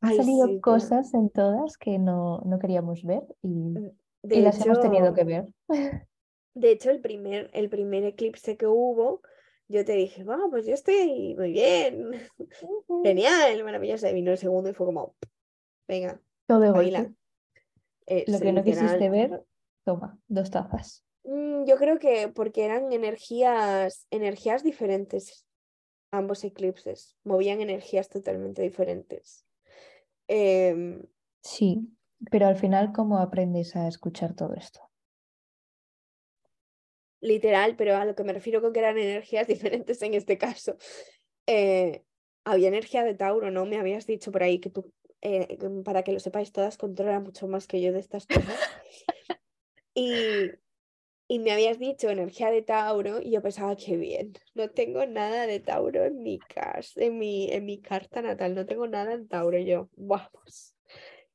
han 0.00 0.16
salido 0.16 0.60
cosas 0.60 1.12
en 1.14 1.30
todas 1.30 1.76
que 1.78 1.98
no, 1.98 2.40
no 2.44 2.58
queríamos 2.58 3.02
ver 3.02 3.22
y, 3.42 3.48
mm, 3.48 3.90
y 4.30 4.40
las 4.40 4.64
hemos 4.64 4.80
tenido 4.80 5.14
que 5.14 5.24
ver. 5.24 5.46
De 6.54 6.70
hecho, 6.70 6.90
el 6.90 7.00
primer, 7.00 7.50
el 7.52 7.68
primer 7.68 8.04
eclipse 8.04 8.56
que 8.56 8.68
hubo, 8.68 9.22
yo 9.68 9.84
te 9.84 9.92
dije, 9.92 10.24
vamos, 10.24 10.48
pues 10.50 10.66
yo 10.66 10.74
estoy 10.74 11.34
muy 11.36 11.52
bien, 11.52 12.12
genial, 13.04 13.64
maravilloso. 13.64 14.08
Y 14.08 14.14
vino 14.14 14.30
el 14.30 14.38
segundo 14.38 14.70
y 14.70 14.74
fue 14.74 14.86
como, 14.86 15.14
venga, 15.88 16.20
todo 16.46 16.60
de 16.60 17.12
eh, 18.06 18.24
Lo 18.26 18.38
que 18.40 18.52
no 18.52 18.62
quisiste 18.62 19.08
ver, 19.08 19.44
toma, 19.84 20.18
dos 20.28 20.50
tazas. 20.50 21.04
Mm, 21.24 21.64
yo 21.64 21.76
creo 21.76 21.98
que 21.98 22.28
porque 22.28 22.64
eran 22.64 22.92
energías, 22.92 24.06
energías 24.10 24.62
diferentes, 24.62 25.46
ambos 26.10 26.44
eclipses, 26.44 27.16
movían 27.24 27.60
energías 27.60 28.08
totalmente 28.08 28.62
diferentes. 28.62 29.46
Em, 30.28 31.02
sí, 31.42 31.88
pero 32.30 32.46
al 32.46 32.56
final, 32.56 32.92
¿cómo 32.92 33.18
aprendes 33.18 33.74
a 33.76 33.88
escuchar 33.88 34.34
todo 34.34 34.54
esto? 34.54 34.80
Literal, 37.24 37.74
pero 37.76 37.96
a 37.96 38.04
lo 38.04 38.14
que 38.14 38.22
me 38.22 38.34
refiero 38.34 38.60
con 38.60 38.72
que 38.72 38.80
eran 38.80 38.98
energías 38.98 39.46
diferentes 39.48 40.00
en 40.02 40.14
este 40.14 40.38
caso. 40.38 40.76
Eh, 41.46 42.04
había 42.44 42.68
energía 42.68 43.02
de 43.02 43.14
Tauro, 43.14 43.50
¿no? 43.50 43.64
Me 43.64 43.78
habías 43.78 44.06
dicho 44.06 44.30
por 44.30 44.42
ahí 44.42 44.58
que 44.58 44.70
tú, 44.70 44.92
eh, 45.22 45.58
para 45.84 46.02
que 46.02 46.12
lo 46.12 46.20
sepáis 46.20 46.52
todas, 46.52 46.76
controla 46.76 47.20
mucho 47.20 47.48
más 47.48 47.66
que 47.66 47.80
yo 47.80 47.92
de 47.92 48.00
estas 48.00 48.26
cosas. 48.26 48.58
y, 49.94 50.50
y 51.26 51.38
me 51.38 51.52
habías 51.52 51.78
dicho 51.78 52.10
energía 52.10 52.50
de 52.50 52.60
Tauro 52.60 53.22
y 53.22 53.30
yo 53.30 53.40
pensaba, 53.40 53.74
que 53.74 53.96
bien, 53.96 54.34
no 54.52 54.68
tengo 54.68 55.06
nada 55.06 55.46
de 55.46 55.60
Tauro 55.60 56.04
en 56.04 56.22
mi, 56.22 56.38
en 56.96 57.18
mi, 57.18 57.50
en 57.50 57.64
mi 57.64 57.80
carta 57.80 58.20
natal, 58.20 58.54
no 58.54 58.66
tengo 58.66 58.86
nada 58.86 59.14
en 59.14 59.28
Tauro. 59.28 59.58
Yo, 59.58 59.88
vamos, 59.96 60.76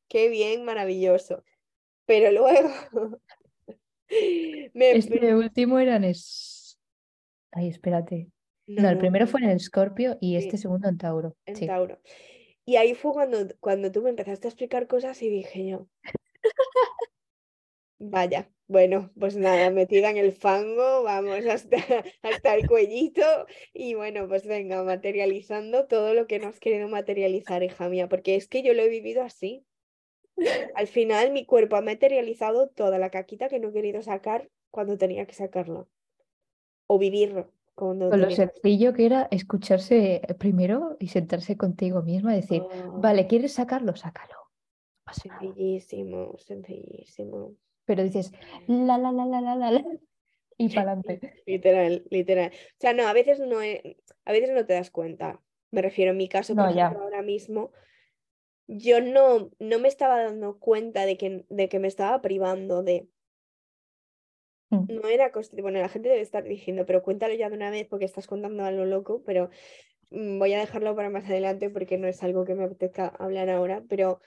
qué 0.08 0.30
bien, 0.30 0.64
maravilloso. 0.66 1.44
Pero 2.06 2.32
luego 2.32 2.70
este 4.74 5.36
último 5.36 5.80
era 5.80 5.96
en 5.96 6.04
es... 6.06 6.80
Ay, 7.52 7.70
espérate. 7.70 8.28
No, 8.68 8.88
el 8.88 9.00
primero 9.00 9.26
fue 9.26 9.42
en 9.42 9.50
el 9.50 9.58
Escorpio 9.58 10.18
y 10.22 10.36
este 10.36 10.58
segundo 10.58 10.88
en 10.88 10.98
Tauro. 10.98 11.36
En 11.46 11.66
Tauro. 11.66 12.00
Y 12.66 12.76
ahí 12.76 12.94
fue 12.94 13.14
cuando, 13.14 13.48
cuando 13.60 13.92
tú 13.92 14.04
me 14.04 14.12
empezaste 14.12 14.48
a 14.48 14.52
explicar 14.52 14.86
cosas 14.86 15.20
y 15.24 15.30
dije 15.30 15.66
yo. 15.68 15.88
Vaya, 17.98 18.50
bueno, 18.68 19.12
pues 19.20 19.36
nada, 19.36 19.72
metida 19.72 20.12
en 20.12 20.18
el 20.18 20.32
fango, 20.32 21.02
vamos 21.04 21.46
hasta, 21.48 21.78
hasta 22.22 22.54
el 22.54 22.68
cuellito 22.68 23.24
y 23.74 23.96
bueno, 23.96 24.28
pues 24.28 24.46
venga, 24.46 24.84
materializando 24.84 25.88
todo 25.88 26.14
lo 26.14 26.28
que 26.28 26.38
no 26.38 26.48
has 26.48 26.60
querido 26.60 26.88
materializar, 26.88 27.64
hija 27.64 27.90
mía, 27.90 28.08
porque 28.08 28.36
es 28.36 28.48
que 28.48 28.62
yo 28.62 28.74
lo 28.76 28.84
he 28.84 28.90
vivido 28.90 29.24
así. 29.24 29.66
Al 30.76 30.88
final 30.88 31.32
mi 31.32 31.46
cuerpo 31.46 31.76
ha 31.76 31.82
materializado 31.82 32.70
toda 32.70 32.98
la 32.98 33.10
caquita 33.10 33.50
que 33.50 33.60
no 33.60 33.70
he 33.70 33.74
querido 33.74 34.02
sacar 34.02 34.50
cuando 34.72 34.98
tenía 34.98 35.26
que 35.26 35.34
sacarlo. 35.34 35.88
O 36.88 36.98
vivirlo. 36.98 37.52
Cuando 37.76 38.10
Con 38.10 38.22
lo 38.22 38.32
sencillo 38.32 38.94
que 38.94 39.06
era 39.06 39.28
escucharse 39.32 40.22
primero 40.38 40.98
y 41.00 41.08
sentarse 41.08 41.56
contigo 41.56 42.02
misma 42.02 42.34
y 42.34 42.42
decir, 42.42 42.62
oh. 42.62 43.00
vale, 43.00 43.28
¿quieres 43.28 43.54
sacarlo? 43.54 43.96
Sácalo. 43.96 44.36
Sencillísimo, 45.12 46.38
sencillísimo. 46.38 47.56
Pero 47.86 48.04
dices, 48.04 48.32
la, 48.68 48.98
la, 48.98 49.12
la, 49.12 49.26
la, 49.26 49.42
la, 49.42 49.56
la, 49.56 49.72
la 49.72 49.86
y 50.58 50.70
para 50.76 50.92
adelante. 50.92 51.42
Literal, 51.46 52.04
literal. 52.10 52.52
O 52.52 52.78
sea, 52.80 52.94
no, 52.94 53.08
a 53.08 53.14
veces 53.14 53.40
no, 53.40 53.58
a 53.60 54.32
veces 54.32 54.52
no 54.52 54.66
te 54.66 54.74
das 54.74 54.92
cuenta. 54.92 55.42
Me 55.72 55.82
refiero 55.82 56.12
en 56.12 56.18
mi 56.18 56.28
caso, 56.28 56.56
por 56.56 56.70
ejemplo, 56.70 57.02
ahora 57.02 57.22
mismo, 57.22 57.72
yo 58.72 59.02
no, 59.02 59.50
no 59.58 59.80
me 59.80 59.88
estaba 59.88 60.22
dando 60.22 60.60
cuenta 60.60 61.08
de 61.08 61.18
que, 61.18 61.44
de 61.50 61.70
que 61.70 61.80
me 61.80 61.88
estaba 61.88 62.22
privando 62.22 62.84
de... 62.84 63.10
Mm. 64.70 65.02
No 65.02 65.08
era 65.08 65.32
Bueno, 65.60 65.80
la 65.80 65.90
gente 65.90 66.10
debe 66.10 66.22
estar 66.22 66.44
diciendo, 66.44 66.86
pero 66.86 67.02
cuéntalo 67.02 67.34
ya 67.34 67.50
de 67.50 67.56
una 67.56 67.72
vez 67.72 67.88
porque 67.88 68.06
estás 68.06 68.28
contando 68.28 68.64
algo 68.64 68.86
loco, 68.86 69.24
pero 69.26 69.50
mm, 70.12 70.38
voy 70.38 70.54
a 70.54 70.60
dejarlo 70.60 70.96
para 70.96 71.10
más 71.10 71.26
adelante 71.26 71.72
porque 71.72 71.98
no 71.98 72.08
es 72.08 72.22
algo 72.22 72.46
que 72.46 72.54
me 72.54 72.66
apetezca 72.66 73.08
hablar 73.08 73.50
ahora, 73.50 73.84
pero 73.90 74.22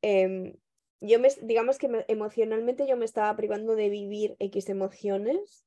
em, 0.00 0.54
yo 1.00 1.18
me, 1.18 1.28
digamos 1.42 1.78
que 1.78 2.04
emocionalmente 2.06 2.86
yo 2.86 2.96
me 2.96 3.04
estaba 3.04 3.34
privando 3.34 3.74
de 3.74 3.88
vivir 3.88 4.36
X 4.38 4.68
emociones, 4.68 5.66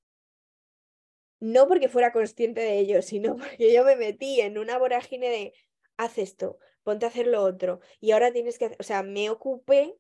no 1.41 1.67
porque 1.67 1.89
fuera 1.89 2.13
consciente 2.13 2.62
de 2.62 2.80
ello, 2.80 3.02
sino 3.02 3.36
porque 3.36 3.74
yo 3.74 3.84
me 3.84 3.98
metí 3.98 4.39
en 4.39 4.58
una 4.58 4.78
vorágine 4.78 5.28
de, 5.30 5.54
haz 5.98 6.17
esto, 6.17 6.60
ponte 6.84 7.06
a 7.06 7.10
hacer 7.10 7.28
lo 7.28 7.44
otro. 7.44 7.80
Y 8.00 8.12
ahora 8.12 8.32
tienes 8.32 8.58
que, 8.58 8.76
o 8.80 8.84
sea, 8.84 9.04
me 9.04 9.30
ocupé 9.30 9.96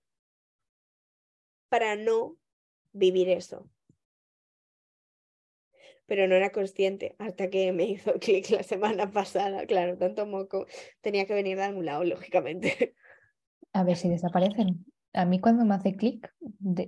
para 1.69 1.95
no 1.95 2.37
vivir 2.91 3.29
eso. 3.29 3.69
Pero 6.05 6.27
no 6.27 6.35
era 6.35 6.51
consciente 6.51 7.15
hasta 7.19 7.49
que 7.49 7.71
me 7.71 7.85
hizo 7.85 8.13
clic 8.19 8.49
la 8.49 8.63
semana 8.63 9.11
pasada. 9.11 9.65
Claro, 9.65 9.97
tanto 9.97 10.25
moco 10.25 10.65
tenía 11.01 11.25
que 11.25 11.33
venir 11.33 11.57
de 11.57 11.63
algún 11.63 11.85
lado, 11.85 12.03
lógicamente. 12.03 12.95
A 13.73 13.83
ver 13.83 13.95
si 13.95 14.09
desaparecen. 14.09 14.85
A 15.13 15.25
mí 15.25 15.39
cuando 15.39 15.65
me 15.65 15.75
hace 15.75 15.95
clic 15.95 16.33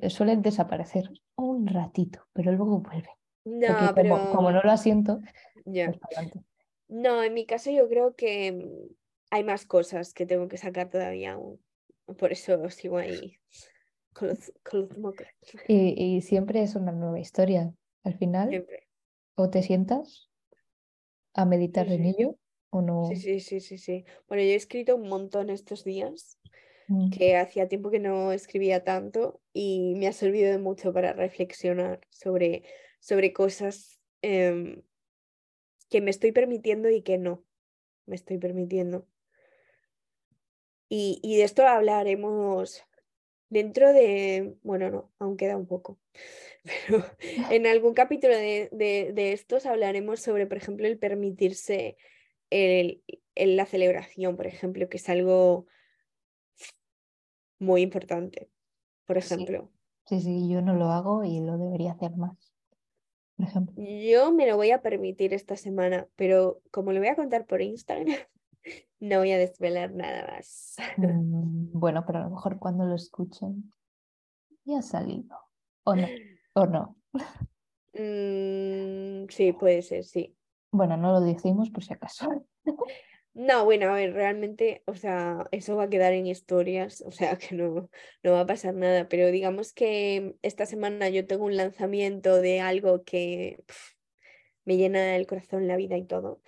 suelen 0.09 0.41
desaparecer 0.41 1.09
un 1.36 1.67
ratito, 1.67 2.28
pero 2.34 2.51
luego 2.51 2.80
vuelve. 2.80 3.09
No, 3.45 3.91
pero... 3.93 4.32
como, 4.32 4.51
no 4.51 4.61
lo 4.61 4.72
asiento, 4.72 5.20
ya. 5.65 5.91
Pues 5.91 6.32
no, 6.88 7.24
en 7.24 7.34
mi 7.34 7.45
caso 7.45 7.72
yo 7.72 7.89
creo 7.89 8.15
que 8.15 8.89
hay 9.34 9.43
más 9.43 9.65
cosas 9.65 10.13
que 10.13 10.27
tengo 10.27 10.47
que 10.47 10.57
sacar 10.57 10.91
todavía 10.91 11.34
aún. 11.34 11.59
Por 12.19 12.31
eso 12.31 12.69
sigo 12.69 12.97
ahí 12.97 13.39
con 14.13 14.27
los, 14.27 14.53
Y, 15.67 16.21
siempre 16.21 16.61
es 16.61 16.75
una 16.75 16.91
nueva 16.91 17.19
historia. 17.19 17.73
Al 18.03 18.15
final, 18.15 18.67
o 19.34 19.49
te 19.49 19.63
sientas 19.63 20.29
a 21.34 21.45
meditar 21.45 21.91
en 21.91 22.05
ello 22.05 22.38
o 22.69 22.84
no. 22.84 23.07
Sí, 23.07 23.15
sí, 23.15 23.39
sí, 23.39 23.59
sí, 23.59 23.79
sí. 23.79 24.05
Bueno, 24.27 24.43
yo 24.43 24.49
he 24.49 24.55
escrito 24.55 24.95
un 24.95 25.09
montón 25.09 25.49
estos 25.49 25.84
días, 25.84 26.38
mm. 26.88 27.09
que 27.09 27.36
hacía 27.36 27.67
tiempo 27.67 27.89
que 27.89 27.99
no 27.99 28.34
escribía 28.34 28.84
tanto 28.84 29.41
y 29.51 29.95
me 29.95 30.05
ha 30.05 30.13
servido 30.13 30.51
de 30.51 30.59
mucho 30.59 30.93
para 30.93 31.13
reflexionar 31.13 32.01
sobre, 32.11 32.65
sobre 32.99 33.34
cosas 33.34 33.99
em, 34.21 34.84
que 35.89 36.01
me 36.01 36.11
estoy 36.11 36.34
permitiendo 36.34 36.91
y 36.91 37.01
que 37.01 37.17
no 37.17 37.43
me 38.05 38.15
estoy 38.15 38.38
permitiendo. 38.38 39.07
Y, 40.95 41.37
de 41.37 41.43
esto 41.43 41.65
hablaremos 41.65 42.83
dentro 43.49 43.91
de, 43.93 44.55
bueno, 44.61 44.91
no, 44.91 45.11
aún 45.17 45.37
queda 45.37 45.57
un 45.57 45.65
poco, 45.65 45.97
pero 46.87 47.03
en 47.49 47.65
algún 47.65 47.95
capítulo 47.95 48.35
de, 48.35 48.69
de, 48.71 49.31
estos 49.31 49.65
hablaremos 49.65 50.19
sobre, 50.19 50.45
por 50.45 50.57
ejemplo, 50.57 50.85
el 50.85 50.99
permitirse 50.99 51.97
el, 52.51 53.01
la 53.35 53.65
celebración, 53.65 54.35
por 54.35 54.45
ejemplo, 54.45 54.87
que 54.87 54.97
es 54.97 55.09
algo 55.09 55.65
muy 57.57 57.81
importante, 57.81 58.51
por 59.07 59.17
ejemplo. 59.17 59.71
Sí, 60.05 60.21
sí, 60.21 60.47
yo 60.47 60.61
no 60.61 60.75
lo 60.75 60.91
hago 60.91 61.23
y 61.23 61.39
lo 61.39 61.57
debería 61.57 61.93
hacer 61.93 62.11
más. 62.17 62.53
Por 63.35 63.47
ejemplo. 63.47 63.73
Yo 63.83 64.31
me 64.31 64.45
lo 64.45 64.57
voy 64.57 64.69
a 64.69 64.83
permitir 64.83 65.33
esta 65.33 65.55
semana, 65.55 66.07
pero 66.15 66.61
como 66.69 66.91
lo 66.91 66.99
voy 66.99 67.09
a 67.09 67.15
contar 67.15 67.47
por 67.47 67.63
Instagram, 67.63 68.15
no 68.99 69.20
voy 69.20 69.32
a 69.32 69.38
desvelar 69.38 69.91
nada 69.91 70.28
más. 70.28 70.76
Mm, 70.97 71.72
bueno, 71.74 72.03
pero 72.05 72.20
a 72.20 72.24
lo 72.24 72.30
mejor 72.30 72.59
cuando 72.59 72.86
lo 72.86 72.95
escuchen 72.95 73.74
ya 74.66 74.80
ha 74.80 74.82
salido. 74.82 75.38
O 75.84 75.95
no. 75.95 76.07
O 76.53 76.66
no. 76.66 76.97
Mm, 77.93 79.28
sí, 79.30 79.53
puede 79.53 79.82
ser, 79.82 80.03
sí. 80.05 80.36
Bueno, 80.72 80.97
no 80.97 81.11
lo 81.11 81.22
decimos 81.22 81.70
por 81.70 81.84
si 81.84 81.93
acaso. 81.93 82.45
No, 83.36 83.66
bueno, 83.66 83.89
a 83.89 83.95
ver, 83.95 84.14
realmente, 84.14 84.84
o 84.86 84.93
sea, 84.93 85.47
eso 85.49 85.76
va 85.76 85.86
a 85.86 85.89
quedar 85.89 86.14
en 86.14 86.28
historias, 86.28 87.01
o 87.01 87.09
sea, 87.09 87.36
que 87.39 87.55
no, 87.55 87.89
no 88.22 88.32
va 88.32 88.41
a 88.41 88.45
pasar 88.45 88.76
nada, 88.76 89.09
pero 89.09 89.32
digamos 89.32 89.74
que 89.74 90.36
esta 90.43 90.68
semana 90.68 91.09
yo 91.09 91.26
tengo 91.26 91.45
un 91.45 91.57
lanzamiento 91.57 92.39
de 92.39 92.61
algo 92.61 93.03
que 93.03 93.64
me 94.66 94.78
llena 94.78 95.16
el 95.16 95.26
corazón, 95.26 95.68
la 95.68 95.78
vida 95.78 95.97
y 95.97 96.05
todo. 96.05 96.41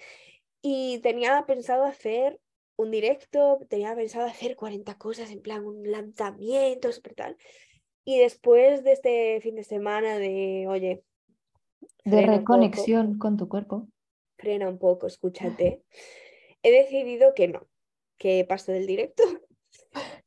Y 0.67 0.97
tenía 0.99 1.45
pensado 1.45 1.83
hacer 1.83 2.39
un 2.75 2.89
directo, 2.89 3.59
tenía 3.69 3.95
pensado 3.95 4.25
hacer 4.25 4.55
40 4.55 4.97
cosas, 4.97 5.29
en 5.29 5.41
plan 5.41 5.63
un 5.63 5.91
lanzamiento, 5.91 6.91
súper 6.91 7.13
tal. 7.13 7.37
Y 8.03 8.17
después 8.17 8.83
de 8.83 8.93
este 8.93 9.39
fin 9.41 9.55
de 9.55 9.63
semana 9.63 10.17
de, 10.17 10.65
oye, 10.67 11.03
de 12.03 12.21
reconexión 12.23 13.19
con 13.19 13.37
tu 13.37 13.47
cuerpo. 13.47 13.87
Frena 14.37 14.67
un 14.67 14.79
poco, 14.79 15.05
escúchate 15.05 15.83
he 16.65 16.71
decidido 16.71 17.35
que 17.35 17.47
no, 17.47 17.67
que 18.17 18.43
paso 18.43 18.71
del 18.71 18.87
directo, 18.87 19.21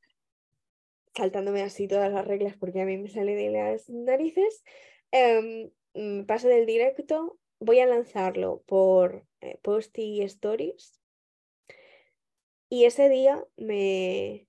saltándome 1.16 1.62
así 1.62 1.88
todas 1.88 2.12
las 2.12 2.24
reglas 2.24 2.56
porque 2.56 2.80
a 2.80 2.84
mí 2.84 2.96
me 2.96 3.08
sale 3.08 3.34
de 3.34 3.50
las 3.50 3.90
narices, 3.90 4.62
em, 5.10 5.72
mm, 5.94 6.26
paso 6.26 6.46
del 6.46 6.64
directo, 6.64 7.40
voy 7.58 7.80
a 7.80 7.86
lanzarlo 7.86 8.62
por 8.66 9.26
post 9.62 9.98
y 9.98 10.22
stories. 10.22 11.00
Y 12.70 12.84
ese 12.84 13.08
día 13.08 13.44
me, 13.56 14.46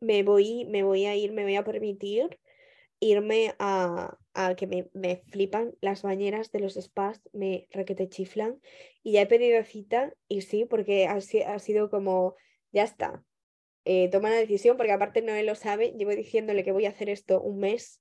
me, 0.00 0.22
voy, 0.22 0.66
me 0.66 0.82
voy 0.82 1.06
a 1.06 1.16
ir, 1.16 1.32
me 1.32 1.44
voy 1.44 1.56
a 1.56 1.64
permitir 1.64 2.38
irme 3.00 3.54
a, 3.58 4.16
a 4.34 4.54
que 4.54 4.66
me, 4.66 4.88
me, 4.92 5.22
flipan 5.30 5.74
las 5.80 6.02
bañeras 6.02 6.52
de 6.52 6.60
los 6.60 6.74
spas, 6.74 7.20
me 7.32 7.66
requete 7.70 8.08
chiflan. 8.08 8.60
Y 9.02 9.12
ya 9.12 9.22
he 9.22 9.26
pedido 9.26 9.62
cita 9.64 10.14
y 10.28 10.42
sí, 10.42 10.66
porque 10.66 11.06
ha, 11.06 11.14
ha 11.16 11.58
sido 11.58 11.90
como, 11.90 12.36
ya 12.70 12.84
está, 12.84 13.24
eh, 13.84 14.08
toma 14.10 14.30
la 14.30 14.36
decisión, 14.36 14.76
porque 14.76 14.92
aparte 14.92 15.22
no 15.22 15.34
él 15.34 15.46
lo 15.46 15.54
sabe, 15.56 15.92
llevo 15.98 16.12
diciéndole 16.12 16.62
que 16.62 16.72
voy 16.72 16.86
a 16.86 16.90
hacer 16.90 17.08
esto 17.08 17.40
un 17.40 17.58
mes 17.58 18.00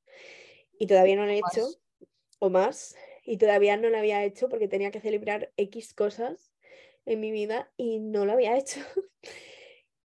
y 0.78 0.86
todavía 0.88 1.16
no 1.16 1.26
lo 1.26 1.32
he 1.32 1.38
hecho, 1.38 1.68
o 2.40 2.50
más, 2.50 2.96
y 3.24 3.38
todavía 3.38 3.78
no 3.78 3.90
lo 3.90 3.98
había 3.98 4.24
hecho 4.24 4.50
porque 4.50 4.68
tenía 4.68 4.92
que 4.92 5.02
celebrar 5.02 5.52
X 5.58 5.94
cosas 5.94 6.52
en 7.06 7.20
mi 7.20 7.32
vida 7.32 7.72
y 7.78 8.00
no 8.00 8.26
lo 8.26 8.34
había 8.34 8.58
hecho. 8.58 8.80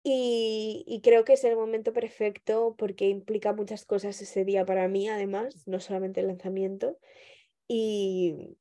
Y, 0.08 1.00
creo 1.02 1.24
que 1.24 1.32
es 1.32 1.42
el 1.42 1.56
momento 1.56 1.92
perfecto 1.92 2.76
porque 2.78 3.08
implica 3.08 3.52
muchas 3.52 3.84
cosas 3.84 4.22
ese 4.22 4.44
día 4.44 4.64
para 4.64 4.86
mí, 4.86 5.08
además, 5.08 5.66
no 5.66 5.80
solamente 5.80 6.20
el 6.20 6.28
lanzamiento. 6.28 6.96
Y, 7.66 8.56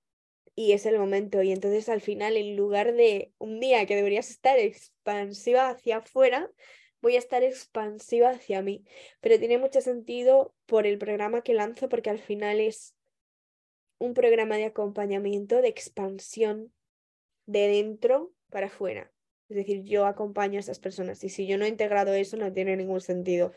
y 0.56 0.72
es 0.72 0.88
el 0.88 0.98
momento. 0.98 1.44
Y 1.44 1.52
entonces 1.52 1.88
al 1.88 2.02
final, 2.02 2.36
en 2.38 2.56
lugar 2.56 2.94
de 2.94 3.32
un 3.38 3.60
día 3.60 3.86
que 3.86 3.96
deberías 3.96 4.32
estar 4.32 4.58
expansiva 4.58 5.70
hacia 5.70 5.98
afuera, 5.98 6.50
voy 7.00 7.16
a 7.16 7.20
estar 7.20 7.44
expansiva 7.44 8.32
hacia 8.32 8.64
mí. 8.64 8.84
Pero 9.22 9.38
tiene 9.38 9.60
mucho 9.60 9.82
sentido 9.82 10.56
por 10.66 10.88
el 10.88 10.98
programa 10.98 11.42
que 11.44 11.54
lanzo 11.54 11.90
porque 11.90 12.10
al 12.10 12.20
final 12.20 12.60
es 12.60 12.95
un 14.00 14.14
programa 14.14 14.58
de 14.58 14.66
acompañamiento, 14.66 15.62
de 15.62 15.68
expansión 15.68 16.72
de 17.46 17.68
dentro 17.68 18.32
para 18.50 18.68
afuera. 18.68 19.12
Es 19.50 19.58
decir, 19.58 19.84
yo 19.84 20.06
acompaño 20.06 20.58
a 20.58 20.60
esas 20.60 20.80
personas 20.80 21.24
y 21.24 21.30
si 21.30 21.46
yo 21.46 21.58
no 21.58 21.66
he 21.66 21.70
integrado 21.70 22.14
eso 22.14 22.36
no 22.38 22.52
tiene 22.52 22.76
ningún 22.76 23.02
sentido. 23.02 23.52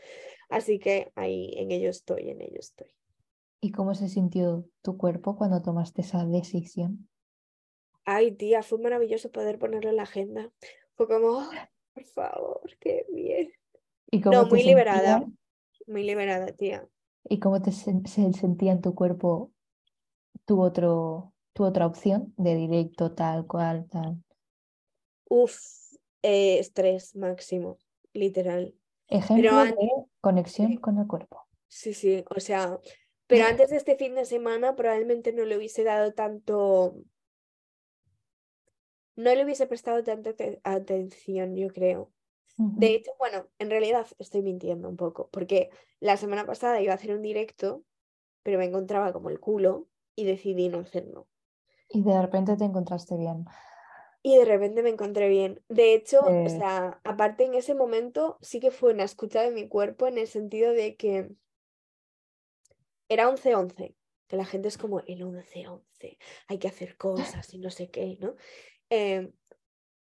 Así 0.49 0.79
que 0.79 1.11
ahí 1.15 1.53
en 1.57 1.71
ello 1.71 1.89
estoy, 1.89 2.29
en 2.29 2.41
ello 2.41 2.59
estoy. 2.59 2.87
¿Y 3.61 3.71
cómo 3.71 3.93
se 3.95 4.07
sintió 4.07 4.65
tu 4.81 4.97
cuerpo 4.97 5.35
cuando 5.35 5.61
tomaste 5.61 6.01
esa 6.01 6.25
decisión? 6.25 7.09
Ay, 8.05 8.31
tía, 8.31 8.63
fue 8.63 8.79
maravilloso 8.79 9.31
poder 9.31 9.59
ponerlo 9.59 9.89
en 9.89 9.97
la 9.97 10.03
agenda. 10.03 10.51
Fue 10.95 11.07
como, 11.07 11.39
oh, 11.39 11.49
por 11.93 12.03
favor, 12.05 12.77
qué 12.79 13.05
bien. 13.11 13.51
¿Y 14.11 14.21
cómo 14.21 14.43
no, 14.43 14.47
muy 14.47 14.63
liberada, 14.63 15.25
muy 15.87 16.03
liberada, 16.03 16.51
tía. 16.53 16.87
¿Y 17.25 17.39
cómo 17.39 17.61
te 17.61 17.71
se 17.71 18.33
sentía 18.33 18.71
en 18.71 18.81
tu 18.81 18.95
cuerpo 18.95 19.51
tu, 20.45 20.61
otro, 20.61 21.33
tu 21.53 21.63
otra 21.63 21.85
opción 21.85 22.33
de 22.37 22.55
directo, 22.55 23.13
tal 23.13 23.47
cual, 23.47 23.87
tal? 23.89 24.23
Uf, 25.29 25.59
eh, 26.21 26.59
estrés 26.59 27.15
máximo, 27.15 27.77
literal. 28.13 28.75
Ejemplo 29.07 29.63
de 29.63 29.77
conexión 30.21 30.77
con 30.77 30.97
el 30.97 31.07
cuerpo. 31.07 31.47
Sí, 31.67 31.93
sí, 31.93 32.23
o 32.35 32.39
sea, 32.39 32.79
pero 33.27 33.45
antes 33.45 33.69
de 33.69 33.77
este 33.77 33.95
fin 33.95 34.15
de 34.15 34.25
semana 34.25 34.75
probablemente 34.75 35.33
no 35.33 35.45
le 35.45 35.55
hubiese 35.57 35.83
dado 35.83 36.13
tanto, 36.13 36.95
no 39.15 39.35
le 39.35 39.43
hubiese 39.43 39.67
prestado 39.67 40.03
tanta 40.03 40.33
atención, 40.63 41.55
yo 41.55 41.67
creo. 41.67 42.11
De 42.57 42.93
hecho, 42.93 43.11
bueno, 43.17 43.47
en 43.57 43.69
realidad 43.69 44.05
estoy 44.17 44.41
mintiendo 44.41 44.89
un 44.89 44.97
poco, 44.97 45.29
porque 45.31 45.69
la 46.01 46.17
semana 46.17 46.45
pasada 46.45 46.81
iba 46.81 46.91
a 46.91 46.95
hacer 46.95 47.13
un 47.13 47.21
directo, 47.21 47.85
pero 48.43 48.57
me 48.57 48.65
encontraba 48.65 49.13
como 49.13 49.29
el 49.29 49.39
culo 49.39 49.87
y 50.19 50.25
decidí 50.25 50.69
no 50.69 50.79
hacerlo. 50.79 51.27
Y 51.89 52.03
de 52.03 52.21
repente 52.21 52.57
te 52.57 52.65
encontraste 52.65 53.17
bien 53.17 53.45
y 54.21 54.37
de 54.37 54.45
repente 54.45 54.83
me 54.83 54.89
encontré 54.89 55.29
bien. 55.29 55.61
De 55.69 55.93
hecho, 55.93 56.19
o 56.19 56.49
sea, 56.49 56.99
aparte 57.03 57.45
en 57.45 57.53
ese 57.53 57.73
momento 57.73 58.37
sí 58.41 58.59
que 58.59 58.71
fue 58.71 58.93
una 58.93 59.03
escucha 59.03 59.41
de 59.41 59.51
mi 59.51 59.67
cuerpo 59.67 60.07
en 60.07 60.17
el 60.17 60.27
sentido 60.27 60.73
de 60.73 60.95
que 60.95 61.31
era 63.07 63.29
11-11, 63.29 63.95
que 64.27 64.37
la 64.37 64.45
gente 64.45 64.67
es 64.67 64.77
como 64.77 64.99
el 64.99 65.21
11-11, 65.21 66.17
hay 66.47 66.59
que 66.59 66.67
hacer 66.67 66.97
cosas 66.97 67.53
y 67.53 67.59
no 67.59 67.71
sé 67.71 67.89
qué, 67.89 68.17
¿no? 68.19 68.35
Em, 68.89 69.31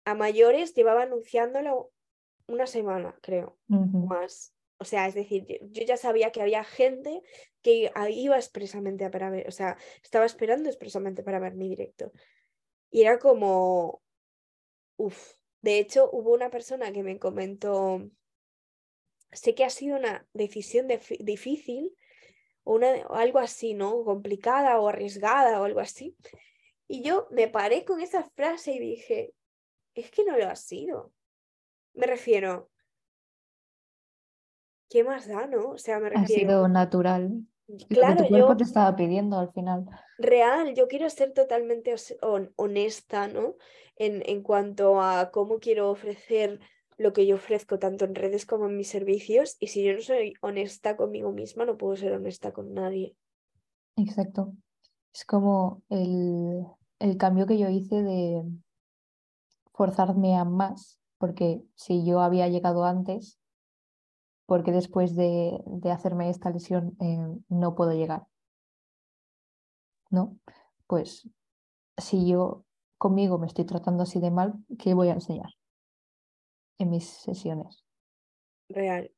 a 0.04 0.14
mayores 0.14 0.74
llevaba 0.74 1.02
anunciándolo 1.02 1.90
una 2.46 2.66
semana, 2.66 3.18
creo, 3.20 3.58
más. 3.68 4.53
O 4.84 4.86
sea, 4.86 5.08
es 5.08 5.14
decir, 5.14 5.46
yo, 5.70 5.82
ya 5.82 5.96
sabía 5.96 6.30
que 6.30 6.42
había 6.42 6.62
gente 6.62 7.22
que 7.62 7.90
iba 8.10 8.36
expresamente 8.36 9.06
a 9.06 9.10
para 9.10 9.30
ver, 9.30 9.48
o 9.48 9.50
sea, 9.50 9.78
estaba 10.02 10.26
esperando 10.26 10.68
expresamente 10.68 11.22
para 11.22 11.40
ver 11.40 11.54
mi 11.54 11.70
directo. 11.70 12.12
Y 12.90 13.00
era 13.00 13.18
como, 13.18 14.02
Uf, 14.98 15.36
de 15.62 15.78
hecho 15.78 16.10
hubo 16.12 16.34
una 16.34 16.50
persona 16.50 16.92
que 16.92 17.02
me 17.02 17.18
comentó, 17.18 18.02
sé 19.32 19.54
que 19.54 19.64
ha 19.64 19.70
sido 19.70 19.96
una 19.96 20.28
decisión 20.34 20.86
difícil 21.20 21.96
o 22.62 22.74
una, 22.74 22.92
algo 23.08 23.38
así, 23.38 23.72
¿no? 23.72 24.04
Complicada 24.04 24.78
o 24.80 24.88
arriesgada 24.88 25.62
o 25.62 25.64
algo 25.64 25.80
así. 25.80 26.14
Y 26.86 27.02
yo 27.02 27.26
me 27.30 27.48
paré 27.48 27.86
con 27.86 28.02
esa 28.02 28.22
frase 28.36 28.72
y 28.72 28.80
dije, 28.80 29.32
es 29.94 30.10
que 30.10 30.24
no 30.24 30.36
lo 30.36 30.46
ha 30.46 30.56
sido. 30.56 31.10
Me 31.94 32.06
refiero, 32.06 32.70
¿qué 34.94 35.02
más 35.02 35.26
da, 35.26 35.48
no? 35.48 35.70
O 35.70 35.78
sea, 35.78 35.98
me 35.98 36.08
refiero. 36.08 36.24
Ha 36.24 36.54
sido 36.54 36.68
natural. 36.68 37.44
Claro, 37.88 38.22
tu 38.22 38.28
cuerpo 38.28 38.56
te 38.56 38.62
estaba 38.62 38.94
pidiendo 38.94 39.36
al 39.36 39.50
final. 39.52 39.86
Real, 40.18 40.72
yo 40.76 40.86
quiero 40.86 41.10
ser 41.10 41.32
totalmente 41.32 41.92
honesta, 42.54 43.26
¿no? 43.26 43.56
En, 43.96 44.22
en 44.24 44.44
cuanto 44.44 45.02
a 45.02 45.32
cómo 45.32 45.58
quiero 45.58 45.90
ofrecer 45.90 46.60
lo 46.96 47.12
que 47.12 47.26
yo 47.26 47.34
ofrezco 47.34 47.80
tanto 47.80 48.04
en 48.04 48.14
redes 48.14 48.46
como 48.46 48.66
en 48.66 48.76
mis 48.76 48.88
servicios 48.88 49.56
y 49.58 49.66
si 49.66 49.82
yo 49.82 49.94
no 49.94 50.00
soy 50.00 50.34
honesta 50.40 50.96
conmigo 50.96 51.32
misma 51.32 51.64
no 51.64 51.76
puedo 51.76 51.96
ser 51.96 52.12
honesta 52.12 52.52
con 52.52 52.72
nadie. 52.72 53.16
Exacto. 53.96 54.52
Es 55.12 55.24
como 55.24 55.82
el, 55.88 56.64
el 57.00 57.16
cambio 57.16 57.48
que 57.48 57.58
yo 57.58 57.68
hice 57.68 58.00
de 58.00 58.44
forzarme 59.72 60.36
a 60.36 60.44
más, 60.44 61.00
porque 61.18 61.62
si 61.74 62.04
yo 62.06 62.20
había 62.20 62.46
llegado 62.46 62.84
antes, 62.84 63.40
porque 64.46 64.72
después 64.72 65.16
de, 65.16 65.60
hacerme 65.90 66.30
esta 66.30 66.50
lesión 66.50 66.96
eh, 67.00 67.18
no 67.48 67.74
puedo 67.74 67.92
llegar. 67.92 68.26
¿No? 70.10 70.38
Pues 70.86 71.28
si 71.96 72.28
yo 72.28 72.64
conmigo 72.98 73.38
me 73.38 73.46
estoy 73.46 73.64
tratando 73.64 74.02
así 74.02 74.20
de 74.20 74.30
mal, 74.30 74.54
¿qué 74.78 74.94
voy 74.94 75.08
a 75.08 75.14
enseñar 75.14 75.50
en 76.78 76.90
mis 76.90 77.06
sesiones? 77.06 77.84
Real. 78.68 79.10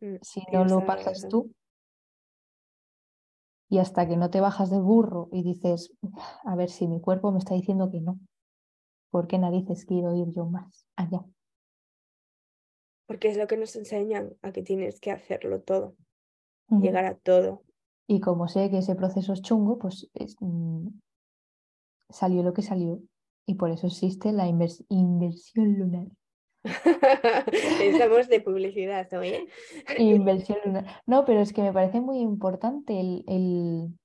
Mm, 0.00 0.16
si 0.22 0.42
no 0.52 0.64
lo 0.64 0.84
pasas 0.84 1.28
tú 1.28 1.52
y 3.68 3.78
hasta 3.78 4.08
que 4.08 4.16
no 4.16 4.30
te 4.30 4.40
bajas 4.40 4.70
de 4.70 4.80
burro 4.80 5.28
y 5.32 5.42
dices, 5.42 5.92
a 6.44 6.56
ver 6.56 6.70
si 6.70 6.88
mi 6.88 7.00
cuerpo 7.00 7.30
me 7.32 7.38
está 7.38 7.54
diciendo 7.54 7.90
que 7.90 8.00
no. 8.00 8.18
¿por 9.10 9.26
qué 9.26 9.38
narices 9.38 9.84
quiero 9.84 10.14
ir 10.14 10.30
yo 10.30 10.46
más 10.46 10.86
allá? 10.96 11.24
Porque 13.10 13.26
es 13.26 13.36
lo 13.36 13.48
que 13.48 13.56
nos 13.56 13.74
enseñan 13.74 14.36
a 14.40 14.52
que 14.52 14.62
tienes 14.62 15.00
que 15.00 15.10
hacerlo 15.10 15.62
todo, 15.62 15.96
llegar 16.68 17.06
a 17.06 17.16
todo. 17.16 17.64
Y 18.06 18.20
como 18.20 18.46
sé 18.46 18.70
que 18.70 18.78
ese 18.78 18.94
proceso 18.94 19.32
es 19.32 19.42
chungo, 19.42 19.80
pues 19.80 20.08
mm, 20.38 20.86
salió 22.08 22.44
lo 22.44 22.52
que 22.52 22.62
salió. 22.62 23.02
Y 23.46 23.56
por 23.56 23.72
eso 23.72 23.88
existe 23.88 24.30
la 24.30 24.46
inversión 24.46 25.76
lunar. 25.76 26.06
Estamos 27.82 28.28
de 28.28 28.42
publicidad 28.42 29.08
también. 29.08 29.48
Inversión 29.98 30.58
lunar. 30.64 31.02
No, 31.04 31.24
pero 31.24 31.40
es 31.40 31.52
que 31.52 31.62
me 31.62 31.72
parece 31.72 32.00
muy 32.00 32.20
importante 32.20 33.00
el, 33.00 33.24
el, 33.26 33.98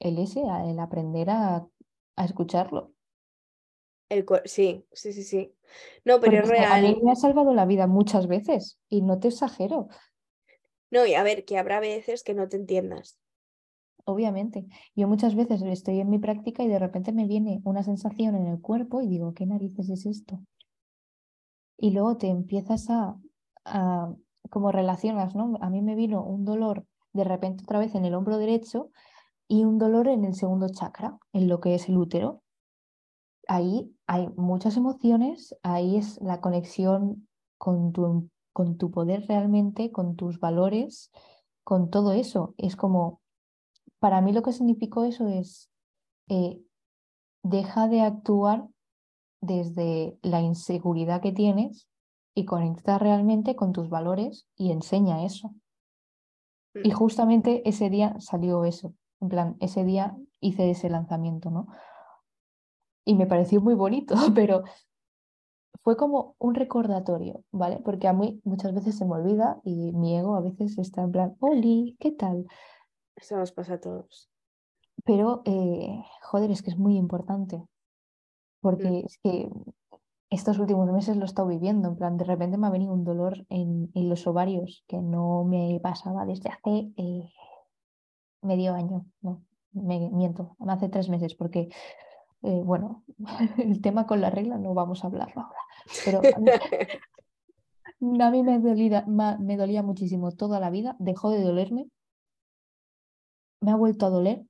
el 0.00 0.18
ese, 0.18 0.42
el 0.66 0.78
aprender 0.80 1.30
a, 1.30 1.66
a 2.16 2.24
escucharlo. 2.26 2.92
El 4.10 4.26
sí, 4.44 4.84
sí, 4.92 5.12
sí, 5.12 5.22
sí. 5.22 5.54
No, 6.04 6.18
pero 6.20 6.42
es 6.42 6.48
real. 6.48 6.72
A 6.72 6.82
mí 6.82 7.00
me 7.02 7.12
ha 7.12 7.14
salvado 7.14 7.54
la 7.54 7.64
vida 7.64 7.86
muchas 7.86 8.26
veces 8.26 8.78
y 8.88 9.02
no 9.02 9.20
te 9.20 9.28
exagero. 9.28 9.88
No, 10.90 11.06
y 11.06 11.14
a 11.14 11.22
ver, 11.22 11.44
que 11.44 11.58
habrá 11.58 11.78
veces 11.78 12.24
que 12.24 12.34
no 12.34 12.48
te 12.48 12.56
entiendas. 12.56 13.18
Obviamente. 14.04 14.66
Yo 14.96 15.06
muchas 15.06 15.36
veces 15.36 15.62
estoy 15.62 16.00
en 16.00 16.10
mi 16.10 16.18
práctica 16.18 16.64
y 16.64 16.68
de 16.68 16.80
repente 16.80 17.12
me 17.12 17.26
viene 17.26 17.60
una 17.64 17.84
sensación 17.84 18.34
en 18.34 18.48
el 18.48 18.60
cuerpo 18.60 19.00
y 19.00 19.06
digo, 19.06 19.32
¿qué 19.32 19.46
narices 19.46 19.88
es 19.88 20.04
esto? 20.06 20.40
Y 21.76 21.92
luego 21.92 22.16
te 22.16 22.26
empiezas 22.26 22.90
a, 22.90 23.16
a 23.64 24.12
como 24.50 24.72
relacionas, 24.72 25.36
¿no? 25.36 25.56
A 25.60 25.70
mí 25.70 25.82
me 25.82 25.94
vino 25.94 26.24
un 26.24 26.44
dolor 26.44 26.84
de 27.12 27.22
repente 27.22 27.62
otra 27.62 27.78
vez 27.78 27.94
en 27.94 28.04
el 28.04 28.14
hombro 28.14 28.38
derecho 28.38 28.90
y 29.46 29.64
un 29.64 29.78
dolor 29.78 30.08
en 30.08 30.24
el 30.24 30.34
segundo 30.34 30.68
chakra, 30.68 31.16
en 31.32 31.48
lo 31.48 31.60
que 31.60 31.76
es 31.76 31.88
el 31.88 31.96
útero 31.96 32.42
ahí 33.48 33.94
hay 34.06 34.28
muchas 34.36 34.76
emociones, 34.76 35.56
ahí 35.62 35.96
es 35.96 36.20
la 36.20 36.40
conexión 36.40 37.28
con 37.58 37.92
tu, 37.92 38.28
con 38.52 38.78
tu 38.78 38.90
poder 38.90 39.26
realmente, 39.26 39.92
con 39.92 40.16
tus 40.16 40.40
valores, 40.40 41.10
con 41.64 41.90
todo 41.90 42.12
eso. 42.12 42.54
Es 42.58 42.76
como, 42.76 43.20
para 43.98 44.20
mí 44.20 44.32
lo 44.32 44.42
que 44.42 44.52
significó 44.52 45.04
eso 45.04 45.28
es, 45.28 45.70
eh, 46.28 46.60
deja 47.42 47.88
de 47.88 48.02
actuar 48.02 48.68
desde 49.40 50.18
la 50.22 50.40
inseguridad 50.40 51.22
que 51.22 51.32
tienes 51.32 51.88
y 52.34 52.44
conecta 52.44 52.98
realmente 52.98 53.56
con 53.56 53.72
tus 53.72 53.88
valores 53.88 54.46
y 54.56 54.70
enseña 54.70 55.24
eso. 55.24 55.54
Y 56.74 56.90
justamente 56.92 57.68
ese 57.68 57.90
día 57.90 58.14
salió 58.20 58.64
eso, 58.64 58.94
en 59.20 59.28
plan, 59.28 59.56
ese 59.60 59.84
día 59.84 60.16
hice 60.40 60.70
ese 60.70 60.88
lanzamiento, 60.88 61.50
¿no? 61.50 61.66
Y 63.04 63.14
me 63.14 63.26
pareció 63.26 63.60
muy 63.60 63.74
bonito, 63.74 64.14
pero 64.34 64.64
fue 65.82 65.96
como 65.96 66.36
un 66.38 66.54
recordatorio, 66.54 67.44
¿vale? 67.52 67.78
Porque 67.78 68.08
a 68.08 68.12
mí 68.12 68.40
muchas 68.44 68.74
veces 68.74 68.98
se 68.98 69.04
me 69.04 69.14
olvida 69.14 69.60
y 69.64 69.92
mi 69.92 70.16
ego 70.16 70.34
a 70.34 70.40
veces 70.40 70.78
está 70.78 71.02
en 71.02 71.12
plan, 71.12 71.36
Oli, 71.40 71.96
¿qué 71.98 72.12
tal? 72.12 72.46
Eso 73.16 73.36
nos 73.36 73.52
pasa 73.52 73.74
a 73.74 73.80
todos. 73.80 74.30
Pero, 75.04 75.42
eh, 75.46 76.02
joder, 76.22 76.50
es 76.50 76.62
que 76.62 76.70
es 76.70 76.78
muy 76.78 76.96
importante, 76.96 77.62
porque 78.60 78.90
mm. 78.90 79.06
es 79.06 79.18
que 79.22 79.50
estos 80.28 80.58
últimos 80.58 80.90
meses 80.92 81.16
lo 81.16 81.22
he 81.22 81.26
estado 81.26 81.48
viviendo, 81.48 81.88
en 81.88 81.96
plan, 81.96 82.16
de 82.16 82.24
repente 82.24 82.58
me 82.58 82.66
ha 82.66 82.70
venido 82.70 82.92
un 82.92 83.04
dolor 83.04 83.46
en, 83.48 83.90
en 83.94 84.08
los 84.08 84.26
ovarios 84.26 84.84
que 84.86 84.98
no 84.98 85.44
me 85.44 85.80
pasaba 85.82 86.24
desde 86.24 86.50
hace 86.50 86.92
eh, 86.96 87.30
medio 88.42 88.74
año, 88.74 89.06
no, 89.22 89.42
me 89.72 90.10
miento, 90.10 90.56
hace 90.68 90.88
tres 90.88 91.08
meses, 91.08 91.34
porque 91.34 91.68
eh, 92.42 92.62
bueno, 92.64 93.04
el 93.58 93.80
tema 93.80 94.06
con 94.06 94.20
la 94.20 94.30
regla 94.30 94.58
no 94.58 94.74
vamos 94.74 95.04
a 95.04 95.08
hablarlo 95.08 95.42
ahora, 95.42 95.60
pero 96.04 96.20
a 96.20 96.38
mí, 98.30 98.40
me, 98.42 98.58
dolía, 98.58 99.04
me 99.06 99.56
dolía 99.56 99.82
muchísimo 99.82 100.32
toda 100.32 100.60
la 100.60 100.70
vida, 100.70 100.96
dejó 100.98 101.30
de 101.30 101.42
dolerme, 101.42 101.88
me 103.60 103.70
ha 103.70 103.76
vuelto 103.76 104.06
a 104.06 104.10
doler 104.10 104.44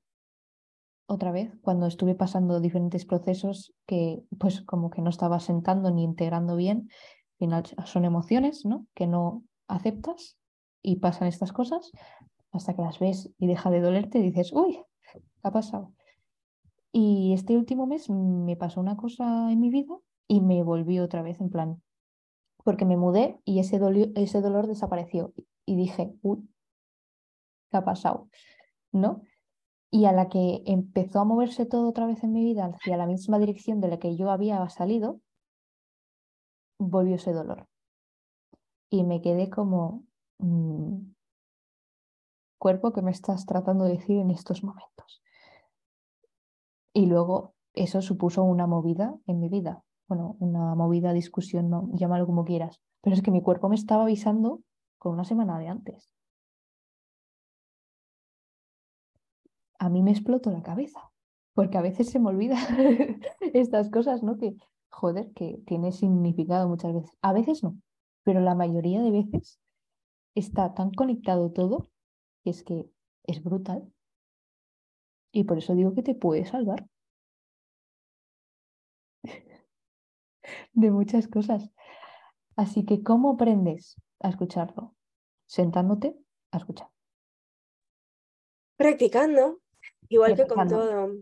otra 1.11 1.33
vez 1.33 1.53
cuando 1.61 1.87
estuve 1.87 2.15
pasando 2.15 2.61
diferentes 2.61 3.05
procesos 3.05 3.75
que 3.87 4.23
pues 4.39 4.63
como 4.63 4.91
que 4.91 5.03
no 5.03 5.11
estaba 5.11 5.41
sentando 5.41 5.91
ni 5.91 6.05
integrando 6.05 6.55
bien. 6.55 6.89
Al 6.89 7.39
final 7.39 7.65
son 7.85 8.05
emociones, 8.05 8.65
¿no? 8.65 8.87
Que 8.95 9.09
no 9.09 9.43
aceptas 9.67 10.39
y 10.83 10.97
pasan 10.97 11.27
estas 11.27 11.53
cosas 11.53 11.91
hasta 12.53 12.75
que 12.75 12.83
las 12.83 13.01
ves 13.01 13.31
y 13.39 13.49
deja 13.49 13.71
de 13.71 13.81
dolerte 13.81 14.19
y 14.19 14.23
dices, 14.23 14.53
uy, 14.53 14.81
¿qué 15.13 15.21
ha 15.43 15.51
pasado? 15.51 15.93
Y 16.93 17.33
este 17.35 17.57
último 17.57 17.87
mes 17.87 18.11
me 18.11 18.57
pasó 18.57 18.81
una 18.81 18.97
cosa 18.97 19.53
en 19.53 19.61
mi 19.61 19.71
vida 19.71 19.97
y 20.27 20.41
me 20.41 20.63
volví 20.63 20.99
otra 20.99 21.23
vez 21.23 21.41
en 21.41 21.51
plan, 21.51 21.83
porque 22.65 22.85
me 22.85 22.97
mudé 22.97 23.41
y 23.45 23.61
ese, 23.61 23.81
ese 24.17 24.41
dolor 24.41 24.67
desapareció. 24.67 25.33
Y 25.67 25.77
dije, 25.77 26.13
uy, 26.23 26.49
¿qué 27.71 27.77
ha 27.77 27.85
pasado? 27.85 28.29
¿No? 28.93 29.23
Y 29.91 30.05
a 30.07 30.13
la 30.13 30.29
que 30.29 30.63
empezó 30.67 31.21
a 31.21 31.25
moverse 31.25 31.67
todo 31.67 31.89
otra 31.89 32.07
vez 32.07 32.23
en 32.25 32.33
mi 32.33 32.45
vida 32.45 32.67
hacia 32.67 32.97
la 32.97 33.07
misma 33.07 33.39
dirección 33.39 33.81
de 33.81 33.89
la 33.89 33.99
que 33.99 34.17
yo 34.17 34.31
había 34.31 34.69
salido, 34.69 35.21
volvió 36.79 37.17
ese 37.17 37.33
dolor. 37.33 37.67
Y 38.89 39.05
me 39.05 39.21
quedé 39.21 39.51
como, 39.51 40.05
mm, 40.39 41.13
cuerpo 42.59 42.93
que 42.93 43.03
me 43.03 43.11
estás 43.11 43.47
tratando 43.47 43.85
de 43.85 43.93
decir 43.93 44.19
en 44.19 44.31
estos 44.31 44.63
momentos. 44.63 45.23
Y 46.93 47.07
luego 47.07 47.55
eso 47.75 48.03
supuso 48.03 48.43
una 48.43 48.67
movida 48.67 49.17
en 49.27 49.41
mi 49.41 49.49
vida. 49.49 49.83
Bueno, 50.09 50.37
una 50.41 50.75
movida, 50.75 51.13
discusión, 51.13 51.71
no, 51.71 51.89
llámalo 51.95 52.27
como 52.27 52.45
quieras. 52.45 52.81
Pero 53.01 53.15
es 53.15 53.23
que 53.23 53.31
mi 53.31 53.43
cuerpo 53.43 53.69
me 53.69 53.77
estaba 53.77 54.03
avisando 54.03 54.61
con 54.99 55.13
una 55.13 55.25
semana 55.25 55.59
de 55.59 55.69
antes. 55.69 56.13
A 59.79 59.89
mí 59.89 60.03
me 60.03 60.11
explotó 60.11 60.51
la 60.51 60.63
cabeza, 60.63 61.11
porque 61.55 61.79
a 61.79 61.83
veces 61.83 62.11
se 62.11 62.19
me 62.19 62.29
olvida 62.29 62.57
estas 63.55 63.89
cosas, 63.91 64.23
¿no? 64.23 64.37
Que, 64.37 64.55
joder, 64.91 65.33
que 65.33 65.63
tiene 65.67 65.93
significado 65.93 66.69
muchas 66.69 66.93
veces. 66.93 67.17
A 67.23 67.33
veces 67.33 67.63
no, 67.63 67.77
pero 68.25 68.41
la 68.41 68.55
mayoría 68.55 69.01
de 69.01 69.11
veces 69.11 69.59
está 70.35 70.75
tan 70.75 70.91
conectado 70.91 71.51
todo 71.53 71.89
que 72.45 72.51
es 72.51 72.63
que 72.65 72.91
es 73.25 73.43
brutal. 73.43 73.91
Y 75.33 75.45
por 75.45 75.59
eso 75.59 75.75
digo 75.75 75.95
que 75.95 76.03
te 76.03 76.15
puede 76.15 76.45
salvar 76.45 76.87
de 80.73 80.91
muchas 80.91 81.29
cosas. 81.29 81.71
Así 82.57 82.85
que, 82.85 83.03
¿cómo 83.03 83.33
aprendes 83.33 83.97
a 84.21 84.29
escucharlo? 84.29 84.95
Sentándote 85.47 86.17
a 86.51 86.59
escuchar. 86.59 86.89
Practicando, 88.77 89.61
igual 90.09 90.37
que 90.37 90.47
con 90.47 90.69
todo. 90.69 91.17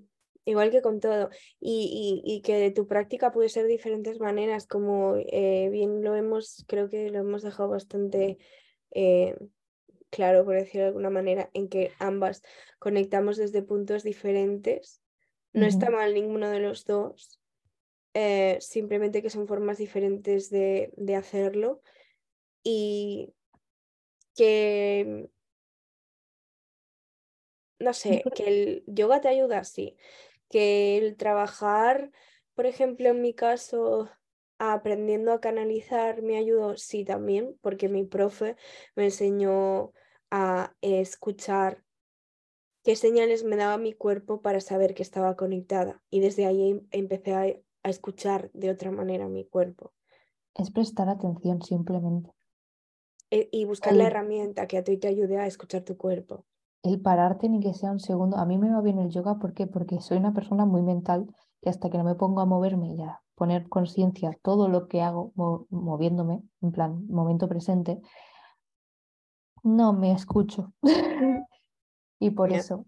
Igual 0.45 0.71
que 0.71 0.81
con 0.81 0.99
todo. 0.99 1.29
Y, 1.61 2.23
y, 2.25 2.41
que 2.41 2.71
tu 2.71 2.87
práctica 2.87 3.33
puede 3.33 3.51
ser 3.51 3.65
de 3.65 3.73
diferentes 3.73 4.19
maneras, 4.19 4.67
como 4.67 5.17
eh, 5.17 5.69
bien 5.71 6.03
lo 6.03 6.15
hemos, 6.15 6.65
creo 6.67 6.89
que 6.89 7.11
lo 7.11 7.19
hemos 7.19 7.43
dejado 7.43 7.69
bastante 7.69 8.39
eh, 8.93 9.37
claro, 10.11 10.45
por 10.45 10.55
decirlo 10.55 10.83
de 10.83 10.89
alguna 10.89 11.11
manera, 11.11 11.51
en 11.55 11.69
que 11.69 11.93
ambas 11.99 12.43
conectamos 12.79 13.37
desde 13.37 13.63
puntos 13.63 14.03
diferentes. 14.03 15.03
No 15.53 15.67
está 15.67 15.91
mal 15.91 16.15
ninguno 16.15 16.51
de 16.51 16.61
los 16.61 16.85
dos, 16.85 17.41
eh, 18.15 18.59
simplemente 18.61 19.23
que 19.23 19.31
son 19.31 19.49
formas 19.49 19.79
diferentes 19.79 20.51
de, 20.51 20.93
de 20.97 21.17
hacerlo 21.17 21.81
y 22.63 23.33
que, 24.37 25.31
no 27.79 27.93
sé, 27.93 28.23
que 28.35 28.47
el 28.47 28.85
yoga 28.87 29.21
te 29.21 29.29
ayuda, 29.29 29.65
sí, 29.65 29.97
que 30.51 30.99
el 30.99 31.17
trabajar, 31.17 32.11
por 32.55 32.67
ejemplo, 32.67 33.09
en 33.09 33.21
mi 33.21 33.35
caso, 33.35 34.11
aprendiendo 34.59 35.33
a 35.33 35.41
canalizar 35.41 36.23
me 36.23 36.37
ayudó, 36.37 36.77
sí, 36.77 37.05
también, 37.05 37.57
porque 37.61 37.89
mi 37.89 38.05
profe 38.05 38.57
me 38.97 39.05
enseñó 39.05 39.93
a 40.31 40.75
escuchar 40.81 41.85
qué 42.83 42.97
señales 42.97 43.45
me 43.45 43.57
daba 43.57 43.79
mi 43.79 43.93
cuerpo 43.93 44.41
para 44.41 44.61
saber 44.61 44.95
que 44.95 45.03
estaba 45.03 45.37
conectada. 45.37 46.03
Y 46.11 46.21
desde 46.21 46.47
ahí 46.47 46.71
em, 46.71 46.87
empecé 46.91 47.35
a, 47.35 47.47
escuchar 47.85 48.51
de 48.53 48.71
otra 48.71 48.91
manera 48.91 49.29
mi 49.29 49.47
cuerpo. 49.47 49.93
Es 50.55 50.71
prestar 50.71 51.09
atención 51.09 51.63
simplemente. 51.63 52.31
E, 53.31 53.49
y 53.51 53.65
buscar 53.65 53.95
la 53.95 54.09
herramienta 54.09 54.67
que 54.67 54.77
a 54.77 54.85
ti 54.85 54.99
te 54.99 55.09
ayude 55.09 55.39
a 55.39 55.47
escuchar 55.47 55.85
tu 55.85 55.97
cuerpo. 55.97 56.45
El 56.83 57.01
pararte 57.01 57.49
ni 57.49 57.61
que 57.61 57.73
sea 57.73 57.93
un 57.93 58.01
segundo. 58.01 58.37
A 58.37 58.45
mí 58.45 58.59
me 58.59 58.71
va 58.71 58.83
bien 58.83 58.99
el 58.99 59.11
yoga, 59.11 59.39
¿por 59.39 59.55
qué? 59.55 59.67
Porque 59.67 60.01
soy 60.01 60.19
una 60.19 60.35
persona 60.35 60.67
muy 60.67 60.83
mental 60.83 61.27
que 61.61 61.71
hasta 61.71 61.91
que 61.91 61.99
no 61.99 62.05
me 62.05 62.15
pongo 62.15 62.41
a 62.41 62.47
moverme 62.47 62.97
ya, 62.97 63.23
poner 63.35 63.69
conciencia 63.69 64.37
todo 64.43 64.69
lo 64.69 64.89
que 64.89 65.03
hago 65.03 65.33
moviéndome, 65.71 66.43
en 66.61 66.73
plan, 66.73 67.07
momento 67.09 67.49
presente, 67.49 68.01
no 69.63 69.93
me 69.93 70.13
escucho. 70.13 70.73
y 72.19 72.31
por 72.31 72.53
eso 72.53 72.87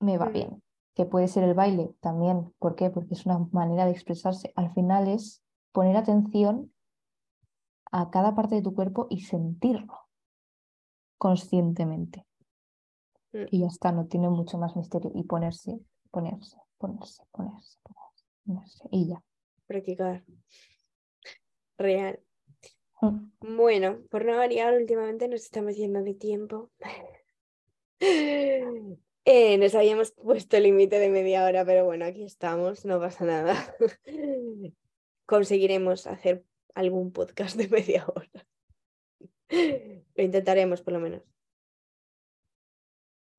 me 0.00 0.18
va 0.18 0.26
mm. 0.26 0.32
bien. 0.32 0.62
que 0.94 1.04
puede 1.04 1.28
ser 1.28 1.44
el 1.44 1.54
baile 1.54 1.94
también. 2.00 2.54
¿Por 2.58 2.74
qué? 2.74 2.88
Porque 2.90 3.14
es 3.14 3.26
una 3.26 3.38
manera 3.52 3.84
de 3.84 3.92
expresarse. 3.92 4.52
Al 4.56 4.72
final 4.72 5.08
es 5.08 5.42
poner 5.72 5.96
atención 5.96 6.72
a 7.92 8.10
cada 8.10 8.34
parte 8.34 8.54
de 8.54 8.62
tu 8.62 8.74
cuerpo 8.74 9.06
y 9.10 9.20
sentirlo 9.20 9.94
conscientemente. 11.18 12.26
Mm. 13.32 13.44
Y 13.50 13.60
ya 13.60 13.66
está, 13.66 13.92
no 13.92 14.06
tiene 14.06 14.30
mucho 14.30 14.56
más 14.58 14.74
misterio. 14.74 15.10
Y 15.14 15.24
ponerse, 15.24 15.78
ponerse, 16.10 16.56
ponerse, 16.78 17.22
ponerse, 17.32 17.78
ponerse, 17.82 18.24
ponerse. 18.44 18.88
Y 18.90 19.08
ya. 19.08 19.22
Practicar. 19.66 20.24
Real. 21.78 22.20
Mm. 23.00 23.56
Bueno, 23.56 23.98
por 24.10 24.24
no 24.24 24.36
variar, 24.36 24.74
últimamente 24.74 25.28
nos 25.28 25.42
estamos 25.42 25.76
yendo 25.76 26.02
de 26.02 26.14
tiempo. 26.14 26.70
Eh, 29.28 29.58
nos 29.58 29.74
habíamos 29.74 30.12
puesto 30.12 30.56
el 30.56 30.62
límite 30.62 31.00
de 31.00 31.08
media 31.08 31.44
hora, 31.44 31.64
pero 31.64 31.84
bueno, 31.84 32.04
aquí 32.04 32.22
estamos, 32.22 32.84
no 32.84 33.00
pasa 33.00 33.24
nada. 33.24 33.56
Conseguiremos 35.26 36.06
hacer 36.06 36.44
algún 36.76 37.10
podcast 37.10 37.56
de 37.56 37.66
media 37.66 38.06
hora. 38.06 38.46
Lo 40.14 40.22
intentaremos, 40.22 40.82
por 40.82 40.92
lo 40.92 41.00
menos. 41.00 41.22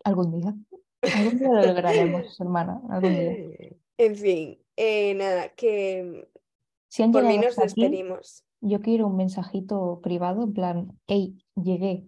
Algún 0.04 0.32
día. 0.32 0.54
Algún 1.02 1.39
día 1.39 1.50
lo 1.50 1.64
lograremos, 1.68 2.39
hermana. 2.39 2.82
Algún 2.89 3.14
día. 3.14 3.78
En 4.00 4.16
fin, 4.16 4.60
eh, 4.76 5.16
nada, 5.16 5.50
que 5.56 6.28
Si 6.88 7.02
han 7.02 7.12
por 7.12 7.24
mí 7.24 7.36
nos 7.39 7.58
aquí, 7.58 7.82
despedimos. 7.82 8.43
yo 8.62 8.80
quiero 8.80 9.08
un 9.08 9.18
mensajito 9.18 10.02
privado 10.04 10.43
en 10.43 10.54
plan, 10.54 11.00
hey, 11.08 11.43
llegué. 11.56 12.06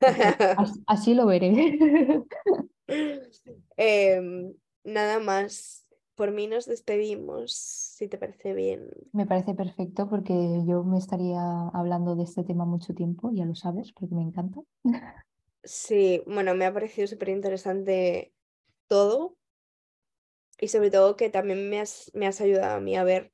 As- 0.00 0.78
Así 0.86 1.14
lo 1.14 1.24
veré. 1.24 1.78
Em, 3.78 4.52
nada 4.84 5.18
más, 5.18 5.86
por 6.14 6.30
mí 6.32 6.46
nos 6.46 6.66
despedimos, 6.66 7.52
si 7.54 8.06
te 8.08 8.18
parece 8.18 8.52
bien. 8.52 8.90
Me 9.12 9.24
parece 9.26 9.54
perfecto 9.54 10.08
porque 10.10 10.34
yo 10.66 10.84
me 10.84 10.98
estaría 10.98 11.40
hablando 11.72 12.16
de 12.16 12.24
este 12.24 12.44
tema 12.44 12.66
mucho 12.66 12.92
tiempo, 12.94 13.30
ya 13.32 13.46
lo 13.46 13.54
sabes, 13.54 13.92
porque 13.92 14.14
me 14.14 14.22
encanta. 14.22 14.60
Sí, 15.62 16.22
bueno, 16.26 16.54
me 16.54 16.64
ha 16.66 16.72
parecido 16.72 17.06
súper 17.06 17.28
interesante 17.30 18.34
todo 18.88 19.36
y 20.58 20.68
sobre 20.68 20.90
todo 20.90 21.16
que 21.16 21.30
también 21.30 21.68
me 21.70 21.80
has, 21.80 22.10
me 22.14 22.26
has 22.26 22.40
ayudado 22.40 22.76
a 22.76 22.80
mí 22.80 22.96
a 22.96 23.04
ver 23.04 23.32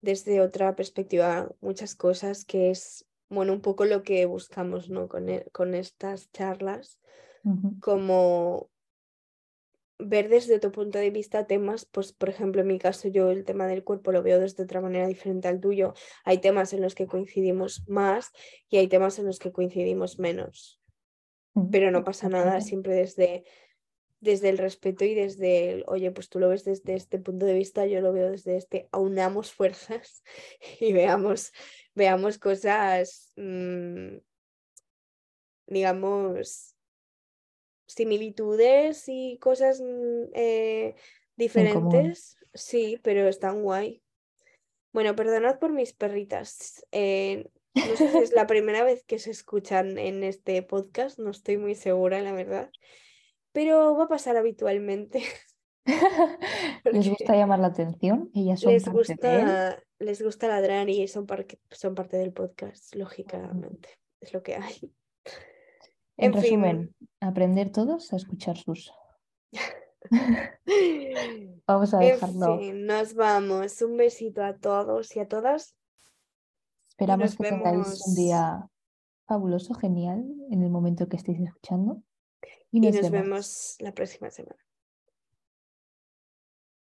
desde 0.00 0.40
otra 0.40 0.76
perspectiva 0.76 1.50
muchas 1.60 1.94
cosas 1.96 2.44
que 2.44 2.70
es, 2.70 3.06
bueno, 3.28 3.52
un 3.52 3.60
poco 3.62 3.84
lo 3.84 4.02
que 4.02 4.26
buscamos, 4.26 4.90
¿no? 4.90 5.08
Con, 5.08 5.28
e- 5.28 5.46
con 5.52 5.74
estas 5.74 6.30
charlas, 6.32 7.00
como 7.80 8.70
ver 10.00 10.28
desde 10.28 10.60
tu 10.60 10.70
punto 10.72 10.98
de 10.98 11.10
vista 11.10 11.46
temas, 11.46 11.84
pues 11.86 12.12
por 12.12 12.28
ejemplo 12.28 12.60
en 12.62 12.68
mi 12.68 12.78
caso 12.78 13.08
yo 13.08 13.30
el 13.30 13.44
tema 13.44 13.66
del 13.66 13.84
cuerpo 13.84 14.12
lo 14.12 14.22
veo 14.22 14.38
desde 14.40 14.62
otra 14.64 14.80
manera 14.80 15.06
diferente 15.08 15.48
al 15.48 15.60
tuyo. 15.60 15.94
Hay 16.24 16.38
temas 16.38 16.72
en 16.72 16.82
los 16.82 16.94
que 16.94 17.06
coincidimos 17.06 17.82
más 17.88 18.30
y 18.68 18.78
hay 18.78 18.88
temas 18.88 19.18
en 19.18 19.26
los 19.26 19.38
que 19.40 19.52
coincidimos 19.52 20.18
menos. 20.18 20.77
Pero 21.70 21.90
no 21.90 22.04
pasa 22.04 22.28
nada, 22.28 22.60
siempre 22.60 22.94
desde, 22.94 23.44
desde 24.20 24.48
el 24.48 24.58
respeto 24.58 25.04
y 25.04 25.14
desde 25.14 25.70
el, 25.70 25.84
oye, 25.86 26.10
pues 26.10 26.28
tú 26.28 26.38
lo 26.38 26.48
ves 26.48 26.64
desde 26.64 26.94
este 26.94 27.18
punto 27.18 27.46
de 27.46 27.54
vista, 27.54 27.86
yo 27.86 28.00
lo 28.00 28.12
veo 28.12 28.30
desde 28.30 28.56
este, 28.56 28.88
aunamos 28.92 29.52
fuerzas 29.52 30.22
y 30.80 30.92
veamos, 30.92 31.52
veamos 31.94 32.38
cosas, 32.38 33.32
mm, 33.36 34.16
digamos, 35.66 36.74
similitudes 37.86 39.04
y 39.06 39.38
cosas 39.38 39.80
mm, 39.80 40.30
eh, 40.34 40.94
diferentes, 41.36 42.36
sí, 42.54 42.98
pero 43.02 43.28
están 43.28 43.62
guay. 43.62 44.02
Bueno, 44.92 45.14
perdonad 45.14 45.58
por 45.58 45.72
mis 45.72 45.92
perritas. 45.92 46.84
eh, 46.92 47.48
no 47.88 47.96
sé 47.96 48.08
si 48.10 48.18
es 48.18 48.32
la 48.32 48.46
primera 48.46 48.84
vez 48.84 49.04
que 49.04 49.18
se 49.18 49.30
escuchan 49.30 49.98
en 49.98 50.24
este 50.24 50.62
podcast, 50.62 51.18
no 51.18 51.30
estoy 51.30 51.56
muy 51.58 51.74
segura, 51.74 52.20
la 52.20 52.32
verdad, 52.32 52.70
pero 53.52 53.96
va 53.96 54.04
a 54.04 54.08
pasar 54.08 54.36
habitualmente. 54.36 55.22
Les 56.84 57.08
gusta 57.08 57.34
llamar 57.34 57.58
la 57.60 57.68
atención, 57.68 58.30
ellas 58.34 58.60
son 58.60 58.72
Les 58.72 58.84
parte 58.84 59.00
de 59.00 59.08
gusta, 59.08 59.82
les 60.00 60.22
gusta 60.22 60.48
ladrar 60.48 60.88
y 60.90 61.08
son, 61.08 61.26
parque- 61.26 61.58
son 61.70 61.94
parte 61.94 62.16
del 62.18 62.32
podcast, 62.32 62.94
lógicamente, 62.94 63.88
es 64.20 64.32
lo 64.32 64.42
que 64.42 64.56
hay. 64.56 64.92
En 66.20 66.32
En 66.34 66.42
resumen, 66.42 66.94
fin. 66.98 67.08
aprender 67.20 67.70
todos 67.70 68.12
a 68.12 68.16
escuchar 68.16 68.56
sus. 68.56 68.92
Vamos 71.66 71.94
a 71.94 72.02
En 72.02 72.08
dejarlo. 72.12 72.58
fin, 72.58 72.86
nos 72.86 73.14
vamos. 73.14 73.80
Un 73.82 73.96
besito 73.96 74.42
a 74.42 74.56
todos 74.56 75.14
y 75.14 75.20
a 75.20 75.28
todas. 75.28 75.76
Esperamos 76.98 77.36
que 77.36 77.44
tengáis 77.44 78.06
un 78.08 78.14
día 78.16 78.68
fabuloso, 79.26 79.72
genial, 79.74 80.26
en 80.50 80.62
el 80.64 80.70
momento 80.70 81.08
que 81.08 81.16
estéis 81.16 81.38
escuchando. 81.40 82.02
Y 82.72 82.78
Y 82.78 82.80
nos 82.80 82.94
nos 82.96 83.10
vemos. 83.12 83.22
vemos 83.22 83.76
la 83.78 83.94
próxima 83.94 84.30
semana. 84.30 84.58